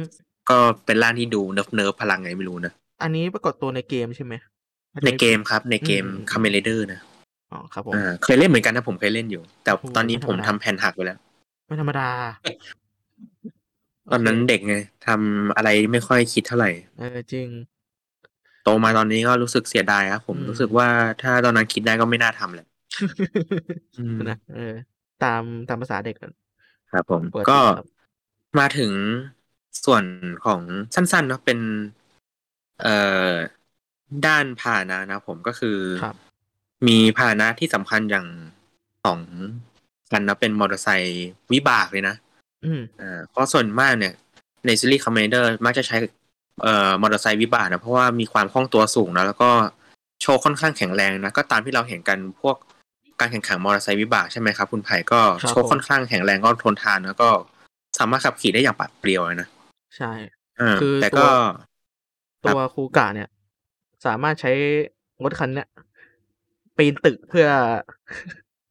[0.50, 4.34] ก็เป็นร่างที่ดู nerf nerf พลังไงไม่รู้นะ อันนี้ปรากฏตัวในเกมใช่ไหม
[5.06, 7.00] ในเกมครับ ในเกมอืมคาเมนไรเดอร์นะ
[7.52, 11.20] อ๋อครับผมอ่าเคยเล่นเหมือนกันนะผมเคยเล่นอยู่ แต่โอ้โหตอนนี้ไม่ธรผรมมดาทำแผ่นหักไปแล้ว
[11.68, 12.08] ไม่ธรรมดา
[14.12, 14.76] ตอนนั้นโอเคเด็กไง
[15.08, 17.50] ทำอะไรไม่ค่อยคิดเท่าไหร่ เออจริง
[18.64, 20.88] โตมาตอนนี้ก็รู้สึกเสียดายครับผมอืมรู้สึกว่า
[21.22, 22.68] ถ้าตอนนั้นคิดได้ก็ไม่น่าทำแหละ
[24.00, 24.74] อืมนะเออ
[25.24, 26.32] ตามตามภาษาเด็กกัน
[26.92, 27.88] ครับ ผมปติก็ครับ
[28.60, 28.92] มาถึง
[29.86, 30.04] ส่วน
[30.46, 30.62] ของ
[30.96, 31.60] สั้นๆเนาะเป็น
[32.82, 32.96] เอ่
[33.30, 33.32] อ
[34.26, 36.16] ด้านพาหนะนะครับผมก็คือครับ
[36.88, 38.28] มีพาหนะที่สำคัญอย่าง
[39.06, 39.20] สอง
[40.12, 42.16] คันนะเป็นมอเตอร์ไซค์วิบากเลยนะ
[42.66, 44.14] อืมอ่าเพราะส่วนมากเนี่ย
[44.66, 45.98] ในซีรีส์คาเมนไรเดอร์มักจะใช้
[46.64, 49.50] เอ่อมอเตอร์ไซค์วิบากนะเพราะว่ามีความคล่องตัวสูงนะแล้วก็
[50.22, 52.56] โช้คค่อนข้างแข็งแรงนะก็ตามที่เราเห็นกันพวก
[53.22, 57.30] การแข่งขันมอเตอร์ไซค์วิบากใช่ไหมครับคุณไผ่ก็ครับโช้คค่อนข้างแข็งแรงก็ทนทานแล้วก็
[58.00, 59.48] สามารถขับขี่ได้อย่างปราดเปรียวเลยนะ
[59.98, 60.12] ใช่
[60.60, 61.32] อ่าคือแต่ตัวก็
[62.44, 63.30] ตัวคูกะเนี่ย
[64.06, 64.52] สามารถใช้
[65.24, 65.68] รถคันเนี้ย
[66.78, 67.48] ปีนตึกเพื่อ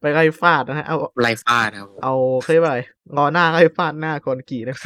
[0.01, 2.79] ไปไล่ฟาดนะฮะเอาไล่ฟาดครับเอาเคยกว่าอะไร
[3.15, 4.77] งอหน้าไล่ฟาดหน้าคนขี่นะ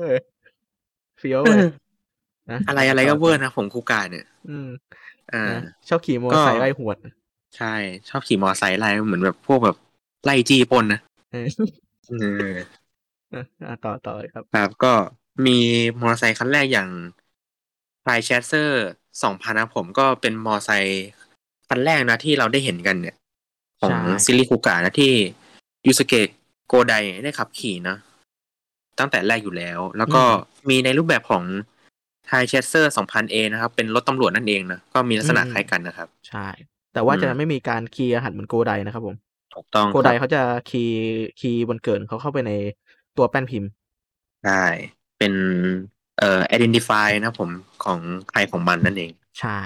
[0.00, 0.16] เออ
[1.18, 1.60] เฟี้ยวเลย
[2.50, 4.68] นะอะไรอะไรก็เวอร์นะผมคูกาเนี่ย อืม
[5.32, 6.96] อ่านะชอบขี่มอเตอร์ไซค์ไล่หวด
[7.56, 7.74] ใช่
[8.08, 9.76] ชอบขี่มอเตอร์ไซค์ไล่เหมือนแบบพวกแบบ
[10.24, 11.00] ไล่จี้ปล้นนะ
[11.30, 11.46] เออ
[13.30, 14.92] เอออะต่อต่อเลยครับ ครับ ก็
[15.46, 15.58] มี
[16.00, 16.88] มอเตอร์ไซค์คันแรกอย่าง
[18.04, 18.88] ไ i แชสเซอร์
[19.22, 21.04] สองพันนะผมก็เป็นมอเตอร์ไซค์
[21.68, 23.16] คันแรกนะที่เราได้เห็นกันเนี่ย
[23.80, 25.12] ของใช่ซีรีส์คูกะนะที่
[25.86, 26.28] ยูสเกะ
[26.68, 26.94] โกได
[27.24, 27.96] ได้ขับขี่นะ
[28.98, 30.22] ตั้งแต่แรกอยู่แล้ว แล้วก็
[30.68, 31.44] มีในรูปแบบของ
[32.28, 36.46] ไ i แชสเซอร์สองพันเอนะครับ เป็นรถตำรวจนั่นเองนะ ก็มีลักษณะคล้ายกันนะครับ ใช่
[36.94, 39.16] แต่ว่าอืมจะไม่มีการคีย์รหัสเหมือนโกไดนะครับผม
[39.54, 40.98] ถูกต้องโกไดครับเขาจะคีย์
[41.40, 42.52] คีย์บนเกินเขาเข้าไปใน
[43.16, 43.70] ตัวแป้นพิมพ์
[44.44, 44.64] ใช่
[45.18, 45.32] เป็น
[46.18, 47.50] เอ่อ identify นะครับผม
[47.84, 47.98] ของ
[48.30, 49.60] ใครของมันนั่นเอง ใช่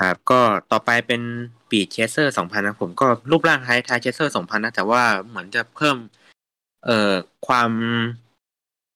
[0.00, 0.40] ครับ ก็
[0.72, 1.22] ต่อไปเป็น
[1.70, 5.96] Beat Chaser สองพันนะผมก็รูปร่างคล้าย Try Chaser สองพันนะ แต่ว่าเหมือนจะเพิ่ม
[6.86, 7.12] เอ่อ
[7.46, 7.70] ความ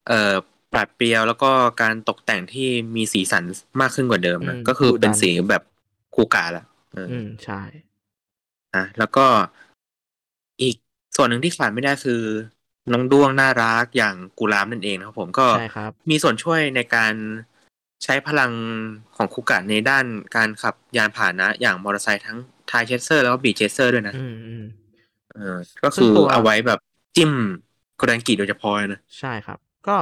[0.08, 0.34] เอ่อ
[0.72, 1.50] ปราดเปรียวแล้วก็
[1.82, 3.44] การตกแต่งที่มีสีสัน
[3.80, 5.62] มากขึ้นกว่าเดิมนะอืมก็คือดุดันเป็นสีแบบ
[6.14, 7.60] คูกาละเออออืมใช่
[8.74, 9.26] อะแล้วก็
[10.62, 10.76] อีก
[11.16, 12.22] ส่วนหนึ่งที่ขาดไม่ได้คือ
[12.92, 17.14] น้องด้วงน่ารักอย่างกูรามนั่นเองนะครับผมก็ใช่ครับมีส่วนช่วยในการ
[18.04, 18.52] ใช้พลัง
[19.16, 20.04] ของคูกะในด้าน
[20.36, 22.38] การขับยานพาหนะ อย่างมอเตอร์ไซค์ทั้ง
[22.70, 24.64] Try Chaser แล้วก็ Beat Chaser ด้วยนะอืมอืม
[25.34, 26.78] เออก็ซึ่คืงอตัวเอาไว้แบบ
[27.16, 27.32] จิ้ม
[27.96, 29.96] กูรองกิโดยเฉพาะนะ ใช่ครับ ก็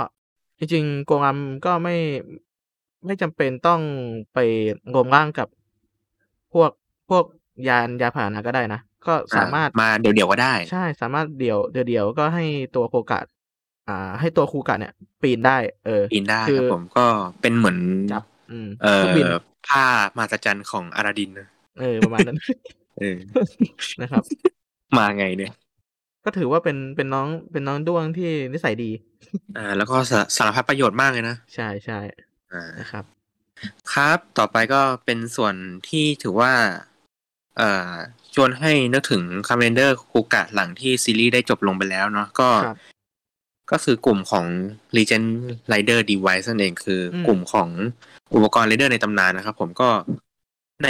[0.59, 1.97] จริงๆโกงัมก็ไม่
[3.07, 3.81] ไม่จำเป็นต้อง
[4.33, 4.39] ไป
[4.95, 5.49] รวมร่างกับ
[6.53, 6.71] พวก
[7.11, 7.25] พวก
[7.69, 12.45] ยานยานพาหนะก็ได้นะ ก็สามารถอ่มาเดี๋ยวๆก็ได้ ใช่สามารถเดี่ยวเดี่ยวเดี่ยวก็ให้
[12.77, 13.21] ตัวโคกะ
[13.89, 14.93] อ่า ให้ตัวคูกะเนี่ย
[15.23, 15.57] ปีนได้
[15.87, 17.07] เออ ปีนได้คือครับผมก็
[17.43, 17.79] เป็นเหมือน
[18.13, 19.85] จับอืมเอ่เครื่องบินอผ้า
[20.17, 21.47] มหัศจรรย์ของอาราดินนะ
[21.81, 22.39] เออประมาณนั้น
[23.01, 23.17] เออ
[24.01, 24.23] นะครับ
[24.99, 25.53] มาไงเนี่ย
[26.25, 28.91] ก็ถือว่าเป็นเป็นน้องเป็นน้องด้วงที่นิสัยดี
[29.59, 31.99] อ่า แล้วก็สาสารพัดประโยชน์มากเลยนะ ใช่ใช่
[32.53, 33.05] อ่านะครับ
[33.93, 35.55] ครับต่อไปก็เป็นส่วน
[35.89, 36.90] ที่ถือว่าเอ่อ
[38.35, 42.77] ชวนให้นึกถึงคา m เ n นเดอร์คูกะหลังที่ซีรีส์ได้จบลงไปแล้วเนาะก็ครับ
[43.73, 44.47] ก็คือกลุ่มของ
[44.97, 45.27] Legend
[45.73, 47.69] Rider Device นั่นเองคืออมกลุ่มของ
[48.35, 49.89] อุปกรณ์ Rider ในตำนานนะครับผมก็
[50.85, 50.89] ใน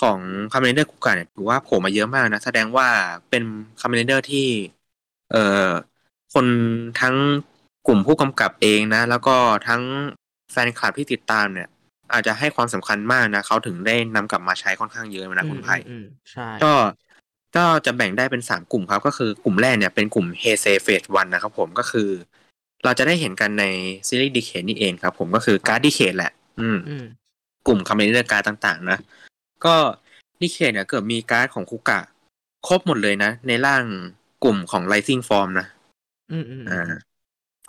[0.00, 0.18] ของ
[0.52, 2.88] คา m เ n นเดอร์คูกะเนี่ยถือว่าโผล่มาเยอะมากนะ แสดงว่า
[3.30, 3.42] เป็น
[3.80, 4.46] คา m เ n นเดอร์ที่
[5.30, 5.70] เอ่อ
[6.34, 6.46] คน
[7.00, 7.16] ทั้ง
[7.86, 9.36] กลุ่มผู้กำกับเองนะ แล้วก็
[9.68, 9.82] ทั้ง
[10.52, 11.68] แฟนคลับที่ติดตามเนี่ย
[12.14, 16.72] อาจจะให้ความสำคัญมากนะเขาถึงได้นำกลับมาใช้ค่อนข้างเยอะนะคุณไผ่อืมอืมใช่ก็
[17.56, 22.08] ก็จะแบ่งได้เป็นสามกลุ่มครับ ก็คือกลุ่มแรกเนี่ยเป็นกลุ่มเฮเซ Phase One นะครับผมก็คือ
[22.84, 23.64] เราจะได้เห็นกันใน
[24.08, 27.04] ซีรีส์ดีเคดนี่เองครับ ผมก็คือการ์ดดีเคดแหละ อืมอืม
[27.66, 28.98] กลุ่มคาเมนไรเดอร์การ์ดต่าง ๆ นะ
[29.64, 29.74] ก็
[30.40, 32.00] ดีเคดเนี่ยเกิดมีการ์ดของคูกะ
[32.66, 33.82] ครบหมดเลยนะ ในร่าง
[34.44, 35.66] กลุ่มของ Rising Form นะ
[36.32, 36.84] อืมอืมอ่า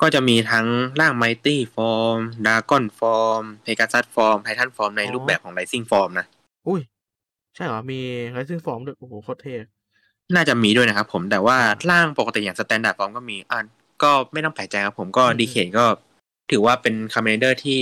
[0.02, 0.66] ก็จะมีทั้ง
[1.00, 6.26] ร่าง Mighty Form Dragon Form Pegasus Form Titan Form ในรูปแบบของ Rising Form นะ
[6.68, 6.82] อุ้ย
[7.56, 8.00] ใช่เหรอ มี
[8.32, 9.56] Rising Form ด้วย โอ้โหโคตรเท่
[10.36, 13.60] น่าจะมีด้วยนะครับผมแต่ว่าอ่าร่างปกติอย่าง Standard Form ก็มีอะ
[14.04, 15.86] ก็ไม่ต้องแปลกใจครับผมก็อืมดีเคดก็
[16.52, 17.80] ถือว่าเป็นคา m เ n นเดอร์ที่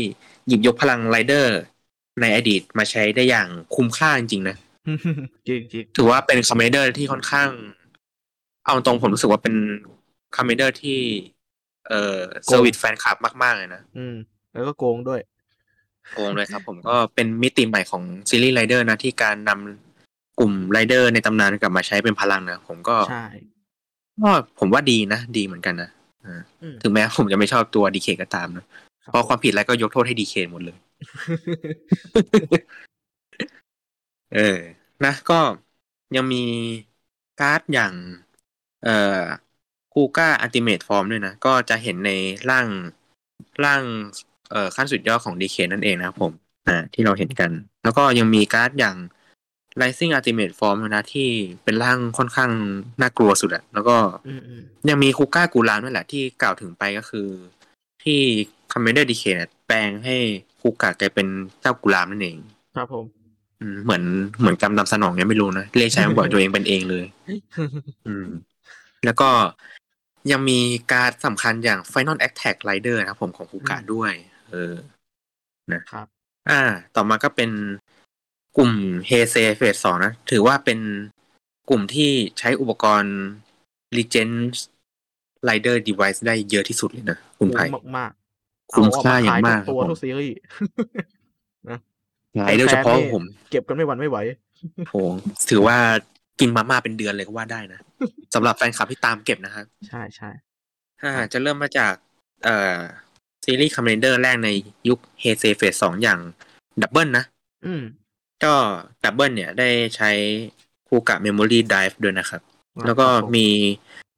[0.47, 1.57] หยิบยกพลังไรเดอร์
[2.21, 4.57] ในอดีตมาใช้ได้อย่างคุ้มค่าจริงๆนะ
[5.47, 7.49] จริงจริงถือว่าเป็นคา m เ n นเดอร์ที่ค่อนข้าง
[8.65, 9.55] เอาตรงผมรู้สึกว่าเป็น
[10.35, 10.99] คา m เ n นเดอร์ที่
[11.89, 14.15] เอ่อเซอร์วิสแฟนคลับมากๆเลยนะอืม
[14.53, 15.21] แล้วก็โกงด้วย
[16.15, 23.25] โกงเลยครับ ผมก็เป็นมิติใหม่ของซีรีส์ไรเดอร์นะที่การนำกลุ่มไรเดอร์ในตำนานกลับมาใช้เป็นพลังนะผมก็ใช่
[24.21, 25.89] ก็ผมว่าดีนะ ดีเหมือนกันนะ
[26.25, 28.65] อ่าอืมถึงแม้ผมจะไม่ชอบตัวดีเคดก็ตามนะ
[29.03, 30.77] ครับเพราะความผิดอะไรก็ยกโทษให้ดีเคดหมดเลย
[34.35, 34.59] เออ
[35.05, 35.39] นะ ก็
[36.15, 36.43] ยังมี
[37.39, 37.93] การ์ดอย่าง
[38.83, 39.23] เอ่อ
[39.93, 42.11] คูก้า Ultimate Form ด้วยนะ ก็จะเห็นใน
[42.49, 42.67] ร่าง
[43.65, 43.81] ร่าง
[44.51, 46.31] เอ่อขั้นสุดยอดของดีเคดนั่นเองนะครับผม
[46.67, 47.51] อ่าที่เราเห็นกัน
[47.83, 48.97] แล้วก็ยังมีการ์ดอย่าง
[49.81, 51.29] Rising Ultimate Form ด้วยนะที่
[51.63, 52.51] เป็นร่างค่อนข้าง
[53.01, 53.95] น่ากลัวสุดอะแล้วก็
[54.27, 57.27] อืมอืมยังมีคูก้ากูรามด้วยแหละที่กล่าวถึงไปก็คือ
[58.03, 58.19] ที่
[58.71, 60.15] คาเมนไรเดอร์ดีเคดเนี่ยแปลงให้
[60.61, 61.27] คูก้ากลายเป็น
[61.61, 62.37] เจ้ากูรามนั่นเอง
[62.75, 63.05] ครับผม
[63.61, 64.03] อืมเหมือน
[64.39, 67.05] เหมือนกรรมตามสนองเนี่ยไม่รู้นะเรียกใช้มาบอกตัวเองเป็นเองเลย
[68.07, 68.27] อืม
[69.05, 69.29] แล้วก็
[70.31, 70.59] ยังมี
[70.93, 74.11] การ์ดสำคัญอย่าง Final Attack Ride นะครับผมของคูก้าอืมด้วย
[74.51, 74.75] เออ
[75.91, 76.07] ครับ
[76.49, 76.61] อ่า
[76.95, 77.51] ต่อมาก็เป็น
[78.57, 78.71] กลุ่ม
[79.07, 80.79] เฮเซเฟสสองนะ ถือว่าเป็น
[81.69, 83.15] กลุ่มที่ใช้อุปกรณ์
[83.97, 84.57] Legends
[85.49, 90.35] Rider Device ได้เยอะที่สุดเลยนะ คุณไผ่มากมากๆคุ้มเอค่าอย่างขมากทุตัวครับผมทุกซีรีส์
[92.45, 94.17] ไรเดอร์เฉพาะแฟนๆนี่ผม เก็บกันไม่หวั่นไม่ไหว
[94.89, 94.95] โห
[95.49, 95.77] ถือว่า
[96.39, 97.79] กินมาม่าเป็นเดือนเลยก็ว่าได้นะ
[98.33, 100.29] สำหรับแฟนคลับที่ตามเก็บนะครับใช่ใช่
[101.03, 101.93] อ่าจะเริ่มมาจาก
[102.43, 102.77] เอ่อ
[103.45, 104.49] ซีรีส์คาเมนไรเดอร์แรกใน
[104.87, 106.19] ยุคเฮเซ Phase สองอย่าง
[106.81, 107.25] ดับเบิลนะ
[107.65, 107.83] อืม
[108.43, 108.53] ก็
[109.03, 110.11] ดับเบิลเนี่ยได้ใช้
[110.87, 112.41] คูกะ Memory Drive ด้วยนะครับ
[112.85, 113.47] แล้วก็ครับผมมี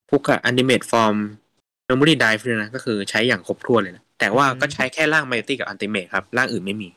[0.10, 1.16] คูกะ Ultimate Form
[1.88, 6.90] Memory Drive ด้วยนะ ก็คือใช้อย่างครบถ้วนเลยนะ แต่ว่าก็ใช้แค่ร่าง Mighty กับ Ultimate ครับ ร่างอื่นไม่มี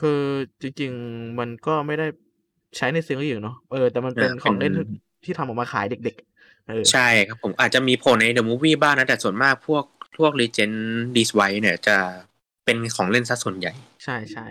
[0.00, 0.20] คือ
[0.60, 2.06] จริง ๆ มันก็ไม่ได้
[2.76, 4.88] ใช้ในซีรีส์อยู่เนาะเออแต่มันเป็นเออของเล่นเป็น
[5.28, 9.84] ที่ทำออกมาขายเด็กๆเออใช่ครับผมอาจจะมีโผล่ในเดอะมูฟวี่บ้างนะ แต่ส่วนมากพวก
[10.16, 10.76] พวก Legend
[11.16, 11.96] d i s w i เนี่ยจะ
[12.64, 13.72] เป็นของเล่นซะส่วนใหญ่
[14.04, 14.46] ใช่ใช่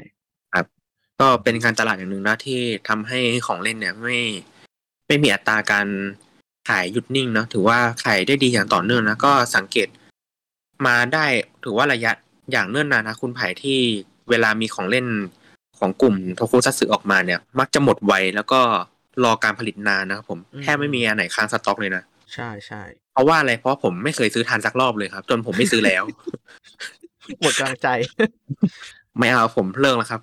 [1.20, 4.20] ก็เป็นการตลาดอย่างหนึ่งนะที่ทำให้ของเล่นเนี่ยไม่
[5.08, 5.88] ไม่มีอัตราการ
[6.70, 9.88] ขายหยุดนิ่งเนาะถือว่าขายได้ดีอย่างต่อเนื่องนะก็สังเกต
[10.86, 11.26] มาได้
[11.64, 12.12] ถือว่าระยะ
[12.52, 13.80] อย่างเนิ่นนานนะคุณไผ่ที่
[14.30, 15.08] เวลามีของเล่น
[15.80, 18.62] ของกลุ่มโทคุซัตสึออกมาเนี่ย มักจะหมดไวแล้วก็
[19.24, 22.04] รอการผลิตนานนะครับผมแทบไม่มีอันไหนค้างสต็อกเลยนะ
[22.34, 22.82] ใช่ใช่
[23.14, 26.04] เพราะว่าอะไรเพราะผมไม่เคยซื้อทานสักรอบเลยครับ จนผมไม่ซื้อแล้ว
[27.42, 27.88] หมดกำลังใจ
[29.18, 30.22] ไม่เอาผมเลิกแล้วครับ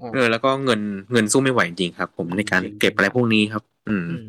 [0.00, 0.80] อ๋อเออแล้วก็เงิน
[1.12, 4.26] เงินสู้ไม่ไหวจริงๆครับ ผมในการจริงๆเก็บอะไรพวกนี้ครับอืมอืม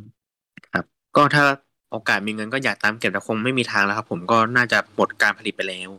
[0.74, 0.86] ครับ
[1.18, 1.44] ก็ถ้า
[1.92, 5.90] โอกาสมีเงินก็อยากตามเก็บแต่คงไม่มีทางแล้วครับ ผมก็น่าจะหมดการผลิตไปแล้ว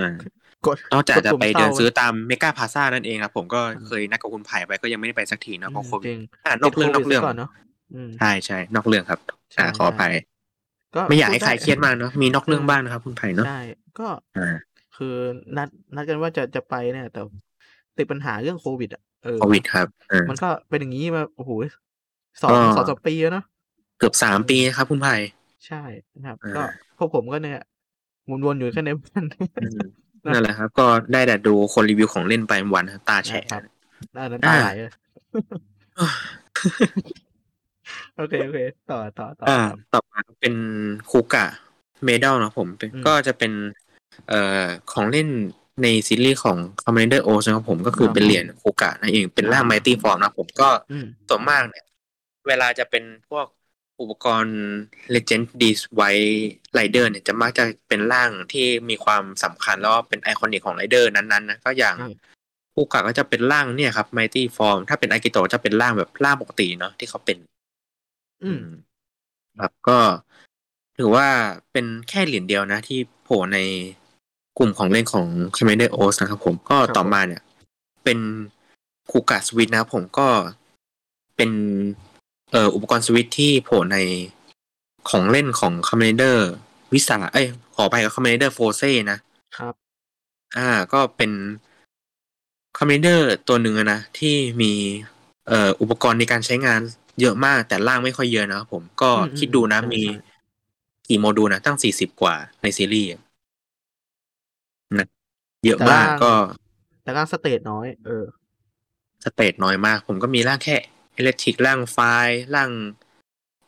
[0.00, 0.16] อ่า
[0.66, 7.50] กดนอกจากจะไปเดินซื้อศตามเมกาพาซ่านั่นเองครับผมก็เคยนัดกับคุณไผ่ไปก็ยังไม่ได้ไปสักทีเนาะเพราะโควิจดริงอ่านอกเรื่องนอกเรื่องติดโควิดซะก่อนเนาะ
[7.94, 9.20] อืมใช่ใช่นอกเรื่องครับ
[9.52, 10.12] ใช่อ่าขออภัย
[10.96, 13.60] ก็ไม่อยากให้พูใครด้เครียดมากเนาะมีนอกเรื่องบ้างนะครับ คุณไผ่เนาะใช่
[13.98, 14.08] ก็
[14.38, 14.54] อ่า
[14.96, 15.14] คือ
[15.56, 17.20] นัดนัดกันว่าจะจะไปเนี่ยแต่
[17.98, 21.50] ติดปัญหาเรื่องโควิดอะเออโควิดครับอ่ามันก็เป็นอย่างนี้มาโอ้โห
[22.42, 23.44] สองก็สองสามปีแล้วเนาะ
[23.98, 25.14] เกือบสามปีครับคุณไผ่
[25.66, 25.82] ใช่
[26.20, 26.62] นะครับอ่าก็
[26.98, 27.62] พวกผมก็เนี่ย
[28.46, 29.24] วนๆอยู่แค่ในบ้าน
[29.62, 29.80] อืม
[30.32, 33.62] นั่นแหละครับ ก็ได้แต่ดูคนรีวิวของเล่นไปวันครับตาแฉะนะครับ
[34.16, 34.92] น่าน้ำตาไหลเลย
[38.16, 38.58] โอเคโอเค
[38.90, 40.54] ต่อต่อต่ออ่าครับต่อมาเป็น
[41.10, 41.46] คูกะ
[42.04, 43.52] เมดัลนะผมเป็นอืมก็จะเป็น
[44.28, 45.28] เอ่อของเล่น
[45.82, 51.84] ในซีรีส์ของ Commander O นะครับผมก็คือเป็นเหรียญคูกะนั่นเองเป็นร่าง Mighty Form นะผมก็อืมส่วนมากเนี่ย
[52.48, 53.46] เวลาจะเป็นพวก
[54.00, 54.58] อุปกรณ์
[55.14, 56.10] Legend d e s ไว้
[56.74, 62.10] ไรเดอร์เนี่ยจะมักจะเป็นร่างที่มีความสำคัญแล้วก็เป็น iconic ของไรเดอร์นั้นๆนะก็อย่างใช่
[62.74, 67.38] คูกะก็จะเป็นร่างเนี่ยครับ Mighty Form ถ้าเป็นอากิโตะจะเป็นร่างแบบร่างปกติเนาะที่เขาเป็น
[68.42, 68.62] อืม
[69.60, 69.98] ครับก็
[70.98, 71.26] ถือว่า
[71.72, 73.58] เป็นแค่เหรียญเดียวนะ ที่โผล่ใน
[74.58, 77.42] กลุ่มของเล่นของ คาเมนไรเดอร์โอส นะครับผมก็ครับต่อมาเนี่ย
[78.04, 78.18] เป็น
[79.10, 80.28] คูกะสวิตนะครับผมก็
[81.36, 81.50] เป็น
[82.52, 83.96] เอ่ออุปกรณ์สวิตที่โผล่ใน
[85.10, 86.36] ของเล่นของ Commander
[86.94, 89.18] วิสาเอ้ยขอไปกับ Commander f o r c e นะ
[89.56, 89.74] ครับ
[90.56, 91.30] อ่า ก็เป็น
[92.78, 94.72] คอมเมนเดอร์ตัวหนึ่งอะนะที่มี
[95.48, 96.80] เอ่ออุปกรณ์ในการใช้งาน
[97.20, 100.12] เยอะมากแต่ล่างไม่ค่อยเยอะนะครับผมก็อืมอืมคิดดูนะใช่มีใช่
[101.08, 103.20] กี่โมดูลนะตั้งสี่สิบกว่าในซีรีส์อะ
[104.96, 105.06] นะ
[105.64, 106.32] เยอะแต่มากล่างก็
[107.02, 108.24] แต่ร่าง State น้อย เออ
[109.24, 110.76] State น้อยมาก ผมก็มีร่างแค่
[111.16, 112.70] Electric ร่าง Fire ร่าง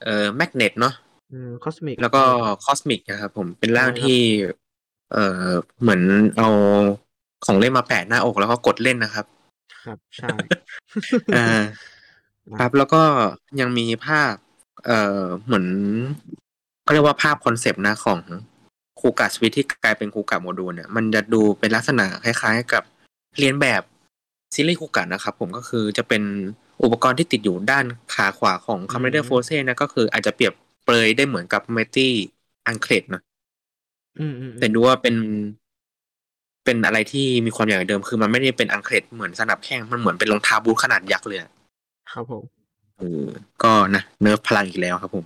[0.03, 0.95] เอ่อ Magnet เนาะ
[1.33, 2.23] อืม Cosmic แล้วก็
[2.65, 4.21] Cosmic นะครับผมเป็นร่างใช่ครับที่
[5.13, 6.03] เอ่อเหมือน
[6.39, 6.49] เอา
[7.47, 9.27] ของเล่นมาแปะหน้าอกแล้วก็กดเล่นนะครับ
[9.85, 10.29] ครับใช่
[11.37, 11.47] อ่า
[12.59, 13.03] ครับแล้วก็
[13.61, 14.35] ยังมีภาพ
[14.85, 15.67] เอ่อเหมือน
[16.87, 18.21] ก็เรียกว่าภาพคอนเซปต์นะของ
[19.01, 22.83] คูกะสวิตที่กลายเป็นคูกะโมดูลเนี่ยมันจะดูเป็นลักษณะคล้ายๆกับ
[23.39, 23.83] เลียนแบบ
[24.55, 26.23] ซีรีส์คูกะนะครับ ผมก็คือจะเป็น
[26.83, 30.53] อุปกรณ์ที่ติดอยู่ด้านขาขวาของ คาเมนไรเดอร์ อืม Fourze นะก็คืออาจจะเปรียบ
[30.85, 32.09] เปรยได้เหมือนกับ m i g h t y
[32.67, 33.23] อังเครดนะ
[34.19, 35.17] อืมอืมแต่ดูว่าเป็น
[36.65, 41.51] เป็นอะไรที่มีความใหญ่กว่าเดิม คือมันไม่ได้เป็น Anklet เหมือนสนับแข้งมันเหมือนเป็นรองเท้าบูทขนาดยักษ์เลยอะ
[42.13, 42.45] ครับผม
[42.99, 43.27] เออ
[43.63, 45.25] ก็นะ nerf พลังอีกแล้วครับผม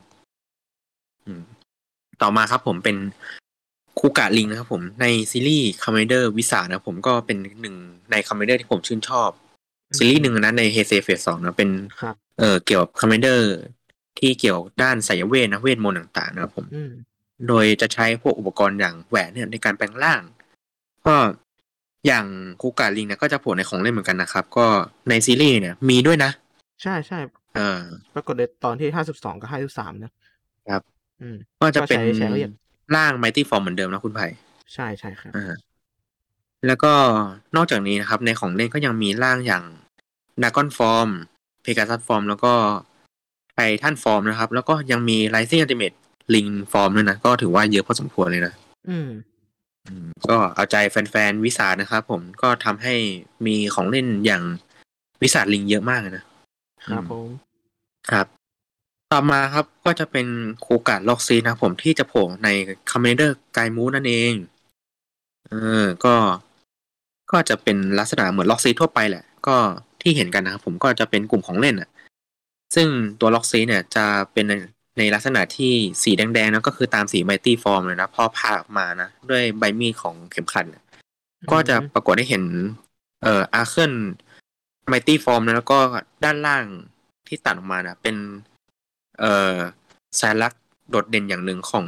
[1.26, 1.42] อืม
[2.22, 2.96] ต่อมาครับผมเป็น
[3.98, 7.74] คูกะ ring นะครับผมในซีรีส์คาเมนไรเดอร์ Wizard นะครับผมก็เป็นหนึ่ง
[8.10, 9.30] ในคาเมนไรเดอร์ที่ผมชื่นชอบ
[9.98, 11.70] ซีรีส์หนึ่งนะในเฮเซ phase สองนะเป็น
[12.00, 13.50] ครับเอ่อเกี่ยวกับคาเมนไรเดอร์
[14.18, 16.92] ที่เกี่ยวด้านไสยเวทนะเวทมนต์ต่างๆ นะครับผมอืม
[17.48, 20.22] โดยจะใช้พวกอุปกรณ์อย่างแหวนเนี่ยในการแปลงร่าง
[21.06, 21.16] ก็
[22.06, 22.26] อย่าง
[22.60, 24.66] คูกะลิงเนี่ยก็จะโผล่ในของเล่นเหมือนกันนะครับ ก็
[25.08, 26.30] ในซีรีส์เนี่ย มีด้วยนะ
[26.82, 27.18] ใช่ใช่
[27.56, 27.80] เออ
[28.14, 30.10] ปรากฏในตอนที่ห้าสิบสองกับห้าสิบสามนะ
[30.68, 30.82] ครับ
[31.22, 32.52] อืมก็จะเป็นก็ใช้ใช้ละเอียด
[32.96, 34.26] ร่าง Mighty Form เหมือนเดิมนะคุณไผ่
[34.74, 35.54] ใช่ใช่ครับอ่า
[36.66, 36.92] แล้วก็
[37.56, 39.64] นอกจากนี้นะครับในของเล่นก็ยังมีร่างอย่าง
[40.40, 41.08] Dragon Form
[41.64, 42.52] Pegasus Form แล้วก็
[43.54, 45.96] ไททัน Form นะครับ แล้วก็ยังมี Rising Ultimate
[46.34, 48.54] Link Form ด้วยนะ ก็ถือว่าเยอะพอสมควรเลยนะ
[48.88, 49.08] อืม
[49.86, 52.94] อืมก็เอาใจแฟนๆ Wizard นะครับผมก็ทำให้
[53.46, 54.42] มีของเล่นอย่าง
[55.22, 56.24] Wizard ring เยอะมากเลยนะ
[56.90, 57.28] ครับผม
[58.12, 58.26] ครับ
[59.12, 60.26] ต่อมาครับก็จะเป็น
[60.60, 62.48] คูกะ Lockseed นะครับผมที่จะโผล่ใน
[62.90, 64.34] คาเมนไรเดอร์ไกมูนั่นเอง
[65.48, 65.52] เอ
[65.82, 66.14] อ ก็
[67.30, 69.56] ก็จะเป็นลักษณะเหมือน Lockseed ทั่วไปแหละ ก็
[70.02, 71.88] ที่เห็นกันนะครับผมก็จะเป็นกลุ่มของเล่นอะ
[72.74, 72.88] ซึ่ง
[73.20, 74.54] ตัว Lockseed เนี่ยจะเป็นใน
[74.98, 75.72] ในลักษณะที่
[76.02, 80.84] สีแดงๆนะก็คือตามสี Mighty Form เลยนะพอผ่าออกมานะ ด้วยใบมีดของเข็มขัดเนี่ย
[81.50, 82.44] ก็จะปรากฏได้เห็น
[83.22, 83.94] เอ่อ Arcle
[84.88, 85.78] Mighty Form นะแล้วก็
[86.24, 86.64] ด้านล่าง
[87.28, 88.16] ที่ตัดออกมานะเป็น
[89.20, 89.56] เอ่อ
[90.18, 91.86] สัญลักษณ์โดดเด่นอย่างหนึ่งของ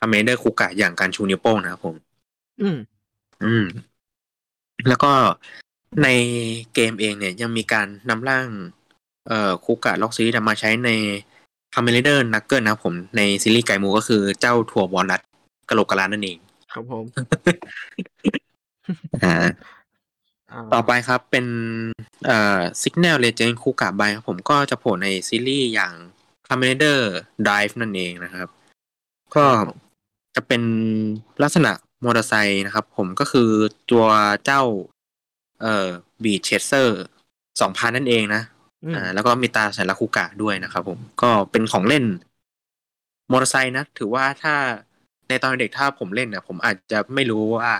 [0.00, 1.96] คาเมนไรเดอร์คูกะอย่างการชูนิ้วโป้งนะครับผม
[2.60, 2.78] อืม
[3.44, 3.64] อืม
[4.88, 5.12] แล้วก็
[6.02, 6.08] ใน
[6.74, 8.46] เกมเองเนี่ยยังมีการนำร่าง
[9.28, 10.90] เอ่อคูกะ Lockseed มาใช้ใน
[11.74, 15.20] คาเมนไรเดอร์ Knuckle นะครับผมในซีรีส์ไกมูก็คือเจ้าถั่ววอลนัท
[15.68, 16.38] กะโหลกกะลานั่นเอง
[16.72, 17.04] ครับผม
[19.24, 21.46] อ่าาต่อไปครับเป็น
[22.26, 25.92] เอ่อ Signal Legend คูกะ Bike ครับผมก็จะโผล่ในซีรีส์อย่าง
[26.48, 26.98] คาเมนไรเดอร์
[27.46, 28.48] Drive นั่นเองนะครับ
[29.34, 29.44] ก็
[30.34, 30.62] จะเป็น
[31.42, 31.72] ลักษณะ
[32.04, 33.50] มอเตอร์ไซค์นะครับ ผมก็คือ
[33.90, 34.04] ตัว
[34.44, 34.62] เจ้า
[35.60, 35.88] เอ่อ
[36.22, 37.02] บีเชสเซอร์
[37.60, 38.42] สองพันนั่นเองนะ
[38.84, 42.04] อืมอ่าแล้วก็มีตาสัญลักษณ์คูกะด้วยนะครับผมก็เป็นของเล่น
[43.32, 44.54] มอเตอร์ไซค์นะถือว่าถ้า
[45.28, 47.72] ในตอนเด็กถ้าผมเล่นเนี่ยผมอาจจะไม่รู้ว่า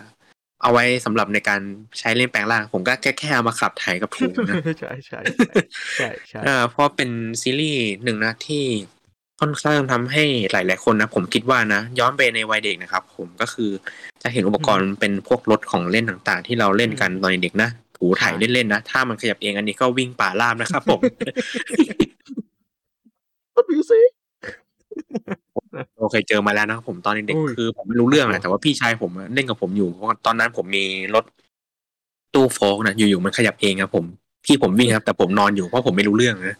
[0.63, 1.61] เอาไว้สำหรับในการ
[1.99, 5.21] ใช้เล่นแปลงร่าง ผมก็แค่แค่เอามาขับไถกับถูนะใช่ใช่
[5.97, 7.11] ใช่ใช่เอ่อเพราะเป็น
[7.43, 8.65] ซีรีส์หนึ่งนะที่
[9.41, 13.71] ค่อนข้างทำให้หลาย ๆ คนนะผมคิดว่านะย้อนไปในวัยเด็กนะครับ ผมก็คือ
[14.23, 21.01] จะเห็นอุปกรณ์เป็นพวกรถของเล่นต่างๆ ที่เราเล่นกันตอนเด็กนะถูไถเล่นๆนะถ้ามันขยับเองอันนี้ก็วิ่งป่าล่ามนะครับผม
[23.57, 24.01] รถมิวสิ
[25.99, 30.85] โอเคเจอมาแล้วนะครับผมตอนเด็กอุ้ยๆคือ ผมไม่รู้เรื่องแหละแต่ว่าพี่ชายผมอะเล่นกับผมอยู่เพราะว่าตอนนั้นผมมี
[31.15, 31.25] รถ
[32.35, 34.05] ตู้โฟล์กนะอยู่ๆมันขยับเองครับผม
[34.45, 36.57] พี่ผมวิ่งครับ แต่ผมนอนอยู่เพราะผมไม่รู้เรื่องนะ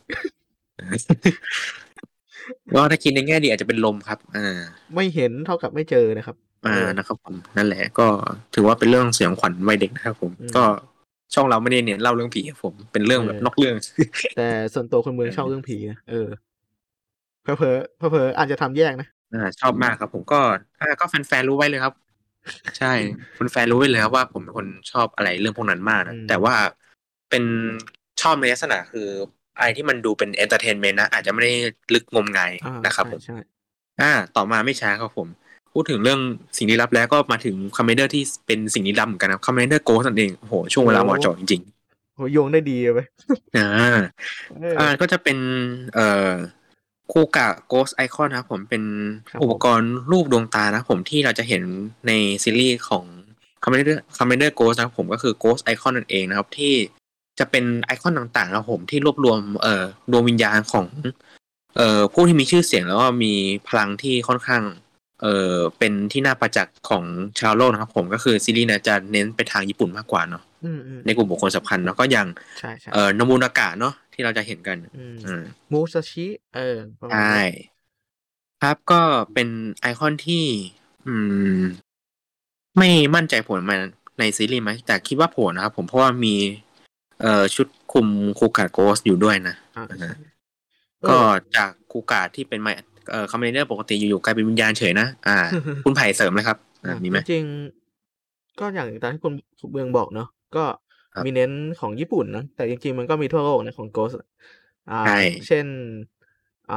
[2.75, 4.61] ก็ถ้าคิดในแง่ดีอาจจะเป็นลมครับ อ่า
[4.95, 6.37] ไม่เห็นเท่ากับไม่เจอนะครับ
[6.67, 8.07] อ่าเออนะครับผมนั่นแหละ ก็
[8.55, 10.65] ถือว่าเป็นเรื่องสยองขวัญวัยเด็กนะครับผมอืมก็
[11.35, 13.75] ช่องเราไม่ได้เน้นเล่าเรื่องผีครับผมเป็นเรื่องแบบเออนอกเรื่อง
[14.37, 16.29] แต่ส่วนตัวคนเมืองชอบเรื่องผีนะเออ
[17.43, 20.41] เพอเพอเพอเพอๆอาจจะทำแยกนะอ่าชอบมากครับผมก็
[20.81, 21.95] อ่าก็แฟนๆรู้ไว้เลยครับ
[22.79, 22.93] ใช่
[23.39, 26.55] คุณแฟนรู้ไว้เลยครับว่าผมเป็นคนชอบอะไรเรื่องพวกนั้นมากนะอืมแต่ว่า
[27.31, 27.45] เป็น
[28.23, 29.09] ชอบในลักษณะคือ
[29.61, 31.53] อะไรที่มันดูเป็น entertainment นะอาจจะไม่ได้
[31.95, 33.47] ลึกงมงายอ่านะครับผมใช่ใช่
[34.01, 35.29] อ่า ต่อมาไม่ช้าครับผม
[35.73, 36.21] พูดถึงเรื่อง
[36.57, 41.63] สิ่งลี้ลับแล้วก็มาถึงคาเมนไรเดอร์ที่เป็นสิ่งลี้ลับเหมือนกันนะคาเมนไรเดอร์ Ghost นั่นเองโอ้โหช่วงเวลาเหมาะเจาะจริง
[42.15, 43.69] โหโยงได้ดีเลยเว้ยๆอ่า
[44.61, 45.39] เอออ่าก็จะเป็น
[45.95, 46.31] เอ่อ
[47.13, 48.83] คูกะ Ghost ไอคอนนะครับผมเป็น
[49.29, 51.63] ครับอุปกรณ์รูปดวงตานะครับผมที่เราจะเห็น
[52.07, 52.13] ใน
[52.43, 53.05] ซีรีส์ของ
[53.63, 56.75] คาเมนไรเดอร์คาเมนไรเดอร์ Ghost นะครับผมก็คือ Ghost ไอคอนนั่นเองนะครับที่
[57.41, 60.87] จะเป็นไอคอนต่างๆนะครับผมที่รวบรวมเอ่อดวงวิญญาณของ
[61.77, 63.33] เอ่อผู้ที่มีชื่อเสียงแล้วก็มี
[63.69, 64.63] พลังที่ค่อนข้าง
[65.23, 67.05] เอ่อเป็นที่น่าประจักษ์ของ
[67.41, 72.27] ชาวโลกนะครับผมก็คือซีรีส์เนะจะเน้นไปทางญี่ปุ่นมากกว่าเนาะอืมอืมในกลุ่มบุคคลสำคัญเนาะก็อย่าง
[72.59, 75.43] ใช่ใช่เอ่อโนบุนากะเนาะที่เราจะเห็นกันอืมอืม
[75.73, 77.45] มูซาชิเออประมาณใช่นั้น
[78.63, 79.01] ครับก็
[79.35, 79.49] เป็น
[79.81, 80.45] ไอคอนที่
[81.07, 81.15] อื
[81.59, 81.61] ม
[82.79, 83.77] ไม่มั่นใจผลมา
[84.19, 86.35] ในซีรีส์ไหมแต่คิดว่าผลนะครับผมเพราะว่ามี
[87.21, 88.07] เอ่อชุดคุม
[88.39, 90.15] คูกาโกสอยู่ด้วยนะอ่าอ่าใช่
[91.09, 92.69] ก็เออจากคูกาที่เป็นไม
[93.11, 95.37] เอ่อคอมเมเดอร์ปกติอยู่ๆกลายเป็นวิญญาณเฉยนะอ่า
[95.85, 99.33] คุณไผ่เสริมเลยครับอ่ามีไหมจริงๆก็อย่างตามที่คุณ
[99.73, 100.65] เมืองบอกเนาะก็
[101.15, 104.13] ครับมีเน้นของญี่ปุ่นนะแต่จริงๆมันก็มีทั่วโลกนะของโกส
[104.91, 105.17] อ่าใช่
[105.47, 105.67] เช่น
[106.71, 106.77] อ่า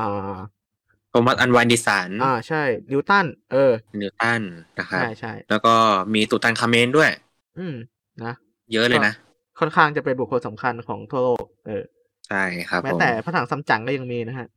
[1.09, 3.71] โทมัสอันวานดิสันอ่าใช่ นิวตัน เออ
[4.01, 4.41] นิวตัน
[4.79, 5.75] นะครับใช่ใช่แล้วก็
[6.13, 7.09] มีตุตันคาเมนด้วย
[7.57, 7.75] อืม
[8.23, 8.33] นะ
[8.71, 9.13] เยอะเลยนะ
[9.59, 11.83] ค่อนข้างจะเป็นบุคคลสำคัญของทั่วโลก เออ
[12.27, 14.47] ใช่ครับแม้ผมแต่พระถังซัมจั๋งก็ยังมีนะฮะ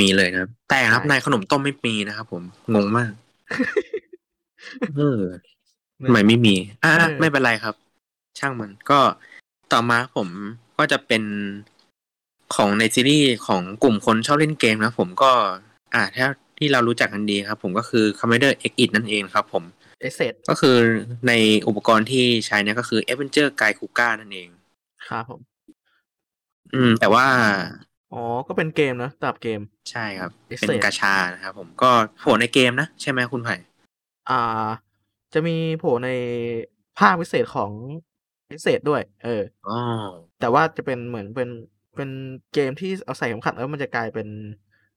[0.00, 2.42] มีเลยนะครับ แต่ครับใช่ในขนมต้มไม่มีนะครับผม
[2.74, 3.12] งงมาก
[4.96, 5.20] เออ
[6.06, 6.54] ทำไมไม่มี
[6.84, 7.74] อ่าเออไม่เป็นไรครับ
[8.38, 8.98] ช่างมันก็
[9.72, 10.28] ต่อมาผม
[10.78, 11.22] ก็จะเป็น
[12.54, 15.30] ของในซีรีส์ของกลุ่มคนชอบเล่นเกมนะผมก็
[15.94, 19.64] อ่าถ้าที่เรารู้จักกันดีครับ ผมก็คือ Commander X It นั่นเองครับ ผม
[20.00, 20.76] เอเซดก็คือ
[21.28, 21.32] ใน
[21.68, 24.48] อุปกรณ์ที่ใช้เนี่ยก็คือ Avenger g u i d Kuga นั่นเอง
[25.08, 25.40] ครับผม
[26.74, 27.26] อืม แต่ว่า
[28.12, 29.60] อ๋อ ก็เป็นเกมนะตับเกม
[29.90, 31.90] ใช่ครับ Essence เป็นกาชานะครับผมก็
[32.20, 33.56] โผล่ในเกมนะ ใช่ไหมคุณไผ่
[34.30, 34.66] อ่า
[35.34, 36.08] จะมีโผล่ใน
[36.98, 37.70] ภาคพิเศษของ
[38.46, 39.78] เอเซดด้วย เอออ๋อ
[40.40, 41.48] แต่ว่าจะเป็นเหมือนเป็น
[41.96, 42.10] เป็น
[42.54, 44.28] เกมที่เอาใส่เข็มขัดแล้วมันจะกลายเป็น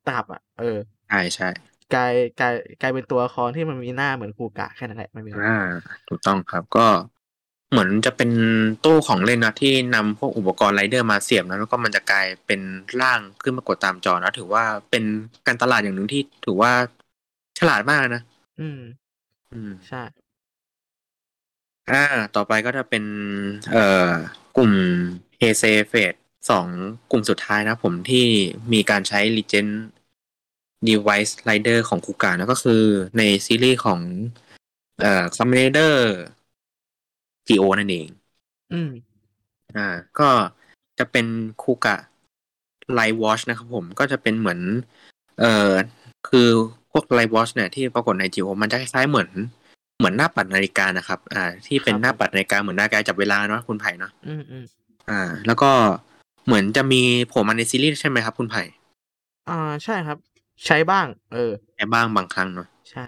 [0.07, 0.77] ตลับอะ เออ
[1.07, 1.49] ใช่ใช่
[1.93, 5.57] กลายกลายกลายเป็นตัวละครที่มันมีหน้าเหมือนคูกะแค่นั้นแหละไม่มีอะไรอ่า
[6.09, 6.87] ถูกต้องครับก็
[7.71, 8.31] เหมือนจะเป็น
[8.85, 12.61] ตู้ของเล่นนะที่นำพวกอุปกรณ์ไรเดอร์มาเสียบนะแล้วก็มันจะกลายเป็น
[13.01, 15.03] ร่างขึ้นมากดตามจอนะถือว่าเป็น
[15.47, 16.71] การตลาดอย่างหนึ่งที่ถือว่า
[17.59, 18.23] ฉลาดมากนะ
[18.59, 18.79] อืม
[19.53, 20.01] อืมใช่
[21.89, 22.03] อ่า
[22.35, 23.03] ต่อไปก็จะเป็น
[23.71, 24.11] เอ่อ
[24.57, 24.71] กลุ่ม
[25.39, 26.13] เฮเซเฟส
[26.49, 26.67] สอง
[27.11, 28.25] กลุ่มสุดท้ายนะผมที่
[28.73, 29.71] มีการใช้ Legend
[30.87, 32.83] Device Rider ของคูกานะก็คือ
[33.17, 33.99] ในซีรีส์ของ
[35.01, 35.93] เอ่อ Commander
[37.47, 38.07] GO นั่นเอง
[38.71, 38.89] อืม
[39.77, 39.87] อ่า
[40.19, 40.29] ก็
[40.99, 41.25] จะเป็น
[41.61, 41.95] คูกะ
[42.93, 44.59] ไลท์วอชนะครับผมก็จะเป็นเหมือน
[45.39, 45.71] เอ่อ
[46.27, 46.47] คือ
[46.91, 49.29] พวกไลท์วอชเนี่ยที่ปรากฏใน GO มันจะคล้ายๆเหมือน
[49.97, 54.65] เหมือนหน้าปัดนาฬิกานะครับ อ่า ที่เป็นครับหน้าปัดนาฬิกาเหมือนนาฬิกาจับเวลาเนาะคุณไผ่เนาะอืมอืม
[55.09, 55.71] อ่า แล้วก็
[56.45, 58.63] เหมือนจะมีโผล่มาในซีรีส์ใช่ไหมครับ คุณไผ่
[59.49, 59.53] อ่า
[59.83, 60.17] ใช่ครับ
[60.65, 63.05] ใช้บ้าง เออแค่บ้างบางครั้งเนาะใช่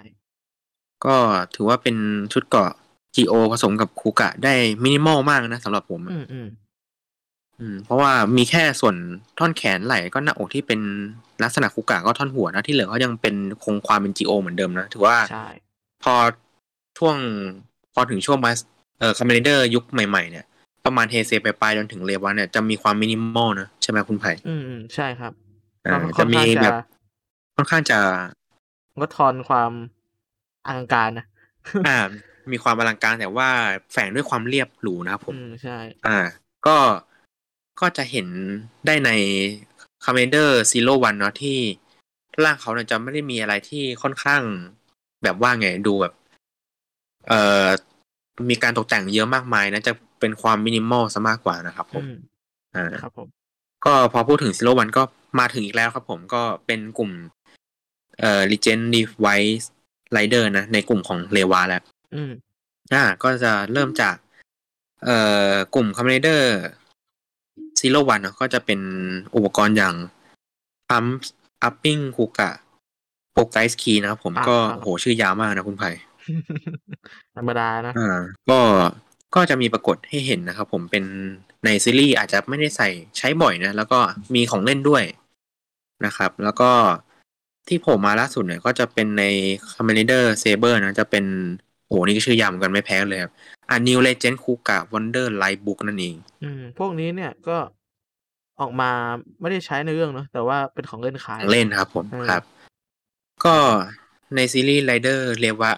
[1.05, 1.15] ก็
[1.55, 1.95] ถือว่าเป็น
[2.33, 2.71] ชุดเกราะ
[3.15, 4.53] GO ผสมกับคูกะได้
[4.83, 6.47] มินิมอลมากนะสำหรับผมอะอืมอืม
[7.59, 8.95] อืม เพราะว่ามีแค่ส่วน
[9.39, 10.79] ท่อนแขนไหล่ก็หน้าอกที่เป็น
[11.43, 15.47] ลักษณะคูกะก็ท่อนหัวนะที่เหลือก็ยังเป็นคงความเป็น GO เหมือนเดิมนะถือว่าใช่
[16.03, 16.13] พอ
[16.97, 17.15] ช่วง
[17.93, 18.51] พอถึงช่วงมา
[18.99, 20.45] เอ่อคอมเมนเดอร์ยุคใหม่ๆเนี่ย
[20.85, 25.31] ประมาณเฮเซไปปลายๆจนถึงเลวะเนี่ยจะมีความมินิมอลนะใช่ไหมคุณไผ่อืมอืมใช่ครับ
[25.85, 26.75] อ่าก็ค่จะอนมีข้างแบจะบ
[27.61, 27.99] ค่อนข้างจะ
[28.97, 29.71] งดทอนความ
[30.67, 31.25] อลังการนะ
[31.87, 31.97] อ่า
[32.51, 33.49] มีความอลังการแต่ว่า
[33.91, 35.77] แฝงด้วยความเรียบหรูนะครับผมอืมใช่
[36.07, 36.17] อ่า
[36.67, 36.77] ก็
[37.81, 38.27] ก็จะเห็น
[38.85, 39.11] ได้ใน
[40.03, 41.57] Commander Zero One เนาะที่
[42.43, 44.41] ร่างเขาเนี่ยจะไม่ได้มีอะไรที่ค่อนข้าง
[45.23, 46.13] แบบว่าไงดูแบบ
[47.27, 47.67] เอ่อ
[48.49, 52.15] มีการตกแต่งเยอะมากมายนะจะเป็นความมินิมอลซะมากกว่านะครับผมอืม
[52.75, 53.27] อ่าครับผม
[53.85, 55.03] ก็พอพูดถึง Zero One ก็
[55.39, 57.11] มาถึงอีกแล้วครับผมก็เป็นกลุ่ม
[58.19, 59.65] เอ่อ Legend Device
[60.15, 61.83] Rider นะ ในกลุ่มของเลวาแล้ว
[62.15, 62.31] อืม
[62.93, 64.15] อ่า ก็จะเริ่มจาก
[65.03, 65.17] เอ่
[65.51, 66.41] อกลุ่ม Commander
[67.79, 68.79] Zero One เนอะก็จะเป็น
[69.35, 69.95] อุปกรณ์อย่าง
[70.89, 71.09] Pump
[71.67, 72.49] Upping Kuga
[73.35, 75.89] p o g u i s Key นะครับผมอ่าก็ครับโหชื่อยาวมากนะคุณไผ่
[77.35, 78.19] ธรรมดานะอ่า
[78.49, 78.59] ก็
[79.35, 81.03] ก็จะมีปรากฏให้เห็นนะครับผมเป็น
[81.65, 83.99] ในซีรีส์อาจจะไม่ได้ใส่ใช้บ่อยนะ แล้วก็
[84.35, 85.03] มีของเล่นด้วย
[86.05, 86.71] นะครับ แล้วก็
[87.71, 89.23] ที่โผล่มาล่าสุดเนี่ยก็จะเป็นใน
[89.73, 91.25] c o m m a n d e r Saber นะ จะเป็น
[91.85, 93.31] โอ้โหนี่ก็ชื่อยาวเหมือนกันไม่แพ้เลยครับ
[93.69, 97.57] อ่า New Legend Kuga Wonder Light Book นั่นเอง อืม พวกนี้เนี่ยก็
[98.59, 98.89] ออกมา
[99.41, 102.43] ไม่ได้ใช้ในเรื่องเนอะแต่ว่าเป็นของเล่นขายของเล่นครับผมเออครับ
[103.45, 103.55] ก็
[104.35, 105.71] ในซีรีส์ไรเดอร์เรียกว่า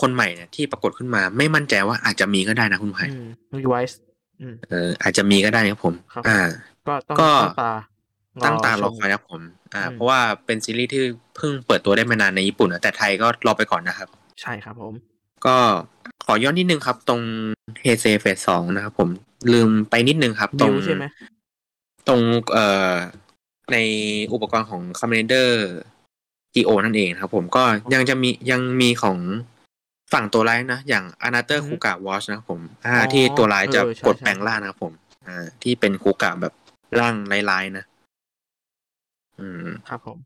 [0.00, 3.26] คนใหม่เนี่ยที่ปรากฏขึ้นมา ไม่มั่นใจว่าอาจจะมีก็ได้นะคุณไผ่อืม
[3.60, 3.98] รีไวซ์
[4.40, 6.38] อืมเอออาจจะมีก็ได้ครับผมครับอ่า
[6.88, 7.72] ก็ต้องก็ตั้งตา
[8.44, 9.40] ตั้งตารชอมคอยครับผม
[9.74, 11.02] อ่าอืมเพราะว่าเป็นซีรีส์ที่
[11.36, 14.08] เพิ่งเปิดตัวได้ไม่นานในญี่ปุ่นนะแต่ไทยก็รอไปก่อนนะครับ
[14.40, 14.94] ใช่ครับผม
[15.46, 15.56] ก็
[16.24, 17.20] ขอย้อนนิดนึงครับ ตรง
[17.82, 19.08] เฮเซเฟสสองนะครับผม
[19.52, 21.04] ลืมไปนิดนึงครับ ตรบิงวใช่ไหม
[22.08, 22.20] ตรง
[22.52, 22.94] เอ่อ
[23.72, 23.76] ใน
[24.32, 25.48] อุปกรณ์ของ Commander
[26.54, 27.62] GO นั่นเองครับผมก็
[27.94, 29.18] ยังจะมียังมีของ
[30.12, 34.92] ฝั่งตัวร้ายนะ อย่าง Another อือฮึ Kuga Watch นะครับผมอ่าอ๋อที่ตัวร้ายจะเออใช่กดใช่แปลงร่างนะครับผม
[35.26, 36.52] อ่า ที่เป็นคูกะแบบ
[37.00, 37.14] ร่าง
[37.50, 37.84] ลายๆนะ
[39.40, 40.18] อืม ครับผม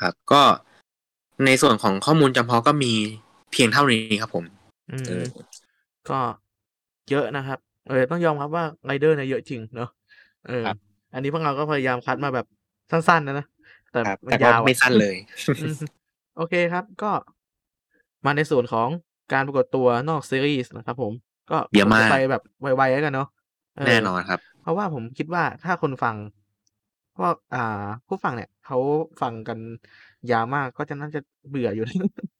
[0.00, 0.42] ครับ ก็
[1.46, 2.92] ในส่วนของข้อมูลจำเพาะก็มี
[3.52, 4.44] เพียงเท่านี้ครับผม
[4.90, 5.24] อืมเออ
[6.10, 6.18] ก็
[7.10, 9.90] เยอะนะครับ เออต้องยอมรับว่าไรเดอร์เนี่ยเยอะจริงเนอะ
[10.46, 10.76] เออครับ
[11.14, 12.46] อันนี้พวกเราก็พยายามคัดมาแบบ
[12.90, 13.46] สั้น ๆ นะนะ
[13.92, 15.16] แต่ครับมันแต่ก็ยาวอะไม่สั้นเลย
[15.58, 15.74] อืม
[16.36, 17.10] โอเคครับ ก็
[18.24, 18.88] มาในส่วนของ
[19.32, 21.12] การปรากฏตัวนอกซีรีส์นะครับผม
[21.50, 23.28] ก็เยอะมากผจไปแบบไวๆแล้วกันเนาะ
[23.76, 26.16] เแน่นอนครับ เพราะว่าผมคิดว่าถ้าคนฟัง
[27.20, 28.78] ว่าอ่า ผู้ฟังเนี่ยเขา
[29.20, 29.58] ฟังกัน
[30.32, 31.84] ยาวมากก็จะน่าจะเบื่ออยู่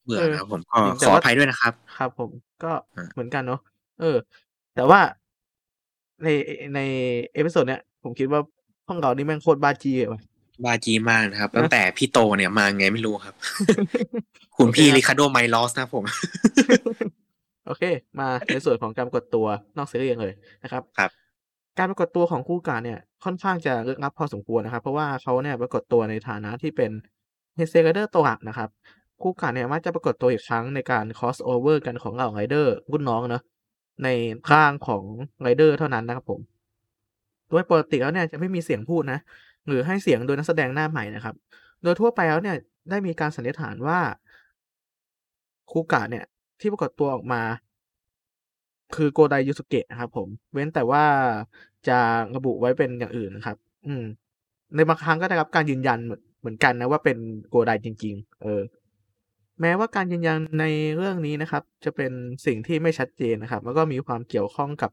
[0.07, 2.31] เบื่อเออนะครับผมก็จริงแต่ขอว่าอภัยด้วยนะครับ ครับผม
[2.63, 3.61] ก็อ่าเหมือนกันเนาะ
[4.01, 4.17] เออ
[4.75, 5.01] แต่ว่า
[6.25, 6.29] ใน
[6.75, 6.81] ใน
[7.35, 8.41] เอพิโซดเนี้ยผมคิดว่า
[8.87, 10.21] พวกเรานี่แม่งโคตรบ้าจีเลยว่ะ
[10.65, 13.35] บาจีมากนะครับนะตั้งแต่พี่โตเนี่ยมาไงไม่รู้ครับ
[14.57, 16.05] คุณพี่โอเคครับริคาโดไมลอสนะครับผม
[17.67, 17.83] โอเค
[18.19, 19.47] มาในส่วนของการปรากฏตัว
[19.77, 21.11] นอกซีรีส์เลยนะครับ ครับ
[21.79, 26.90] การปรากฏตัวของคู่กาเนี่ย ค่อนข้างจะลึกลับพอสมควรนะครับ เพราะว่าเขาเนี่ยปรากฏตัวในฐานะที่เป็น
[27.57, 28.69] เฮเซไรเดอร์ตัวหลักนะครับ
[29.23, 33.43] คูกะเนี่ยมักจะปรากฏตัวอีกครั้งในการ cross over กันของเหล่าไรเดอร์รุ่นน้องเนอะ
[34.05, 34.09] ใน
[34.53, 35.03] ร่างของ
[35.43, 36.40] ไรเดอร์เท่านั้นนะครับผม
[37.49, 39.19] โดยปกติแล้วเนี่ยจะไม่มีเสียงพูดนะ
[39.66, 41.35] หรือให้เสียงโดยนักแสดงหน้าใหม่นะครับ
[41.82, 42.57] โดยทั่วไปแล้วเนี่ย
[42.90, 43.99] ได้มีการสันนิษฐานว่า
[45.70, 46.24] คูกะเนี่ย
[46.61, 47.43] ที่ปรากฏตัวออกมา
[48.97, 51.05] คือโกไดยูสุเกะนะครับผม เว้นแต่ว่า
[51.89, 51.99] จะ
[52.37, 53.57] ระบุไว้เป็นอย่างอื่นนะครับ
[53.87, 54.05] อืม
[54.75, 57.19] ในบางครั้งก็ได้รับการยืนยันเหมือนเหมือนกันนะว่าเป็น
[57.49, 58.63] โกไดจริง ๆ เออ
[59.61, 60.65] แม้ว่าการยืนยันใน
[60.97, 62.13] เรื่องนี้นะครับ จะเป็น
[62.47, 64.91] สิ่งที่ไม่ชัดเจนนะครับ แล้วก็มีความเกี่ยวข้องกับ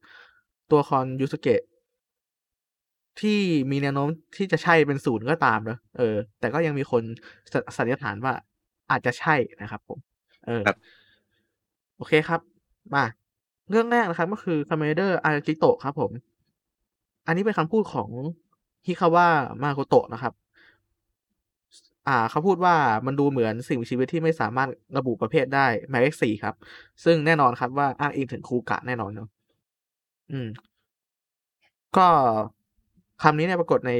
[0.70, 1.62] ตัวละครยูสุเกะ
[3.22, 3.40] ที่
[3.72, 8.34] มีแนวโน้มที่จะใช่เป็นศูนย์ก็ตามนะเออ แต่ก็ยังมีคนสันนิษฐานว่า
[8.92, 10.00] อาจจะใช่นะครับ ผม
[10.46, 10.78] เออครับ
[11.98, 12.42] โอเคครับ
[12.96, 13.06] มา
[13.70, 16.12] เรื่องแรกนะครับ ก็คือคาเมนไรเดอร์อากิโตะครับผม
[17.26, 18.10] อันนี้เป็นคำพูดของ
[18.88, 19.28] ฮิคาวะ
[19.64, 20.34] มาโกโตะนะครับ
[22.08, 22.76] อ่าเขาพูดว่า
[23.06, 26.56] มันดูเหมือนสิ่งมีชีวิตที่ไม่สามารถระบุประเภทได้หมายเลขสี่ครับ
[27.04, 29.30] ซึ่งแน่นอนครับว่าอ้างอิงถึงคูกะแน่นอนเนาะ
[30.32, 30.48] อืม
[31.98, 32.08] ก็
[33.24, 33.92] คำนี้เนี่ยปรากฏใน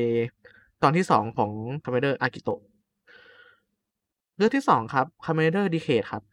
[0.84, 1.52] ตอนที่สองของ
[1.84, 2.60] คาเมนไรเดอร์อากิโตะ
[4.38, 6.24] เรื่องที่สองครับคาเมนไรเดอร์ดีเคดครับ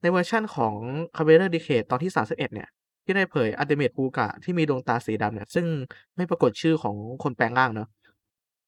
[0.00, 0.74] ในเวอร์ชั่นของ
[1.16, 2.68] คาเมนไรเดอร์ดีเคดตอนที่สามสิบเอ็ดเนี่ย
[3.04, 5.66] ที่ได้เผยอัลติเมทคูกะที่มีดวงตาสีดำเนี่ย ซึ่ง
[6.16, 7.88] ไม่ปรากฏชื่อของคนแปลงร่างเนาะ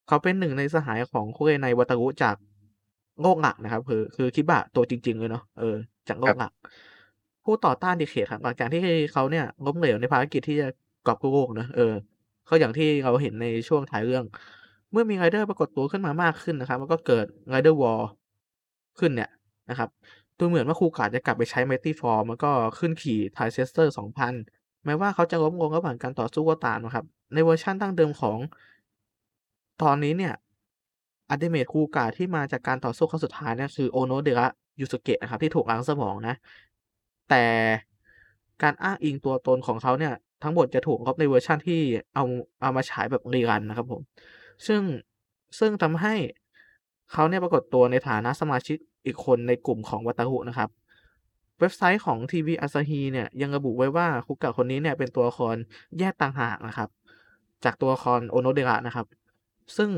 [0.08, 2.36] เขาเป็นหนึ่งในสหายของคุเรไนวาตารุจาก
[3.22, 5.76] โลกหลักนะครับ คือคือคิบะตัวจริง ๆ เลยเนาะเออ
[6.08, 6.52] จากโลกหลัก
[7.44, 8.82] ผู้ต่อต้านดีเคดครับหลังจากที่
[9.12, 10.68] เขาเนี่ยล้มเหลวในภารกิจที่จะ
[11.06, 11.92] กอบกู้โลกเนอะเออ
[12.48, 14.24] ก็อย่างที่เราเห็นในช่วงท้ายเรื่อง
[14.92, 18.00] เมื่อมีไรเดอร์ปรากฏตัวขึ้นมามากขึ้นนะครับ แล้วก็เกิด Rider War
[18.98, 19.30] ขึ้นเนี่ย
[19.70, 19.88] นะครับ
[20.38, 23.94] ดูเหมือนว่าคูกะจะกลับไปใช้ Mighty Form แล้วก็ขึ้นขี่ไทรเชสเซอร์
[24.38, 27.04] 2000 แม้ว่าเขาจะล้มลงระหว่างการต่อสู้ก็ตามนะครับ
[27.34, 28.38] ในเวอร์ชั่นดั้งเดิมของ
[29.82, 30.34] ตอนนี้เนี่ย
[31.30, 34.46] อัลติเมทคูกะที่มาจากการต่อสู้ครั้งสุดท้ายเนี่ยคือโอโนเดระ
[34.80, 36.34] ยูสึเกะนะครับที่ถูกล้างสมองนะ
[37.30, 37.44] แต่
[38.62, 41.80] การอ้างอิงตัวตนของเขาเนี่ย ทั้งหมดจะถูกลบในเวอร์ชั่นที่
[42.14, 42.24] เอา
[42.62, 44.02] เอามาฉายแบบ rerun นะครับผม
[44.66, 44.82] ซึ่ง
[45.58, 46.14] ซึ่งทำให้
[47.12, 50.70] เขาเนี่ยปรากฏตัวในฐานะสมาชิกอีกคนในกลุ่มของวาตารุนะครับ
[51.60, 55.56] เว็บไซต์ของทีวีอาซาฮีเนี่ยยังระบุไว้ว่าคุกะคนนี้เนี่ยเป็นตัวละคร
[55.98, 56.88] แยกต่างหากนะครับ
[57.64, 59.06] จากตัวละครโอโนเดระนะครับ
[59.76, 59.90] ซึ่ง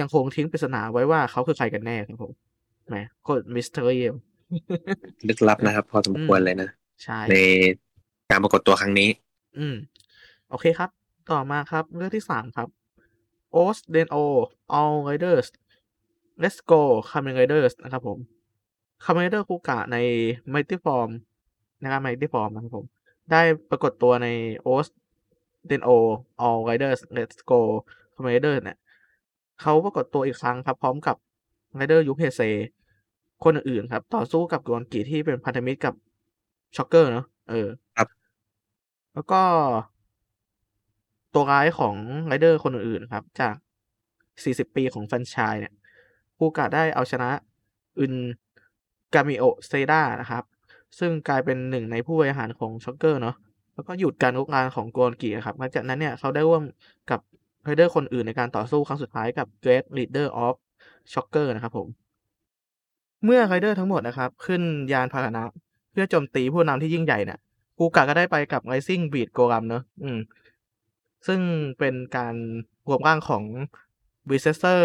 [0.00, 2.32] ยังคงทิ้งปริศนาไว้ว่าเขาคือใครกันแน่ครับผม
[2.88, 4.02] แหมโคตร mystery
[5.28, 6.68] ลึกลับนะครับ พอสมควรเลยนะ
[7.02, 7.36] ใช่ใน
[8.30, 9.08] การปรากฏตัวครั้งนี้
[9.58, 9.76] อืม
[10.50, 10.90] โอเคครับ
[11.30, 12.68] ต่อมาครับ เรื่องที่สามครับ
[13.56, 14.16] o s d e n o
[14.78, 15.48] All Riders
[16.42, 18.18] Let's Go Kamen Riders นะครับผม
[19.04, 19.96] คาเมนไรเดอร์คูกะใน
[20.52, 21.10] Mighty Form
[21.82, 22.86] นะครับ Mighty Form นะครับผม
[23.30, 24.28] ได้ปรากฏตัวใน
[24.66, 24.86] o s
[25.70, 25.90] d e n o
[26.44, 27.60] All Riders Let's Go
[28.14, 28.78] Commander เนี่ย
[29.60, 31.16] เขาปรากฏตัวอีกครั้งครับ พร้อมกับ
[31.78, 32.40] Rider ยุคเฮเซ
[33.44, 35.94] คนอื่นๆครับ ต่อสู้กับกรองกิที่เป็นพันธมิตรกับ
[36.76, 38.08] ช็อกเกอร์เนาะเออครับ
[39.14, 39.42] แล้วก็
[41.34, 41.94] ตัวร้ายของ
[42.26, 43.54] ไรเดอร์คนอื่นๆครับ จาก
[44.14, 45.74] 40 ปีของแฟรนไชส์เนี่ย
[46.38, 47.30] คูกะได้เอาชนะ
[47.98, 48.14] อึน
[49.14, 50.44] กามิโอเซดานะครับ
[50.98, 53.36] ซึ่งกลายเป็นหนึ่งในผู้บริหารของช็อกเกอร์เนาะ
[53.74, 56.62] แล้วก็หยุดการรุกรานของกรองกิครับหลังจากนั้นเนี่ยเขาได้ร่วม
[57.10, 57.20] กับ
[57.64, 60.54] ไรเดอร์คนอื่นในการต่อสู้ครั้งสุดท้ายกับ Great Leader of
[61.12, 61.88] Shocker นะครับผม
[63.24, 64.62] เมื่อไรเดอร์ทั้งหมดนะครับ ขึ้น
[64.92, 65.42] ยานพาหนะ
[65.92, 67.38] เพื่อโจมตีผู้นำที่ยิ่งใหญ่เนี่ย
[67.78, 70.18] กูกะก็ได้ไปกับ Rising Beat โกรัมเนอะอืม
[71.26, 71.40] ซึ่ง
[71.78, 72.34] เป็นการ
[72.88, 73.44] รวมร่างของ
[74.28, 74.82] b r e c e s s o r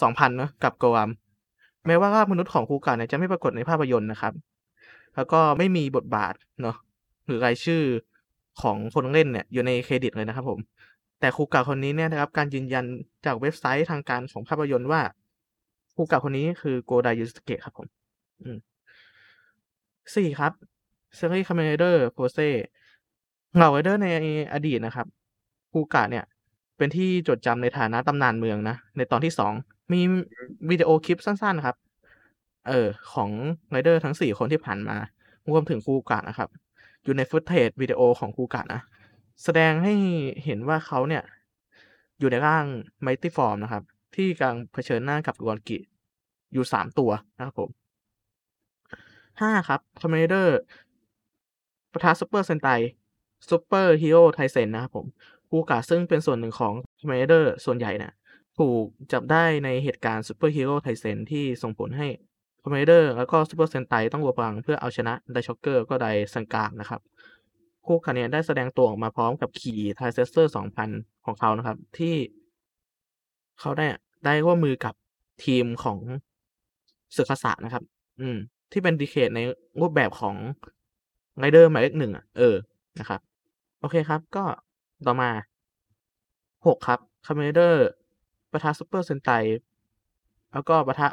[0.00, 1.10] 2000เนอะกับโกรัม
[1.86, 4.32] แม้ว่าภาพมนุษย์ของคูกะเนี่ยจะไม่ปรากฏในภาพยนตร์นะครับ
[5.16, 6.76] แล้วก็ไม่มีบทบาทเนาะ
[7.26, 7.82] หรือรายชื่อ
[8.62, 10.58] ของคนเล่นเนี่ยอยู่ในเครดิตเลยนะครับผม
[11.20, 12.84] แต่คูกะคนนี้เนี่ยนะครับ การยืนยัน
[13.26, 15.00] จากเว็บไซต์ทางการของภาพยนตร์ว่า
[15.96, 17.86] คูกะคนนี้คือโกไดยูสึเกะครับผม
[20.14, 20.52] สี่ครับ
[21.14, 22.38] ซีรีส์คาเมนไรเดอร์โฟเซ
[23.56, 24.08] เหล่าไรเดอร์ใน
[24.52, 25.06] อดีตนะครับ
[25.72, 26.24] คูกะเนี่ย
[26.76, 29.52] เป็นที่จดจำในฐานะตำนานเมืองนะ ในตอนที่สอง
[29.92, 30.00] มี
[30.70, 31.76] วิดีโอคลิปสั้นๆครับ
[32.68, 33.30] เออ ของ
[33.70, 34.96] ไรเดอร์ทั้งสี่คนที่ผ่านมา
[35.50, 36.48] รวมถึงคูกะนะครับ
[37.04, 38.80] อยู่ใน footage วิดีโอของคูกะนะ
[39.44, 39.94] แสดงให้
[40.44, 41.22] เห็นว่าเขาเนี่ย
[42.18, 42.64] อยู่ในร่าง
[43.02, 43.82] Mighty Form นะครับ
[44.14, 45.78] ที่กำลังเผชิญหน้ากับกรองกิ
[46.52, 47.70] อยู่สามตัวนะครับผม
[49.40, 50.58] ห้าครับคาเมนไรเดอร์
[51.92, 52.68] ปะทะซูเปอร์เซนไต
[53.48, 55.06] ซูเปอร์ฮีโร่ไทเซนนะครับผม
[55.48, 58.12] คูกะซึ่งเป็นส่วนหนึ่งของคาเมนไรเดอร์ส่วนใหญ่เนี่ย
[58.58, 62.08] ถูกจับได้ในเหตุการณ์ซูเปอร์ฮีโร่ไทเซนที่ส่งผลให้
[62.62, 67.00] คาเมนไรเดอร์แล้วก็ซูเปอร์เซนไตต้องรวมพลังเพื่อเอาชนะไดช็อกเกอร์ก็ไดซังกัคนะครับ
[67.86, 70.52] คู่กันเนี่ยได้แสดงตัวออกมาพร้อมกับขี่ไทรเชสเซอร์
[70.86, 72.14] 2000ของเขานะครับ ที่
[73.60, 73.86] เขาได้
[74.24, 74.94] ได้ร่วมมือกับ
[75.44, 75.98] ทีมของ
[77.16, 77.82] สึกคาสะนะครับ
[78.20, 78.36] อืม
[78.72, 79.40] ที่เป็นดีเคดใน
[79.80, 80.36] รูปแบบของ
[81.38, 82.56] ไรเดอร์หมายเลขหนึ่งอะ เออ
[83.00, 83.20] นะครับ
[83.80, 84.44] โอเคครับ ก็
[85.06, 85.30] ต่อมา
[86.66, 87.86] หกครับคาเมนไรเดอร์
[88.52, 89.30] ปะทะซูเปอร์เซนไต
[90.52, 91.08] แล้วก็ปะทะ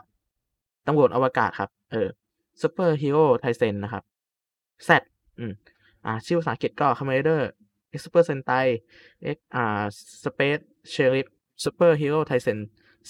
[0.88, 2.08] ตำรวจอวกาศครับ เออ
[2.62, 4.04] ซูเปอร์ฮีโร่ไทเซนนะครับ
[4.86, 5.04] Z
[5.40, 5.52] อืม
[6.06, 7.42] อ่า ชื่อภาษาอังกฤษก็ Kamen Rider
[8.04, 8.66] Super Sentai
[9.36, 9.84] X อ่า
[10.24, 10.62] Space
[10.94, 11.28] Sheriff
[11.64, 12.60] Super Hero Taisen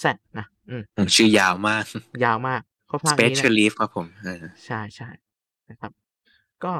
[0.02, 0.04] Z
[0.38, 0.82] นะอืม
[1.16, 1.84] ชื่อยาวมาก
[2.24, 5.08] ยาวมากเพราะภาคนี้ Special เนี่ย Sheriff ครับผมเออใช่ใช่
[5.70, 5.92] นะครับ
[6.64, 6.72] ก็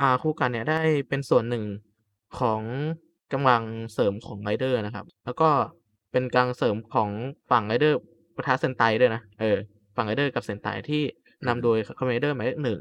[0.00, 1.64] อ่าคู่กันเนี่ยได้เป็นส่วนหนึ่ง
[2.38, 2.60] ของ
[3.32, 5.50] กำลังเสริมของไรเดอร์นะครับ แล้วก็
[6.10, 7.10] เป็นกำลังเสริมของ
[7.50, 8.00] ฝั่งไรเดอร์
[8.36, 9.56] ปะทะเซนไตด้วยนะเออ
[9.96, 11.02] ฝั่งไรเดอร์กับเซนไตที่
[11.46, 12.80] นำโดยคาเมนไรเดอร์หมายเลขหนึ่ง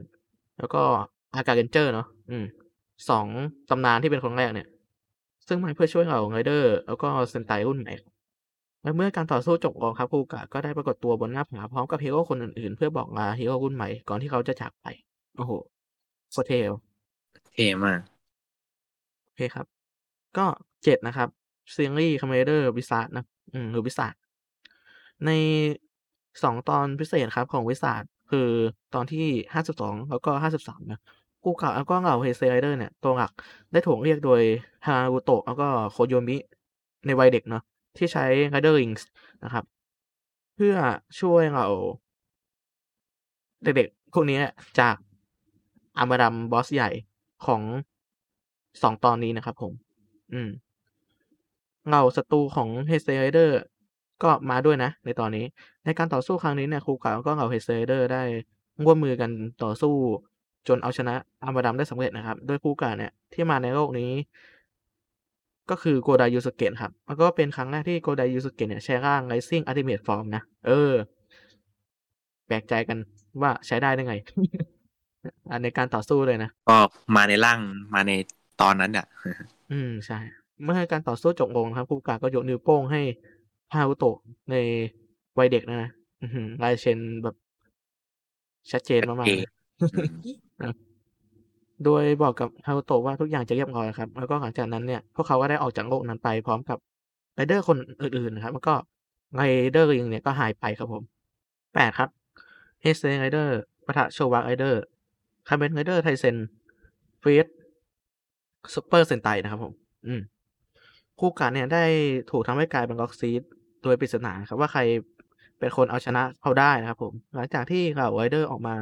[0.59, 0.81] แล้วก็
[1.35, 2.45] อากาเรนเจอร์เนาะอืม
[3.09, 3.25] สอง
[3.69, 4.67] ตำนานที่เป็นคนแรกเนี่ย
[5.47, 8.13] ซึ่งมาเพื่อช่วยเหล่าไรเดอร์แล้วก็เซนไตรุ่นใหม่ครับ
[8.83, 14.85] และเมื่อการต่อสู้จบลงครับคูกะก็ได้ปรากฏตัวบนหน้าผาพร้อมกับฮีโร่คนอื่นๆ เพื่อบอกลาฮีโร่รุ่นใหม่ก่อนที่เขาจะจากไป
[15.37, 15.51] โอ้โห
[16.31, 16.71] โคตรเท่
[17.53, 17.99] เท่มาก
[19.23, 19.65] โอเคครับ
[20.37, 20.45] ก็
[20.83, 21.29] เจ็ดนะครับ
[21.75, 24.13] ซีรีส์คาเมนไรเดอร์วิซาร์ดนะอืมหรือวิซาร์ด
[25.25, 25.31] ใน
[26.43, 28.49] สองตอนพิเศษครับของวิซาร์ดคือ
[28.93, 30.99] ตอนที่ห้าสิบสองแล้วก็ห้าสิบสามนะ
[31.43, 33.31] กูเกะแล้วก็เหล่าเฮเซไรเดอร์เนี่ย ตัวหลัก
[33.71, 34.41] ได้ถูกเรียกโดย
[34.87, 36.37] ฮารุโตะแล้วก็โคโยมิ
[37.05, 37.63] ในวัยเด็กเนาะ
[37.97, 39.01] ที่ใช้ Rider Rings
[39.43, 39.63] นะครับ
[40.55, 40.75] เพื่อ
[41.19, 41.65] ช่วยเรา
[43.63, 44.39] เด็กๆพวกนี้
[44.79, 44.95] จาก
[45.97, 46.89] อามาดัมบอสใหญ่
[47.45, 47.61] ของ
[48.81, 49.73] สองตอนนี้นะครับผม
[50.33, 50.49] อืม
[51.87, 53.59] เหล่าศัตรูของเฮเซไรเดอร์
[54.23, 55.45] ก็มาด้วยนะ ในตอนนี้
[55.85, 58.23] ในการต่อสู้ครั้งนี้เนี่ยครูกะแล้วก็เหล่าเฮเซไรเดอร์ได้
[58.85, 59.31] ร่วมมือกัน
[59.63, 59.95] ต่อสู้
[60.67, 64.11] จนเอาชนะอามาดัมได้สำเร็จนะครับ โดยครูกะเนี่ยที่มาในโลกนี้
[65.69, 70.91] ก็คือโกไดยูสเกะครับแล้วก็เป็นครั้งแรกที่โกไดยูสเกะเนี่ยใช้ร่าง Rising Ultimate Form นะเออ
[72.47, 72.97] แปลกใจกัน
[73.41, 74.15] ว่าใช้ได้ได้ไง
[75.51, 76.77] อันในการต่อสู้เลยนะก็
[77.15, 77.59] มาในร่าง
[77.93, 78.11] มาใน
[78.61, 79.05] ตอนนั้นอะ
[79.71, 80.19] อืมใช่
[80.63, 83.01] เมื่อการต่อสู้จบลงครับคูกาก็ยกนิ้วโป้งให้
[83.73, 84.17] ฮารุโตะ
[84.51, 84.55] ใน
[85.37, 85.89] วัยเด็กนะนะ
[86.21, 87.35] อื้อหือลายเซ็นแบบ
[88.71, 89.47] ชัดเจนมากๆเลย
[90.61, 90.73] อืม
[91.83, 96.77] โดยบอกกับฮารุโตะว่าทุกอย่างจะเรียบร้อยครับ แล้วก็หลังจากนั้นเนี่ย พวกเขาก็ได้ออกจากโลกนั้นไปพร้อมกับ
[97.35, 98.73] ไรเดอร์คนอื่นๆนะครับ แล้วก็
[99.35, 101.03] ไรเดอร์ริงเนี่ยก็หายไปครับผม
[101.75, 102.09] แปดครับ
[102.81, 104.81] เฮเซไรเดอร์ปะทะโชวะไรเดอร์
[105.47, 106.35] คาเมนไรเดอร์ไทเซน
[107.21, 107.47] เฟส
[108.73, 109.73] ซูเปอร์เซนไตนะครับผม
[110.07, 110.21] อืม
[111.19, 111.83] คู่กันเนี่ยได้
[112.31, 113.41] ถูกทำให้กลายเป็น Lockseed
[113.83, 114.81] โดยปริศนาครับว่าใคร
[115.59, 118.75] เป็นคนเอาชนะเขาได้นะครับผม หลังจากที่เหล่าไรเดอร์ออกมา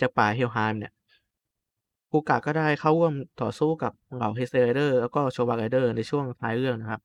[0.00, 0.92] จากป่าเฮลไฮม์เนี่ย
[2.10, 7.00] คูกะก็ได้เข้าร่วมต่อสู้กับเหล่าเฮเซไรเดอร์แล้วก็โชวะไรเดอร์ในช่วงท้ายเรื่องนะครับ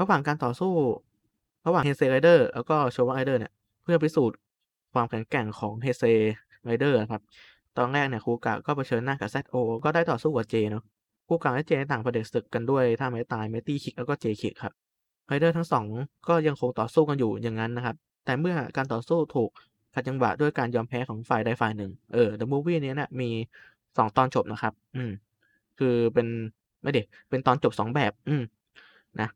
[0.00, 0.72] ระหว่างการต่อสู้
[1.66, 3.52] ระหว่างเฮเซไรเดอร์แล้วก็โชวะไรเดอร์เนี่ย
[3.82, 4.36] เพื่อพิสูจน์
[4.92, 6.04] ความแข็งแกร่งของเฮเซ
[6.64, 7.22] ไรเดอร์ครับ
[7.76, 10.84] ตอนแรกเนี่ยคูกะก็เผชิญหน้ากับ ZO ก็ได้ต่อสู้กับ J เนาะ
[11.28, 14.72] คูกะและ J ต่างประเดิมศึกกันด้วยท่าไม้ตาย Mighty Kick แล้วก็ J Kick ครับ
[15.26, 15.84] ไรเดอร์ทั้งสอง
[16.28, 19.50] ก็ยังคงต่อสู้กันอยู่อย่างนั้นนะครับ แต่เมื่อการต่อสู้ถูก
[19.94, 23.30] ขัดจังหวะด้วยการยอมแพ้ของฝ่ายใดฝ่ายหนึ่ง เออ The Movie นี้เนี่ยมี
[23.96, 25.10] สองตอนจบนะครับ อืม
[25.78, 26.26] คือเป็น
[26.82, 28.42] ไม่เด็เป็นตอนจบสองแบบ อืม
[29.20, 29.28] นะ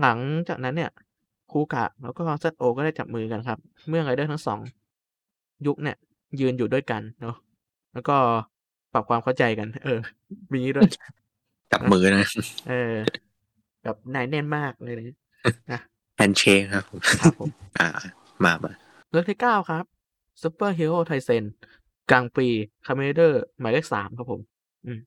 [0.00, 0.18] หลัง
[0.48, 0.90] จากนั้นเนี่ย
[1.52, 3.58] คูกะแล้วก็ ZO ก็ได้จับมือกันครับ
[3.88, 4.60] เมื่อไรเดอร์ทั้งสอง
[5.66, 5.96] ยุคเนี่ย
[6.40, 7.36] ยืนอยู่ด้วยกันเนาะ
[7.94, 8.16] แล้วก็
[8.96, 10.00] ปรับความเข้าใจกัน เออ
[10.52, 10.90] มีด้วย
[11.72, 12.26] จับมือนะ
[12.68, 12.94] เออ
[13.82, 14.94] แบบนายแน่นมากเลย
[15.72, 15.80] นะ
[16.16, 17.88] Handshake ครับผมครับผมอ่า
[18.44, 18.72] มามา
[19.10, 19.84] เรื่องที่เก้าครับ
[20.42, 21.44] ซูเปอร์ฮีโร่ไทเซน
[22.10, 22.46] Grand Prix
[22.86, 24.40] คาเมนไรเดอร์หมายเลขสามครับผม
[24.86, 24.98] อืม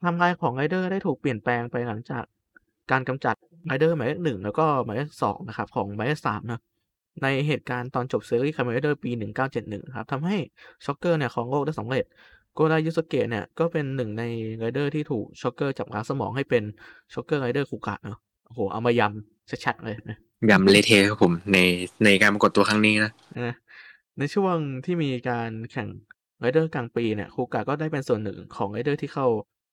[0.00, 2.24] ไทำลายของไรเดอร์ได้ถูกเปลี่ยนแปลงไปหลังจาก
[2.90, 3.34] การกำจัด
[3.66, 6.60] ไรเดอร์หมายเลขหนึ่งแล้วก็หมายเลขสองนะครับ ของหมายเลขสามนะ
[7.22, 10.36] ในเหตุการณ์ตอนจบซีรีส์คาเมนไรเดอร์ปีหนึ่งเก้าเจ็ดหนึ่งครับทำให้
[10.84, 12.04] ช็อกเกอร์เนี่ยครองโลกได้สำเร็จ
[12.54, 14.22] โกไดยุสเกะเนี่ยก็เป็นหนึ่งใน
[14.58, 16.62] ไรเดอร์ที่ถูกช็อกเกอร์จับล้างสมองให้เป็น
[17.12, 20.18] ช็อกเกอร์ไรเดอร์คูกะเนาะโอ้โหเอามายำชัดๆเลยนะ
[20.50, 21.58] ยำเละเทะครับผมใน
[22.04, 23.12] ในการปรากฏตัวครั้งนี้นะ
[23.46, 23.56] นะ
[24.18, 25.88] ในช่วงที่มีการแข่ง
[26.40, 29.26] ไรเดอร์ Grand Prix เนี่ยคูกะก็ได้เป็นส่วนหนึ่งของไรเดอร์ที่เข้า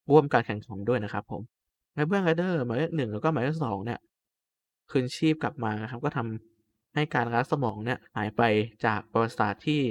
[0.10, 1.42] ร่วมการแข่งขันด้วยนะครับผม
[1.96, 4.00] ในเมื่อไรเดอร์หมายเลขหนึ่งแล้วก็หมายเลขสองเนี่ย
[4.92, 8.42] คืนชีพกลับมาครับก็ทำให้การล้างสมองเนี่ยหายไป
[8.86, 9.82] จากประวัติศาสตร์ที่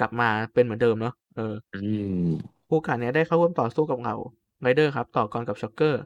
[0.00, 1.78] กลับมาเป็นเหมือนเดิมเนาะ เอออื
[2.24, 2.28] ม
[2.68, 4.14] คูกะเนี่ยได้เข้าร่วมต่อสู้กับเหล่า
[4.62, 6.02] ไรเดอร์ครับ ต่อกรกับช็อกเกอร์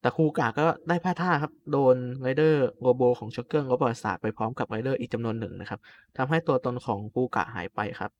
[0.00, 5.80] แต่คูกะก็ได้พลาดท่าครับ โดนไรเดอร์โรโบของช็อกเกอร์ลบประวัติศาสตร์ไปพร้อมกับไรเดอร์อีกจำนวนหนึ่งนะครับ
[6.16, 8.10] ทำให้ตัวตนของคูกะหายไปครับ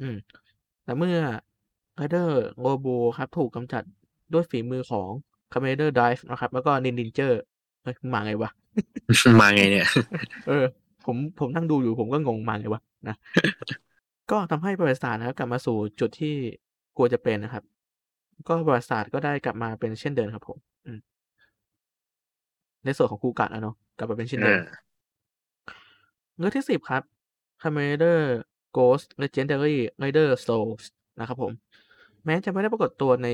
[0.00, 0.14] อืม
[0.84, 1.16] แต่เมื่อ
[1.96, 2.86] ไรเดอร์โรโบ
[3.18, 3.82] ครับ ถูกกำจัด
[4.32, 5.08] ด้วยฝีมือของ
[5.52, 7.40] คาเมนไรเดอร์ไดรฟ์นะครับ แล้วก็นินนินเจอร์
[7.82, 8.50] เฮ้ยมาไงวะ
[9.40, 9.86] มาไงเนี่ย
[10.48, 10.64] เออ
[11.06, 13.16] ผมผมนั่งดูอยู่ผมก็งงมาไงวะนะ
[14.30, 16.34] ก็ทำให้ประวัติศาสตร์นะครับ กลับมาสู่จุดที่
[16.96, 17.64] ควรจะเป็นนะครับ
[18.48, 20.98] ก็ประวัติศาสตร์ก็ได้กลับมาเป็นเช่นเดิมครับผมอืม
[22.84, 24.80] ในส่วนของคูกะแล้วเนาะกลับมาเป็นเช่นเดิมอ่า
[26.38, 27.02] เรื่องที่สิบครับ
[27.62, 28.18] Commander
[28.76, 30.84] Ghost Legendary Rider Souls
[31.20, 31.52] นะครับผม
[32.24, 33.28] แม้จะไม่ได้ปรากฏตัวใน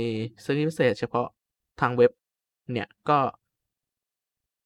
[0.44, 1.27] ซีรีส์พิเศษเฉพาะ
[1.81, 2.10] ทางเว็บ
[2.73, 3.19] เนี่ยก็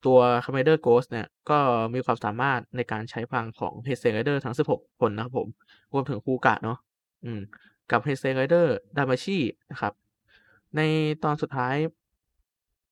[0.07, 1.59] ตัว Commander Ghost เนี่ย ก็
[1.95, 5.49] มีความสามารถในการใช้พลังของ h e s e Rider ทั้ง 16 คนนะครับผม
[5.93, 6.79] รวมถึงคูกะเนาะ
[7.25, 7.41] อืม
[7.91, 8.67] กับ h e s e Rider
[8.97, 9.39] Damashi
[9.71, 9.93] นะครับ
[10.77, 10.81] ใน
[11.25, 11.75] ตอนสุดท้าย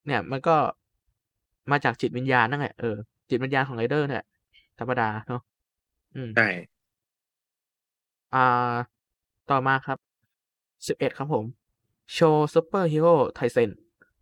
[0.05, 0.55] เนี่ยมันก็
[1.71, 2.95] มาจากจิตวิญญาณนั่นแหละเออ
[3.29, 4.23] จิตวิญญาณของไรเดอร์เนี่ย
[4.79, 5.41] ธรรมดาเนาะ
[6.15, 6.49] อืมใช่
[8.35, 8.73] อ่า
[9.51, 9.97] ต่อมาครับ
[10.87, 11.45] สิบเอ็ดครับผม
[12.13, 13.69] โชว์ซูเปอร์ฮีโร่ไทเซน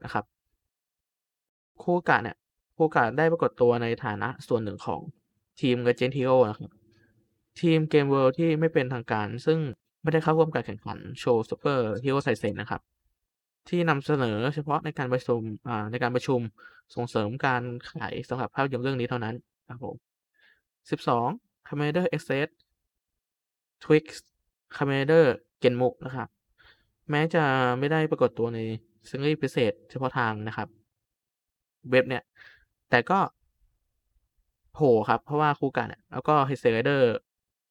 [0.03, 0.25] นะครับ
[1.81, 2.37] คูกะเนี่ย
[2.79, 5.01] คูกะได้ปรากฏตัวในฐานะส่วนหนึ่งของ
[5.61, 6.71] ทีมก e เจนทีโอนะครับ
[7.61, 9.59] ทีมเกมเวิลด์ที่ไม่เป็นทางการ ซึ่ง
[10.01, 12.81] ไม่ได้เข้าร่วมการแข่งขันโชว์ซูเปอร์ฮีโร่ไทเซนนะครับ
[13.69, 15.41] ที่นำเสนอเฉพาะในการประชุม
[15.91, 16.39] ในการประชุม
[16.95, 19.35] ส่งเสริมการขายสำหรับภาพยนตร์เรื่องนี้เท่านั้น
[19.69, 19.95] ครับผม
[20.91, 21.27] สิบสอง
[21.67, 22.47] Commander Access
[23.83, 24.03] Twix
[24.77, 25.25] Commander
[25.59, 26.27] เกนมุกนะครับ
[27.09, 27.43] แม้จะ
[27.79, 28.59] ไม่ได้ปรากฏตัวใน
[29.09, 30.67] ซีรีส์พิเศษเฉพาะทางนะครับ
[31.91, 32.23] เว็บเนี่ย
[32.89, 33.19] แต่ก็
[34.73, 37.13] โผล่ครับ เพราะว่าคูกะเนี่ยแล้วก็เฮเซไรเดอร์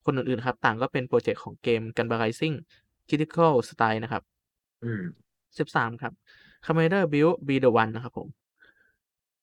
[0.04, 2.52] คนอื่นๆครับ ต่างก็เป็นโปรเจกต์ของเกมกันบาไรซิ่ง
[3.08, 4.22] Critical Style นะครับ
[4.84, 5.02] อืม
[5.58, 6.12] สิบสามครับ
[6.64, 8.28] Commander Build Be the One นะครับผม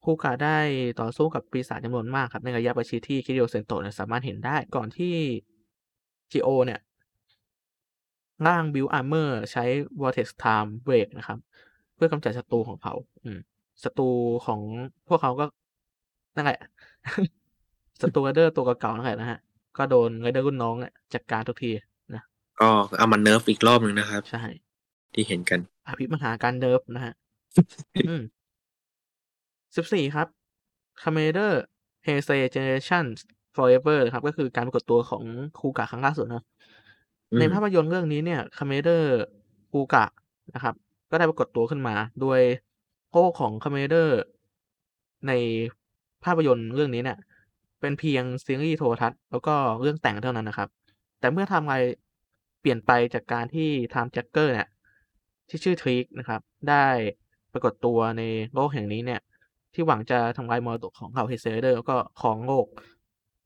[0.04, 0.58] คูกะได้
[1.02, 5.16] ต่อสู้กับปีศาจจำนวนมากครับ ในระยะประชิดที่คิริโอเซนโตะเนี่ยสามารถเห็นได้ก่อนที่
[6.32, 6.80] จิโอเนี่ย
[8.48, 9.64] ร่าง Build Armor ใช้
[10.02, 11.40] Vortex Time Break นะครับ
[11.96, 12.94] เพื่อกำจัดศัตรูของเขา
[13.24, 13.40] อืม
[13.84, 14.10] ศัตรู
[14.46, 14.62] ของ
[15.08, 15.46] พวกเขาก็
[16.36, 16.60] นั่นแหละ
[18.02, 19.40] ศัตรูไรเดอร์ตัวเก่าๆนั่นแหละนะฮะ
[19.78, 21.72] ก็โดนไรเดอร์รุ่นน้องเนี่ยจัดการทุกที
[22.16, 22.24] นะ
[22.60, 24.44] ก็เอามัน nerf อีกรอบหนึ่งนะครับ ใช่
[25.14, 27.14] ที่เห็นกันอภิมหาการเดิฟนะฮะ
[28.08, 28.22] อืม
[29.76, 30.28] สิบสี่ครับ
[31.02, 31.52] Kamen Rider
[32.06, 33.06] Heisei Generations
[33.56, 35.24] Forever ครับ ก็คือการปรากฏตัวของ
[35.60, 36.44] คูกะครั้งล่าสุดนะ
[37.32, 39.04] อืมในภาพยนตร์เรื่องนี้เนี่ย Commander
[39.72, 40.06] คูกะ
[40.54, 40.76] นะครับ
[41.12, 42.40] ก็ได้ปรากฏตัวขึ้นมา โดย
[43.12, 44.10] โก้ของ Commander
[45.28, 45.32] ใน
[46.26, 47.18] ภาพยนตร์เรื่องนี้เนี่ย
[47.82, 50.70] เป็นเพียงซีรีส์โทรทัศน์แล้วก็เรื่องแต่งเท่านั้นนะครับ
[51.20, 51.78] แต่เมื่อทำอะไร
[52.62, 54.68] เปลี่ยนไปจากการที่ไทม์แจ็คเกอร์เนี่ย
[55.50, 56.86] ที่ชื่อทีดนะครับ ได้
[57.54, 58.24] ปรากฏตัวใน
[58.54, 59.22] โลกแห่งนี้เนี่ย
[59.74, 62.66] ที่หวังจะทำลายมรดกของเหล่าเฮเซไรเดอร์แล้วก็ของโลก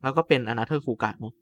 [0.03, 1.33] แล้วก็เป็น Another คูกะเนาะ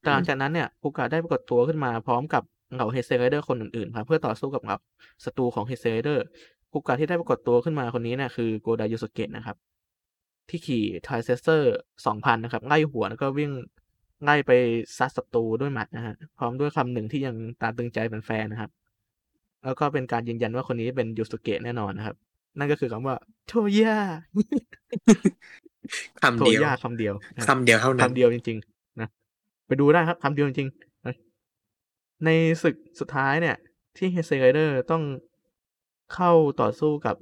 [0.00, 2.42] แต่หลังจากนั้นเนี่ยคูกะได้ปรากฏตัวขึ้นมาพร้อมกับ
[2.74, 4.76] เหล่าเฮเซไรเดอร์คนอื่นๆครับเพื่อต่อสู้กับเหล่า
[5.24, 6.24] ศัตรูของเฮเซไรเดอร์
[6.72, 9.56] คูกะที่ได้ปรากฏตัวขึ้นมาคนนี้เนี่ยคือโกไดยูสเกะนะครับ
[10.50, 13.50] ที่ขี่ไทรเชเซอร์สองพันนะครับ ไล่หัวแล้วก็วิ่ง
[14.24, 14.52] ไล่ไป
[14.98, 18.70] ซัดศัตรูด้วยหมัดนะฮะ พร้อมด้วยคำหนึ่งที่ยังตราตรึงใจเป็นแฟนนะครับ
[19.64, 22.16] แล้วก็เป็นการยืนยันว่าคนนี้เป็นยูสเกะแน่นอนนะครับ
[22.58, 23.16] นั่นก็คือคำว่า
[23.48, 23.96] โทย่า
[26.22, 29.08] คำโทเดียวย่าคำเดียวนะคำเดียวเท่านั้นคำเดียวจริง ๆ นะ
[29.66, 31.14] ไปดูได้ครับคำเดียวจริงๆนะ
[32.24, 32.30] ใน
[32.62, 33.56] ศึกสุดท้ายเนี่ย
[33.96, 35.02] ที่เฮเซไรเดอร์ต้อง
[36.14, 37.16] เข้าต่อสู้กับ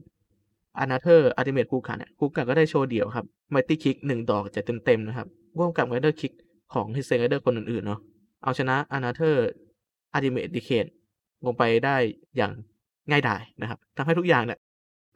[0.79, 5.29] Another Ultimate คูกะเนี่ยคูกะก็ได้โชว์เดี่ยวครับ Mighty Kick หนึ่งดอกจะเต็มๆนะครับ
[5.59, 6.33] ร่วมกับ Rider Kick
[6.75, 8.01] ของเฮเซไรเดอร์คนอื่นๆเนาะ
[8.43, 10.87] เอาชนะ Another Ultimate ดิเคด
[11.45, 11.97] ลงไปได้
[12.37, 12.53] อย่าง
[13.11, 14.59] ง่ายดายนะครับทำให้ทุกอย่างเนี่ย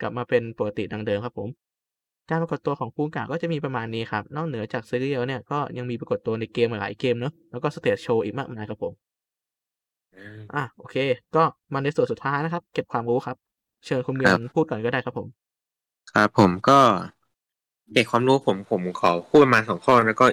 [0.01, 1.49] กลับมาเป็นปกติดังเดิมครับผม
[2.31, 8.93] การปรากฏตัวของคูกะก็จะมีประมาณนี้ครับ นอกเหนือจากซีรีส์แล้วเนี่ยก็ยังมีปรากฏตัวในเกมหลายเกมเนาะแล้วก็สเตจโชว์อีกมากมายครับผม
[10.55, 10.97] อะโอเค
[11.37, 13.37] ก็มาในส่วนสุดท้ายนะครับ เก็บความรู้ครับ
[13.87, 15.48] เชิญคุณเมียครันบพูดก่อนก็ได้ครับผม
[16.11, 16.81] ครับผมก็
[17.95, 20.27] เด็กความรู้ผมผมขอพูดประมาณสองข้อแล้วก็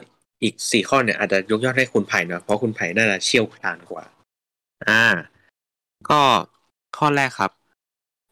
[0.43, 4.03] อีกสี่ข้อเนี่ยอาจจะยกยอดให้คุณไผ่เนอะเพราะคุณไผ่น่าจะเชี่ยวชาญกว่า
[4.87, 5.03] อ่า
[6.09, 6.21] ก็
[6.97, 7.51] ข้อแรกครับ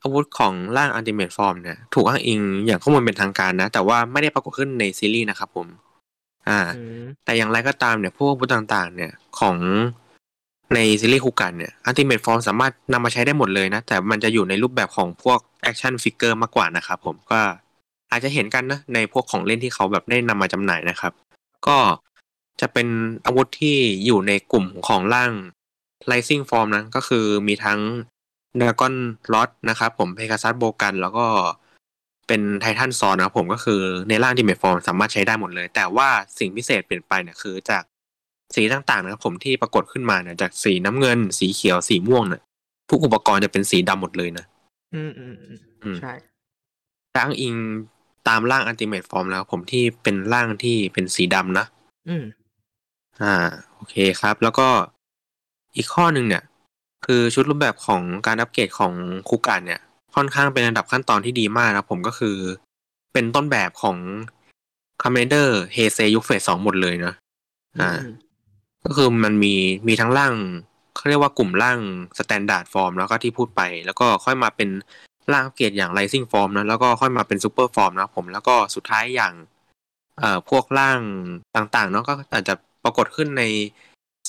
[0.02, 5.68] อาวุธของร่าง Ultimate Form เนี่ยถูกอ้างอิงอย่างข้อมูลเป็นทางการนะ แต่ว่าไม่ได้ปรากฏขึ้นในซีรีส์นะครับผม
[6.48, 9.58] อ่าอืมแต่อย่างไรก็ตามเนี่ยพวกอาวุธต่างๆ เนี่ยของ
[10.76, 17.40] ในซีรีส์คูกะเนี่ย Ultimate Form สามารถนำมาใช้ได้หมดเลยนะ แต่มันจะอยู่ในรูปแบบของพวก action figure มากกว่านะครับผมก็
[18.12, 21.14] อาจจะเห็นกันนะ ในพวกของเล่นที่เขาแบบได้นำมาจำหน่ายนะครับ
[21.68, 21.78] ก็
[22.62, 22.88] จะเป็น
[23.26, 25.32] อาวุธที่อยู่ในกลุ่มของร่าง
[26.10, 27.80] Rising Form นั้นก็คือมีทั้ง
[28.60, 28.96] Dragon
[29.34, 31.26] Rod นะครับผม Pegasus Bogan แล้วก็
[32.28, 37.84] เป็นไททันซอนนะครับผมก็คือในร่าง Ultimate Form สามารถใช้ได้หมดเลย แต่ว่าสิ่งพิเศษเปลี่ยนไปเนี่ยคือจาก
[38.56, 42.42] สีต่างๆนะครับผมที่ปรากฏขึ้นมาเนี่ยจากสีน้ำเงิน สีเขียวสีม่วงเนี่ย
[42.90, 44.46] ทุกอุปกรณ์จะเป็นสีดำหมดเลยนะ
[44.94, 46.14] อืมอืมอืมอืมใช่
[47.18, 47.56] ร่างอิง
[48.28, 51.66] ตามร่าง Ultimate Form แล้วผมที่เป็นร่างที่เป็นสีดำนะ
[52.10, 52.24] อืม
[53.22, 53.34] อ่า
[53.74, 54.68] โอเคครับ แล้วก็
[55.76, 56.44] อีกข้อหนึ่งเนี่ย
[57.06, 58.94] คือชุดรูปแบบของการอัปเกรดของ
[59.30, 59.82] คุกันเนี่ย
[60.16, 62.38] ค่อนข้างเป็นระดับขั้นตอนที่ดีมากนะครับผมก็คือ
[63.14, 63.98] เป็นต้นแบบของ
[65.02, 67.14] ค o m m a n d e r เฮเซยุคเฟสสองหมดเลยนะ
[67.82, 68.14] อ่าอืม
[68.86, 69.54] ก็คือมันมี
[69.88, 70.34] มีทั้งร่าง
[70.96, 71.80] เขาเรียกว่ากลุ่มร่าง
[72.20, 74.70] Standard Form แล้วก็ที่พูดไป แล้วก็ค่อยมาเป็น
[75.34, 79.34] ร่างอัปเกรดอย่าง Rising Form นะแล้วก็ค่อยมาเป็น Super Form นะครับผมแล้วก็สุดท้ายอย่าง
[80.20, 81.00] เอ่อพวกร่าง
[81.56, 82.54] ต่างๆเนาะก็อาจจะ
[82.84, 83.44] ปรากฏขึ้นใน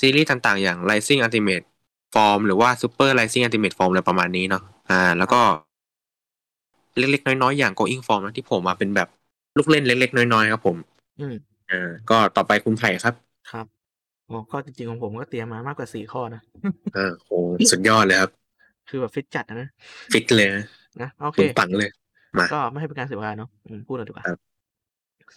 [0.00, 1.66] ซีรีส์ต่างๆ อย่าง Rising Ultimate
[2.14, 5.40] Form หรือว่า Super Rising Ultimate Form อะไรประมาณนี้เนาะอ่า แล้วก็
[6.98, 9.08] เล็กๆ น้อยๆ อย่าง Growing Form นะที่ผมมาเป็นแบบ
[9.56, 10.76] ลูกเล่นเล็กๆ น้อยๆ ครับผม
[11.20, 11.34] อืม
[11.70, 13.14] อ่าก็ต่อไปคุณไผ่ครับ
[13.50, 13.66] ครับ
[14.26, 16.42] โอ้ก็จริงๆของผมก็เตรียมมามากกว่าสี่ข้อนะ
[16.96, 17.30] อ่าโห
[17.70, 18.30] สุดยอดเลยครับ
[18.88, 19.68] คือแบบฟิตจัดนะ
[20.12, 20.64] ฟิตเลยนะ
[21.02, 21.90] นะโอเคคุณปังเลย
[22.38, 24.38] มาก็ไม่ให้เป็นการเสียเวลาเนาะอืมพูดเลยดีกว่าครับ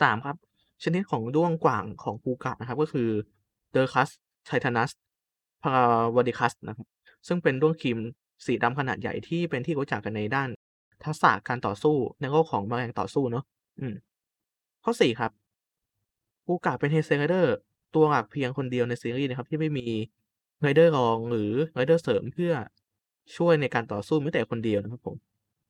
[0.02, 0.36] สามครับ
[0.84, 3.10] ชนิดของด้วงกว่างของคูกะนะครับ ก็คือ
[3.72, 4.10] Dorcus
[4.46, 4.92] titanus
[5.64, 6.88] palawanicus นะครับ
[7.28, 7.98] ซึ่งเป็นด้วงคีม
[8.46, 10.50] สีดำขนาดใหญ่ที่เป็นที่รู้จักกันในด้าน
[11.06, 13.44] ทักษะการต่อสู้ในโลกของแมลงต่อสู้เนาะ
[13.80, 13.94] อืม
[14.84, 15.32] ข้อสี่ครับ
[16.46, 17.56] คูกะเป็นเฮเซไรเดอร์
[17.96, 19.88] ตัวหลักเพียงคนเดียวในซีรีส์นะครับที่ไม่มี
[20.62, 22.54] ไรเดอร์รองหรือไรเดอร์เสริมเพื่อ
[23.38, 25.16] ช่วยในการต่อสู้แม้แต่คนเดียวนะครับผม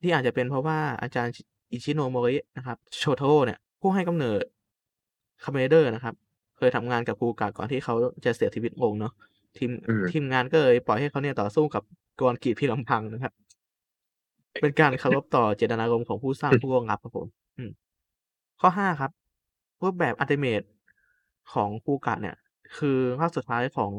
[0.02, 1.34] ที่อาจจะเป็นเพราะว่าอาจารย์
[1.72, 4.44] อิชิโนโมรินะครับโชโทโร่เนี่ยผู้ให้กำเนิด
[5.44, 6.16] คาเมเดอร์นะครับ
[6.58, 7.94] เคยทำงานกับคูกะก่อนที่เขา
[8.26, 9.14] จะเสียชีวิตลงเนาะ
[9.58, 11.84] ทีมอืมทีมงานก็เลยปล่อยให้เขาเนี่ยต่อสู้กับ
[12.20, 13.34] กรองกิเพียงลำพังนะครับ
[14.62, 17.28] เป็นการเคารพต่อเจตนารมณ์ของผู้สร้างผู้ล่วงลับครับผม
[17.58, 17.72] อืม
[18.62, 19.12] ข้อห้าครับ
[19.84, 20.62] รูปแบบ Ultimate
[21.54, 22.36] ของคูกะเนี่ย
[22.78, 23.92] คือภาคสุดท้ายของ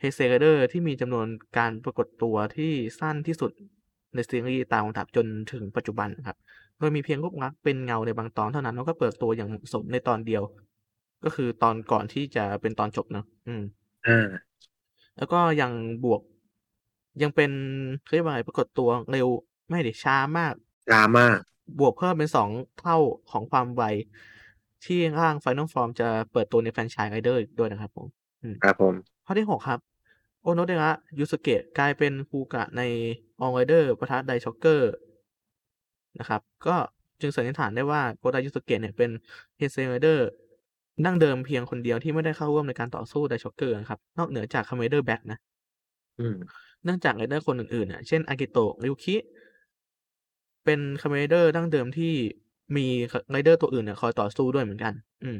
[0.00, 1.26] เฮเซเดอร์ที่มีจำนวน
[1.58, 3.50] การปรากฏตัวที่สั้นที่สุด
[4.14, 6.36] ในซีรีส์ตามลำดับจนถึงปัจจุบันครับ
[6.78, 10.42] โดยมีเพียงรูปลักษณ์เป็นเงาในบางตอนเท่านั้นแล้วก็เปิดตัวอย่างเหมาะสมในตอนเดียว
[11.24, 13.62] ก็คือตอนก่อนที่จะเป็นตอนจบเนอะอืม
[14.06, 14.28] อ่า
[15.16, 15.72] แล้วก็ยัง
[16.04, 16.22] บวก
[17.22, 17.50] ยังเป็น
[18.02, 19.28] เขาเรียกว่าไงปรากฏตัวเร็ว
[19.70, 20.54] ไม่ได้ช้ามาก
[20.92, 21.26] ดราม่า
[21.80, 22.96] บวกเพิ่มเป็นสองเท่า
[23.30, 23.82] ของความไว
[24.84, 28.06] ที่ร่าง Final Form จะเปิดตัวในแฟรนไชส์ไรเดอร์อีกด้วยนะครับผม
[28.64, 28.94] ครับผม
[29.26, 29.80] ข้อที่หกครับ
[30.42, 32.82] โอโนเดระยูสเกะกลายเป็นคูกะใน
[33.40, 34.92] ออ r ไรเดอร์ปะทะไดช็อกเกอร์
[36.20, 36.76] นะครับ ก็
[37.20, 39.10] จึงสันนิษฐานได้ว่าโกไดยูสเกะเนี่ยเป็น
[39.56, 40.28] เฮเซไรเดอร์
[41.04, 45.38] ดั้งเดิมเพียงคนเดียวที่ไม่ได้เข้าร่วมในการต่อสู้ไดช็อกเกอร์นะครับ นอกเหนือจากคาเมน Rider Black นะ
[46.20, 46.36] อืม
[46.84, 49.16] เนื่องจากไรเดอร์คนอื่นๆน่ะเช่นอากิโตะริวคิ
[50.64, 52.14] เป็นคาเมเดอร์ดั้งเดิมที่
[52.76, 52.86] มี
[53.30, 54.92] ไรเดอร์ตัวอื่นเนี่ยคอยต่อสู้ด้วยเหมือนกัน
[55.22, 55.36] อืม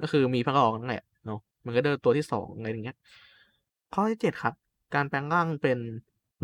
[0.00, 2.96] ก็คือมีพระรองนั่นแหละเนาะมันก็เดินตัวที่สองอะไรอย่างเงี้ย
[3.94, 4.54] ข้อที่เจ็ดครับ
[4.94, 5.78] การแปลงร่างเป็น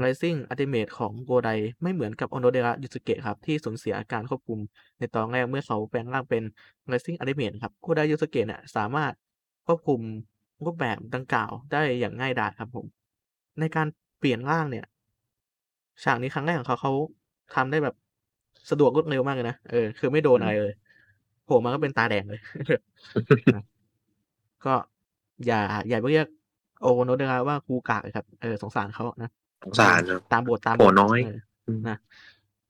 [0.02, 1.50] Rising Ultimate ของโกได
[1.82, 4.58] ไม่เหมือนกับโอโนเดระยูสุเกะครับ ที่สูญเสียอาการควบคุม
[4.98, 6.42] ในตอนแรกเมื่อเขาแปลงร่างเป็น
[6.90, 9.12] Rising Ultimate ครับโกไดยูสุเกะเนี่ยสามารถ
[9.66, 10.00] ควบคุม
[10.64, 12.86] รูปแบบดังกล่าวได้อย่างง่ายดายครับผม
[13.60, 13.86] ในการ
[14.18, 14.84] เปลี่ยนร่างเนี่ย
[16.04, 16.92] ฉากนี้ครั้งแรกของเขาเขา
[17.54, 17.94] ทำได้แบบ
[18.70, 20.74] สะดวกรวดเร็วมากเลยนะเออคือไม่โดนอะไรเลย
[21.44, 22.40] โผล่มาก็เป็นตาแดงเลย
[24.64, 24.74] ก็
[25.46, 26.26] อย่าอย่าไปเรียก
[26.82, 29.30] โอโนเดระว่าครูกากเลยครับ เออสงสารเขานะ
[29.64, 31.18] สงสารครับตามบทตามบโอ้ทน้อย
[31.84, 31.98] เนะ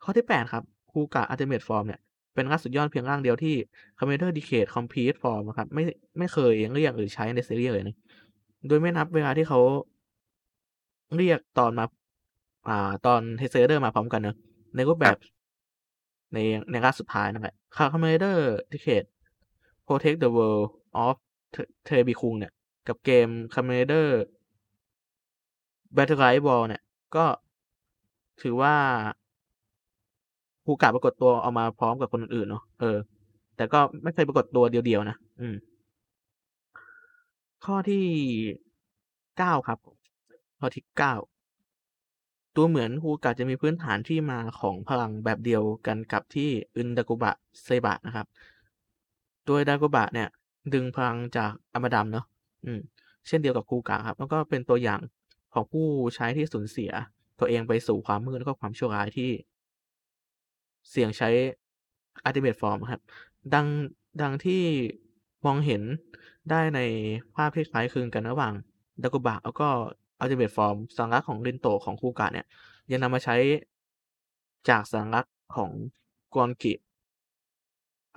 [0.02, 0.62] ข้อที่แปดครับ
[0.92, 2.00] ครูกะอัลติเมทฟอร์มเนี่ย
[2.34, 3.54] เป็นร่างสุดยอดเพียงร่างเดียวที่
[3.98, 5.82] คอมเมเดอร์ดีเคทคอมพีทฟอร์มครับ ไม่
[6.18, 7.96] ไม่เคยเรียกหรือใช้ในซีรีส์เลยนะ
[8.66, 9.60] โดยไม่นับเวลาที่เขา
[11.16, 11.84] เรียกตอนมา
[12.68, 14.36] อ่า ตอนเทเซอร์เดอร์มาพร้อมกันเนอะ
[14.76, 15.16] ในรูปแบบ
[16.32, 16.38] ใน
[16.70, 19.04] ในร่างสุดท้ายนั่นแหละคาคอมเมเดอร์ดีเคท
[19.86, 20.66] Protect the World
[21.04, 21.16] of
[21.84, 22.52] เทบิคุงเนี่ย
[22.88, 24.08] กับเกม Commander
[25.96, 26.82] Battle Right Ball เนี่ย
[27.16, 27.24] ก็
[28.42, 28.74] ถือว่า
[30.64, 32.98] ภูกาปรากฏตัวเอามาพร้อมกับคนอื่นเนาะเออ
[33.56, 35.56] แต่ก็ไม่เคยปรากฏตัวเดียวๆนะ อืม
[37.64, 38.04] ข้อที่
[39.38, 39.78] เก้าครับ
[40.58, 41.14] ข้อที่เก้า
[42.60, 47.32] ตัวเหมือนฮูกะจะมีพื้นฐานที่มาของพลังแบบเดียวกันกับที่อึนดากุบะ
[47.64, 48.26] เซบะนะครับ
[49.46, 50.28] โดยดากุบะเนี่ย
[50.74, 52.26] ดึงพลังจากอามาดัมเนาะ
[52.64, 52.80] อืม
[53.26, 55.00] เช่นเดียวกับคูกะครับ แล้วก็เป็นตัวอย่าง
[55.52, 56.90] ของผู้ใช้ที่สูญเสีย
[57.38, 59.30] ตัวเองไปสู่ความมืดแล้วก็ความชั่วร้ายที่
[60.90, 61.28] เสี่ยงใช้
[62.26, 63.02] Ultimate Form ครับ
[63.54, 63.66] ดัง
[64.22, 64.62] ดังที่
[65.46, 65.82] มองเห็น
[66.50, 66.80] ได้ใน
[67.34, 68.54] ภาพที่คล้ายคลึงกันระหว่าง
[69.02, 69.68] ดากุบะแล้วก็
[70.22, 72.46] Ultimate Form สัญลักษณ์ของรินโตะของคูกะเนี่ย
[72.90, 73.36] ยังนำมาใช้
[74.68, 75.70] จากสัญลักษณ์ของ
[76.34, 76.72] กอนกิ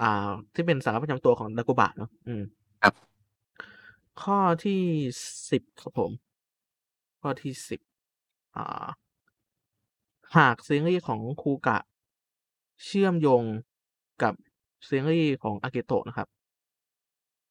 [0.02, 2.44] อ่า ที่เป็นสัญลักษณ์ประจำตัวของดากุบะเนาะอืม
[2.84, 2.94] ครับ
[4.22, 4.82] ข้อที่
[5.50, 6.12] สิบครับผม
[7.22, 7.80] ข้อที่สิบ
[8.58, 8.88] อ่า
[10.38, 11.78] หากซีรีส์ของคูกะ
[12.86, 13.44] เชื่อมโยง
[14.24, 14.34] กับ
[14.90, 16.28] ซีรีส์ของอากิโตะนะครับ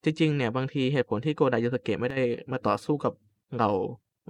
[0.05, 3.13] จริงๆ เนี่ย บางทีเหตุผลที่โกไดยูสเกะไม่ได้มาต่อสู้กับ
[3.55, 3.71] เหล่า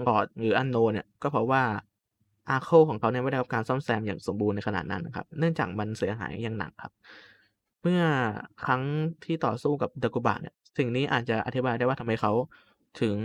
[0.04, 1.62] หลอดหรืออันโนเนี่ย ก็เพราะว่า
[2.48, 6.92] อาโคของเขาเนี่ยไม่ได้รับการซ่อมแซมอย่างสมบูรณ์ในขนาดนั้นนะครับ เนื่องจากมันเสียหายอย่างหนักครับ
[7.82, 8.02] เมื่อ
[8.64, 8.82] ครั้ง
[9.24, 12.32] ที่ต่อสู้กับดากุบะเนี่ย สิ่งนี้อาจจะอธิบายได้ว่าทำไมเขา
[13.00, 13.16] ถึง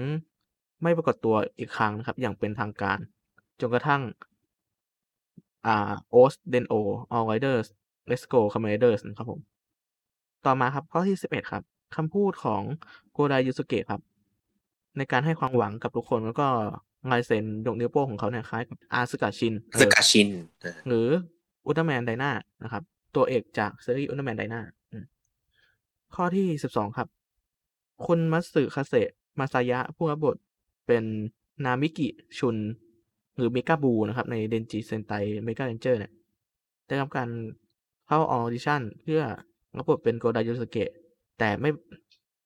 [0.84, 3.00] ไม่ปรากฏตัวอีกครั้งนะครับ อย่างเป็นทางการ
[3.60, 4.02] จนกระทั่ง
[5.66, 6.74] อ่าโอสเดนโอ
[7.12, 9.40] All Rider Let's Go คาเมน Riders นะครับผม
[10.46, 11.64] ต่อมาครับข้อที่สิบเอ็ดครับ
[11.96, 12.62] คำพูดของ
[13.12, 14.02] โกไดยูสุเกะครับ
[14.98, 16.48] ในการให้ความหวังกับทุกคนแล้วก็
[17.12, 20.30] ลายเซ็นยกนิ้วโป้งของเขาเนี่ยคล้ายกับอาสึกะชินเออสกาชิน
[20.62, 21.08] เออหรือ
[21.66, 22.32] อุลตร้าแมนไดนา
[22.64, 22.84] นะครับ
[23.16, 24.62] ตัวเอกจากซีรีส์อุลตร้าแมนไดนา
[26.16, 27.08] ข้อที่สิบสองครับ
[28.06, 29.10] คุณมัตสึคาเซะ
[29.40, 30.38] มาซายะผู้รับบท
[30.88, 31.04] เป็น
[31.66, 32.08] นามิกิ
[32.40, 32.56] ชุน
[33.38, 35.12] หรือเมกาบูนะครับ ในเดนจิเซนไต
[35.46, 36.12] เมกาเรนเจอร์เนี่ย
[36.88, 37.30] ได้รับการ
[38.08, 39.22] เข้าออดิชั่นเพื่อ
[39.78, 40.90] รับบทเป็นโกไดยูสเกะ
[41.40, 41.70] แต่ไม่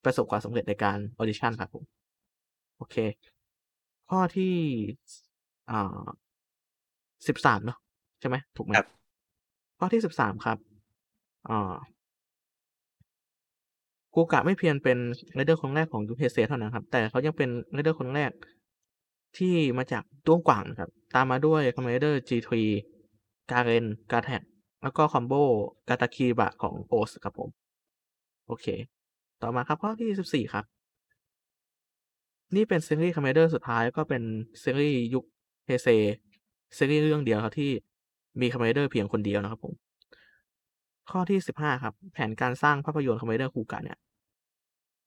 [0.03, 1.83] ประสบความสำเร็จในการออดิชั่นครับผม
[2.79, 2.97] โอเค
[4.09, 4.55] ข้อที่
[5.71, 6.05] อ่า
[7.27, 7.77] สิบสามเนาะ
[8.19, 8.87] ใช่ไหมถูกไหมครับ
[9.79, 10.57] ข้อที่สิบสามครับ
[11.49, 11.75] อ่า
[14.15, 14.97] กูกะไม่เพียงเป็น
[15.35, 18.31] ไรเดอร์คนแรกของยูเพเซเท่านั้นครับ แต่เขายังเป็นไรเดอร์คนแรก
[19.37, 22.51] ที่มาจากด้วงกว่างนะครับ ตามมาด้วยคอมเมเดอร์ G3
[23.51, 24.41] กาเรนกาแท็ก
[24.83, 25.33] แล้วก็ Combo
[25.89, 27.49] กาตาคีบะของโอสครับผม
[28.47, 28.65] โอเค
[29.41, 30.65] ต่อมาครับข้อที่สิบสี่ครับ
[32.55, 34.23] นี่เป็นซีรีส์คาเมเดอร์สุดท้ายก็เป็น
[34.63, 35.25] ซีรีส์ยุค
[35.65, 35.87] เฮเซ
[36.77, 37.71] ซีรีส์เรื่องเดียวครับที่
[38.41, 39.73] มีคาเมเดอร์เพียงคนเดียวนะครับผม
[41.11, 43.97] ข้อที่สิบห้าครับ แผนการสร้างภาพยนตร์คาเมเดอร์คูกะเนี่ย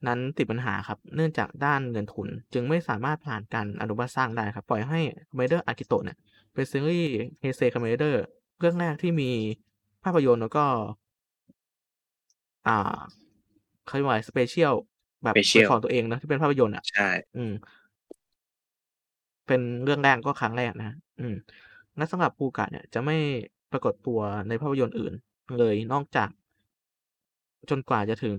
[0.07, 6.17] นั้นติดปัญหาครับ เนื่องจากด้านเงินทุน จึงไม่สามารถผ่านการอนุมัติสร้างได้ครับ ปล่อยให้คาเมเดอร์อากิโตะเนี่ย
[6.53, 7.11] เป็นซีรีส์
[7.41, 8.23] เฮเซคาเมเดอร์
[8.59, 9.31] เรื่องแรกที่มี
[10.05, 10.65] ภาพยนตร์แล้วก็
[12.67, 12.99] อ่า
[13.87, 14.75] เขาเรียกว่า Special
[15.23, 17.53] แบบเป็น Special ของตัวเองนะที่เป็นภาพยนตร์อะ ใช่ อืม
[19.47, 21.35] เป็นเรื่องแรกก็ครั้งแรกนะอืม
[21.97, 23.17] และสำหรับคูกะเนี่ย จะไม่
[23.73, 25.13] ปรากฏตัวในภาพยนตร์อื่น
[25.59, 26.29] เลยนอกจาก
[27.71, 28.39] จนกว่าจะถึง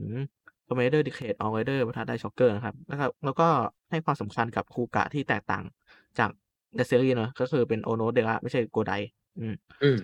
[0.68, 3.48] Kamen Rider Decade All Rider ประทะได้ช็อกเกอร์นะครับ นะครับ แล้วก็
[3.92, 5.64] ให้ความสำคัญกับคูกะที่แตกต่าง
[6.20, 6.30] จาก
[6.76, 8.94] ในซีรีส์เนอะก็คือเป็นโอโนเดระไม่ใช่โกได
[9.40, 9.98] อืมอืม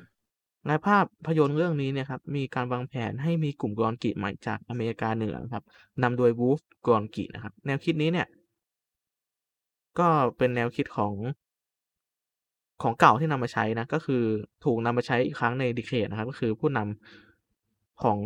[0.68, 5.64] ในภาพยนตร์เรื่องนี้เนี่ยครับมีการวางแผนให้มีกลุ่มกรอนกิใหม่จากอเมริกาเหนือครับ
[6.04, 8.28] นำโดยวูฟกรอนกินะครับ แนวคิดนี้เนี่ย
[10.00, 10.08] ก็
[10.38, 11.14] เป็นแนวคิดของ
[12.82, 14.24] ของเก่าที่นำมาใช้นะ ก็คือ
[14.66, 18.20] ถูกนำมาใช้อีกครั้งในดิเคทนะครับ ก็คือผู้นำของ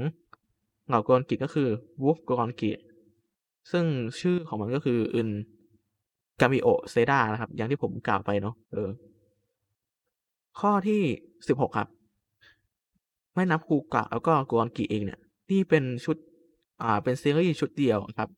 [0.87, 1.69] เหล่ากรอนกิก็คือ
[2.03, 2.71] วูฟกรอนกิ
[3.71, 3.85] ซึ่ง
[4.19, 5.29] ชื่อของมันก็คืออึน
[6.41, 8.89] กามิโอเซดานะครับ อย่างที่ผมกล่าวไปเนาะเออ
[10.59, 11.01] ข้อที่
[11.47, 11.87] สิบหกครับ
[13.35, 15.19] ไม่นับคูกะแล้วก็กรอนกิเองเนี่ย
[15.49, 16.17] ที่เป็นชุด
[16.81, 18.29] อ่า เป็นซีรีส์ชุดเดียวครับ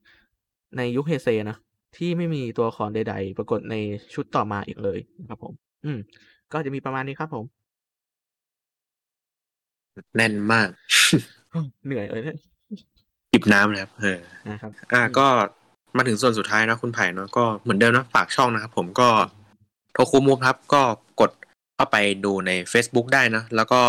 [0.77, 1.57] ในยุคเฮเซนะ
[1.97, 3.76] ที่ไม่มีตัวละครใด ๆ ปรากฏใน
[4.13, 5.53] ชุดต่อมาอีกเลยนะครับผม
[5.85, 5.97] อืม
[6.53, 7.45] ก็จะมีประมาณนี้ครับผม
[10.15, 10.67] แน่นมาก
[11.85, 12.38] เหนื่อยเลยเนี่ย
[13.31, 14.19] จิบน้ำนะครับ เออ
[14.51, 15.27] นะครับ อ่าอืมก็
[15.97, 19.09] มาถึงส่วนสุดท้ายนะคุณไผ่เนาะก็เหมือนเดิมนะฝากช่องนะครับผมก็
[19.93, 20.81] โทคุมูฟครับก็
[21.22, 21.31] กด
[21.76, 23.81] เข้าไปดูใน Facebook ได้นะ แล้วก็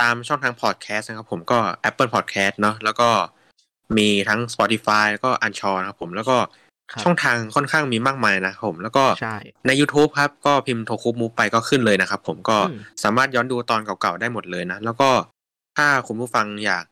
[0.00, 1.58] ตามช่องทางพอดแคสต์นะครับผมก็
[1.88, 3.08] Apple Podcast เนาะแล้วก็
[3.96, 6.36] มีทั้ง Spotify แล้วก็ a n c h o r นะครับผมแล้วก็
[6.92, 9.36] ครับช่องทางค่อนข้างมีมากมายนะครับผม แล้วก็ใช่
[9.66, 15.10] ใน YouTube ครับ ก็พิมพ์โทคุมูฟไปก็ขึ้นเลยนะครับผมก็อืมสามารถย้อนดูตอนเก่าๆได้หมดเลยนะ แล้วก็
[15.76, 16.84] ถ้าคุณผู้ฟังอยาก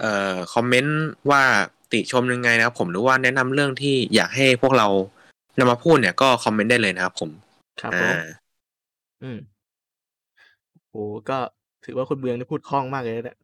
[0.00, 1.00] เอ่อคอมเมนต์
[1.30, 1.42] ว่า
[1.92, 4.88] ติชมยังไงนะครับผมหรือว่าแนะนำเรื่องที่อยากให้พวกเรา
[5.58, 7.30] นำมาพูดเนี่ยก็คอมเมนต์ได้เลยนะครับผม
[7.80, 8.22] ครับผมอ่า
[9.22, 9.38] อืม
[10.90, 11.38] โอ้ก็
[11.84, 13.36] ถือว่าคุณเบืองนี่พูดคล่องมากเลยนะเนี่ย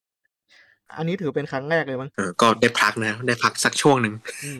[0.97, 4.59] อันนี้ถือเป็นครั้งแรกเลยมั้งเออก็ได้พักนะ ได้พักสักช่วงหนึ่งอืม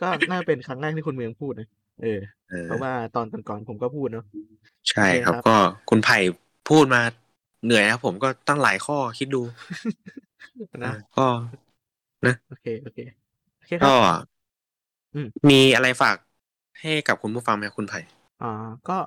[0.00, 1.66] ก็น่าเป็นครั้งแรกที่คุณเมืองพูดนะ
[2.00, 4.24] เออเออเพราะว่าตอนก่อนๆผมก็พูดเนาะ
[4.90, 5.56] ใช่ครับโอเคครับก็
[5.88, 6.16] คุณไผ่
[6.68, 7.00] พูดมา
[7.64, 9.42] เหนื่อยนะครับผมก็ตั้งหลายข้อคิดดู
[10.84, 11.26] นะก็
[12.46, 12.98] โอเคโอเค
[13.56, 13.94] โอเคครัก็บ
[15.14, 16.16] อืมมีอะไรฝาก
[16.80, 18.00] ให้กับคุณผู้ฟังไหมครับคุณไผ่
[18.42, 18.50] อ่า
[18.88, 18.98] ก็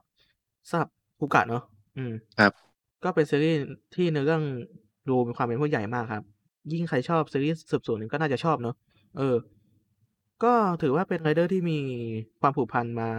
[0.70, 1.64] สำหรับภูกะเนาะ
[1.98, 2.67] อืมครับ
[3.04, 3.60] ก็เป็นซีรีส์
[3.96, 4.44] ที่เนื้อเรื่อง
[5.10, 6.24] ดูมีความเป็นผู้ใหญ่มากครับ
[6.72, 8.76] ยิ่งใครชอบซีรีส์สืบสวนก็น่าจะชอบเนาะ
[9.18, 9.36] เออ
[10.44, 11.78] ก็ถือว่าเป็นไรเดอร์ที่มี
[12.42, 13.10] ความผูกพันมา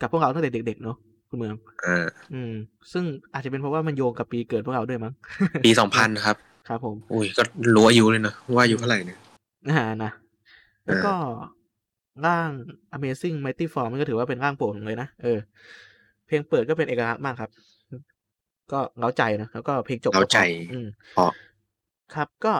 [0.00, 0.96] กับพวกเราตั้งแต่เด็กๆเนาะ
[1.28, 1.54] คุณเมือง
[1.84, 2.52] เอออืม
[2.92, 5.12] ซึ่งอาจจะเป็นเพราะว่ามันโยงกับปีเกิดพวกเราด้วยมั้ง
[5.64, 6.36] ปีสองพันครับ
[6.68, 7.42] ครับผม อุ้ยก็
[7.74, 9.18] รู้อายุเลยนะว่าอายุเท่าไหร่เนี่ย
[9.66, 10.12] นะฮะนะ
[10.86, 11.14] แล้วก็
[12.26, 12.48] ร่าง
[12.96, 15.38] Amazing Mighty Form มันก็ถือว่าเป็นร่างโปรดผมเลยนะ เออ
[16.26, 17.50] เพลงเปิดก็เป็นเอกลักษณ์มากครับ
[18.72, 21.30] ก็เล้าใจนะแล้วก็เพลงจบก็เร้าใจพออืมเพราะ
[22.14, 22.52] ครับ ก็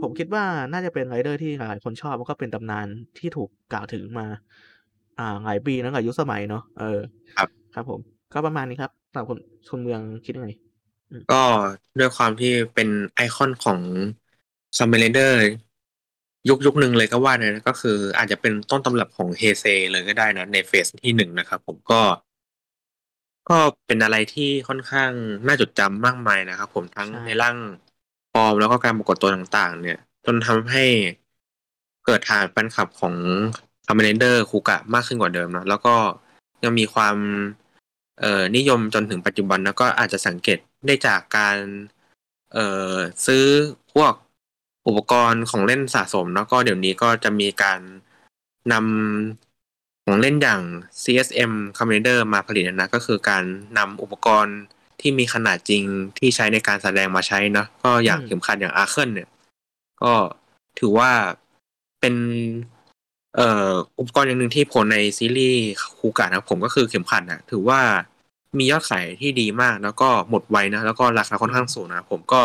[0.00, 2.86] ผมคิดว่าน่าจะเป็นไรเดอร์ที่หลายคนชอบแล้วก็เป็นตำนาน
[3.18, 4.26] ที่ถูกกล่าวถึงมา
[5.18, 6.98] อ่าหลายปีนะหลายยุคสมัยเนาะเออ
[7.36, 8.00] ครับ ครับผม
[8.32, 9.38] ก็ประมาณนี้ครับสำหรับคน
[9.70, 10.50] คนเมืองคิดยังไง
[11.32, 11.42] ก็
[11.98, 13.80] ด้วยความที่เป็นไอคอนของ
[14.78, 15.38] คาเมนไรเดอร์
[16.48, 22.00] ยุคยุคหนึ่งเลยก็ว่าเนี่ยนะก็คืออาจจะเป็นต้นตำรับของเฮเซเลยก็ได้นะในเฟสที่หนึ่งนะครับผมก็
[23.48, 25.12] ก็เป็นอะไรที่ค่อนข้าง
[25.46, 27.56] น่าจดจำมากมายนะครับผมทั้งใช่ ในร่าง
[28.32, 30.84] ฟอร์มแล้วก็การปรากฏตัวต่างๆ เนี่ย จนทำให้
[32.04, 33.14] เกิดฐานแฟนคลับของ
[33.86, 35.94] คาเมนไรเดอร์คูกะมากขึ้นกว่าเดิมนะแล้วก็
[36.64, 37.16] ยังมีความ
[38.20, 41.58] เอ่อนิยมจนถึงปัจจุบันแล้วก็อาจจะสังเกตได้จากการ
[42.52, 42.96] เอ่อ
[43.26, 43.44] ซื้อ
[43.92, 44.14] พวก
[44.86, 47.80] อุปกรณ์ของเล่นสะสม แล้วก็เดี๋ยวนี้ก็จะมีการ
[48.72, 49.51] นำ
[50.04, 50.60] ของเล่นอย่าง
[51.02, 53.42] CSM Kamen Rider มาผลิตนะก็คือการ
[53.78, 54.58] นำอุปกรณ์
[55.00, 55.82] ที่มีขนาดจริง
[56.18, 59.28] ที่ใช้ในการแสดงมาใช้เนอะก็อย่างอืมเข็มขัดอย่างอาร์เคิลเนี่ย
[60.02, 60.12] ก็
[60.78, 61.10] ถือว่า
[62.00, 62.14] เป็น
[63.36, 65.62] เอ่ออุปกรณ์อย่างหนึ่งที่ผลในซีรีส์
[65.98, 67.80] คูกะนะครับผมก็คือเข็มขัดนะถือว่า
[68.58, 72.40] มียอดขายที่ดีมาก แล้วก็หมดไวนะแล้วก็ราคาค่อนข้างสูงนะครับผมก็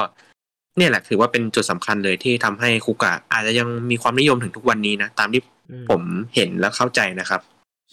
[0.77, 5.56] เนี่ยแหละถือว่าเป็นจุดสำคัญเลยที่ทำให้คูกะอาจจะยังมีความนิยมถึงทุกวันนี้นะตามที่อืม
[5.89, 6.03] ผม
[6.35, 7.41] เห็นและเข้าใจนะครับ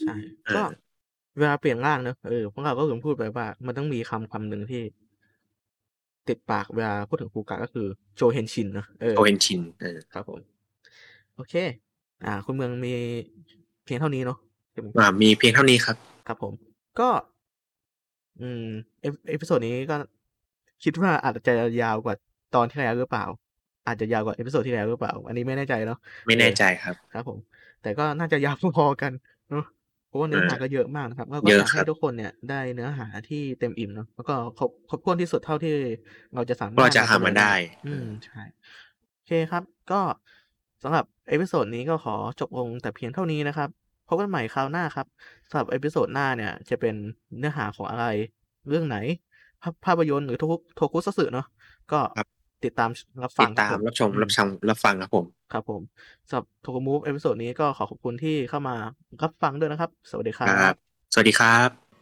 [0.02, 0.14] ใช่
[0.46, 0.62] เออก็
[1.38, 4.82] เวลาเปลี่ยนร่างเนอะเออพวกเราก็ถึงพูดไปว่า มันต้องมีคำคำหนึ่งที่
[6.28, 7.86] ติดปากเวลาพูดถึงคูกะก็คือ
[8.16, 10.40] 超変身เนอะเออ超変身เออครับผม
[11.34, 11.55] โอเค
[12.24, 12.90] อ่า คุณเมืองมี
[13.84, 14.36] เพียงเท่านี้เนาะ
[14.72, 15.96] ใช่ไหมอ่า มีเพียงเท่านี้ครับ
[16.26, 16.55] ครับผม
[16.98, 17.09] ก็
[18.38, 18.60] อืม
[19.01, 19.96] epi episode นี้ก็
[20.82, 22.14] คิดว่าอาจจะยาวกว่า
[22.52, 23.24] ตอนที่แล้วหรือเปล่า
[23.86, 27.38] อาจจะยาวกว่า episode ที่แล้วหรือเปล่า อันนี้ไม่แน่ใจเนาะไม่แน่ใจครับ ครับผม
[27.85, 29.12] แต่ก็น่าจะยาวพอๆกัน
[29.51, 29.65] เนาะ
[30.09, 35.74] เพราะว่าเนื้อหาเออก็เยอะมากนะครับแล้วก็เยออะยากให้ครับทุกคนเนี่ยได้เนื้อหาที่เต็มอิ่มเนาะแล้วก็ครบครบถ้วนที่สุดเท่าที่
[36.35, 37.52] เราจะสามารถก็จะหามาได้
[37.85, 38.43] อืมใช่
[39.15, 40.01] โอเคครับ ก็
[40.82, 43.69] สำหรับ episode นี้ก็ขอจบลงแต่เพียงเท่านี้นะครับ
[44.09, 45.06] พบกันใหม่คราวหน้าครับ
[45.48, 46.94] สำหรับ episode หน้าเนี่ย จะเป็น
[47.39, 48.06] เนื้อหาของอะไร
[48.69, 48.97] เรื่องไหน
[49.62, 51.47] ภาพภาพยนตร์หรือโทคุโทคุซัตสึเนาะ
[51.93, 52.27] ก็ครับ
[52.64, 52.88] ติดตาม
[53.24, 55.82] รับฟัติดตามรับชมครับ อือรับชมรับฟังครับผม ครับผม
[56.28, 58.74] สำหรับโทคุมูฟ episode นี้ก็ขอขอบคุณที่เข้ามา
[59.22, 61.94] รับฟังด้วยนะครับ สวัสดีครัครับบสวัสดีครับ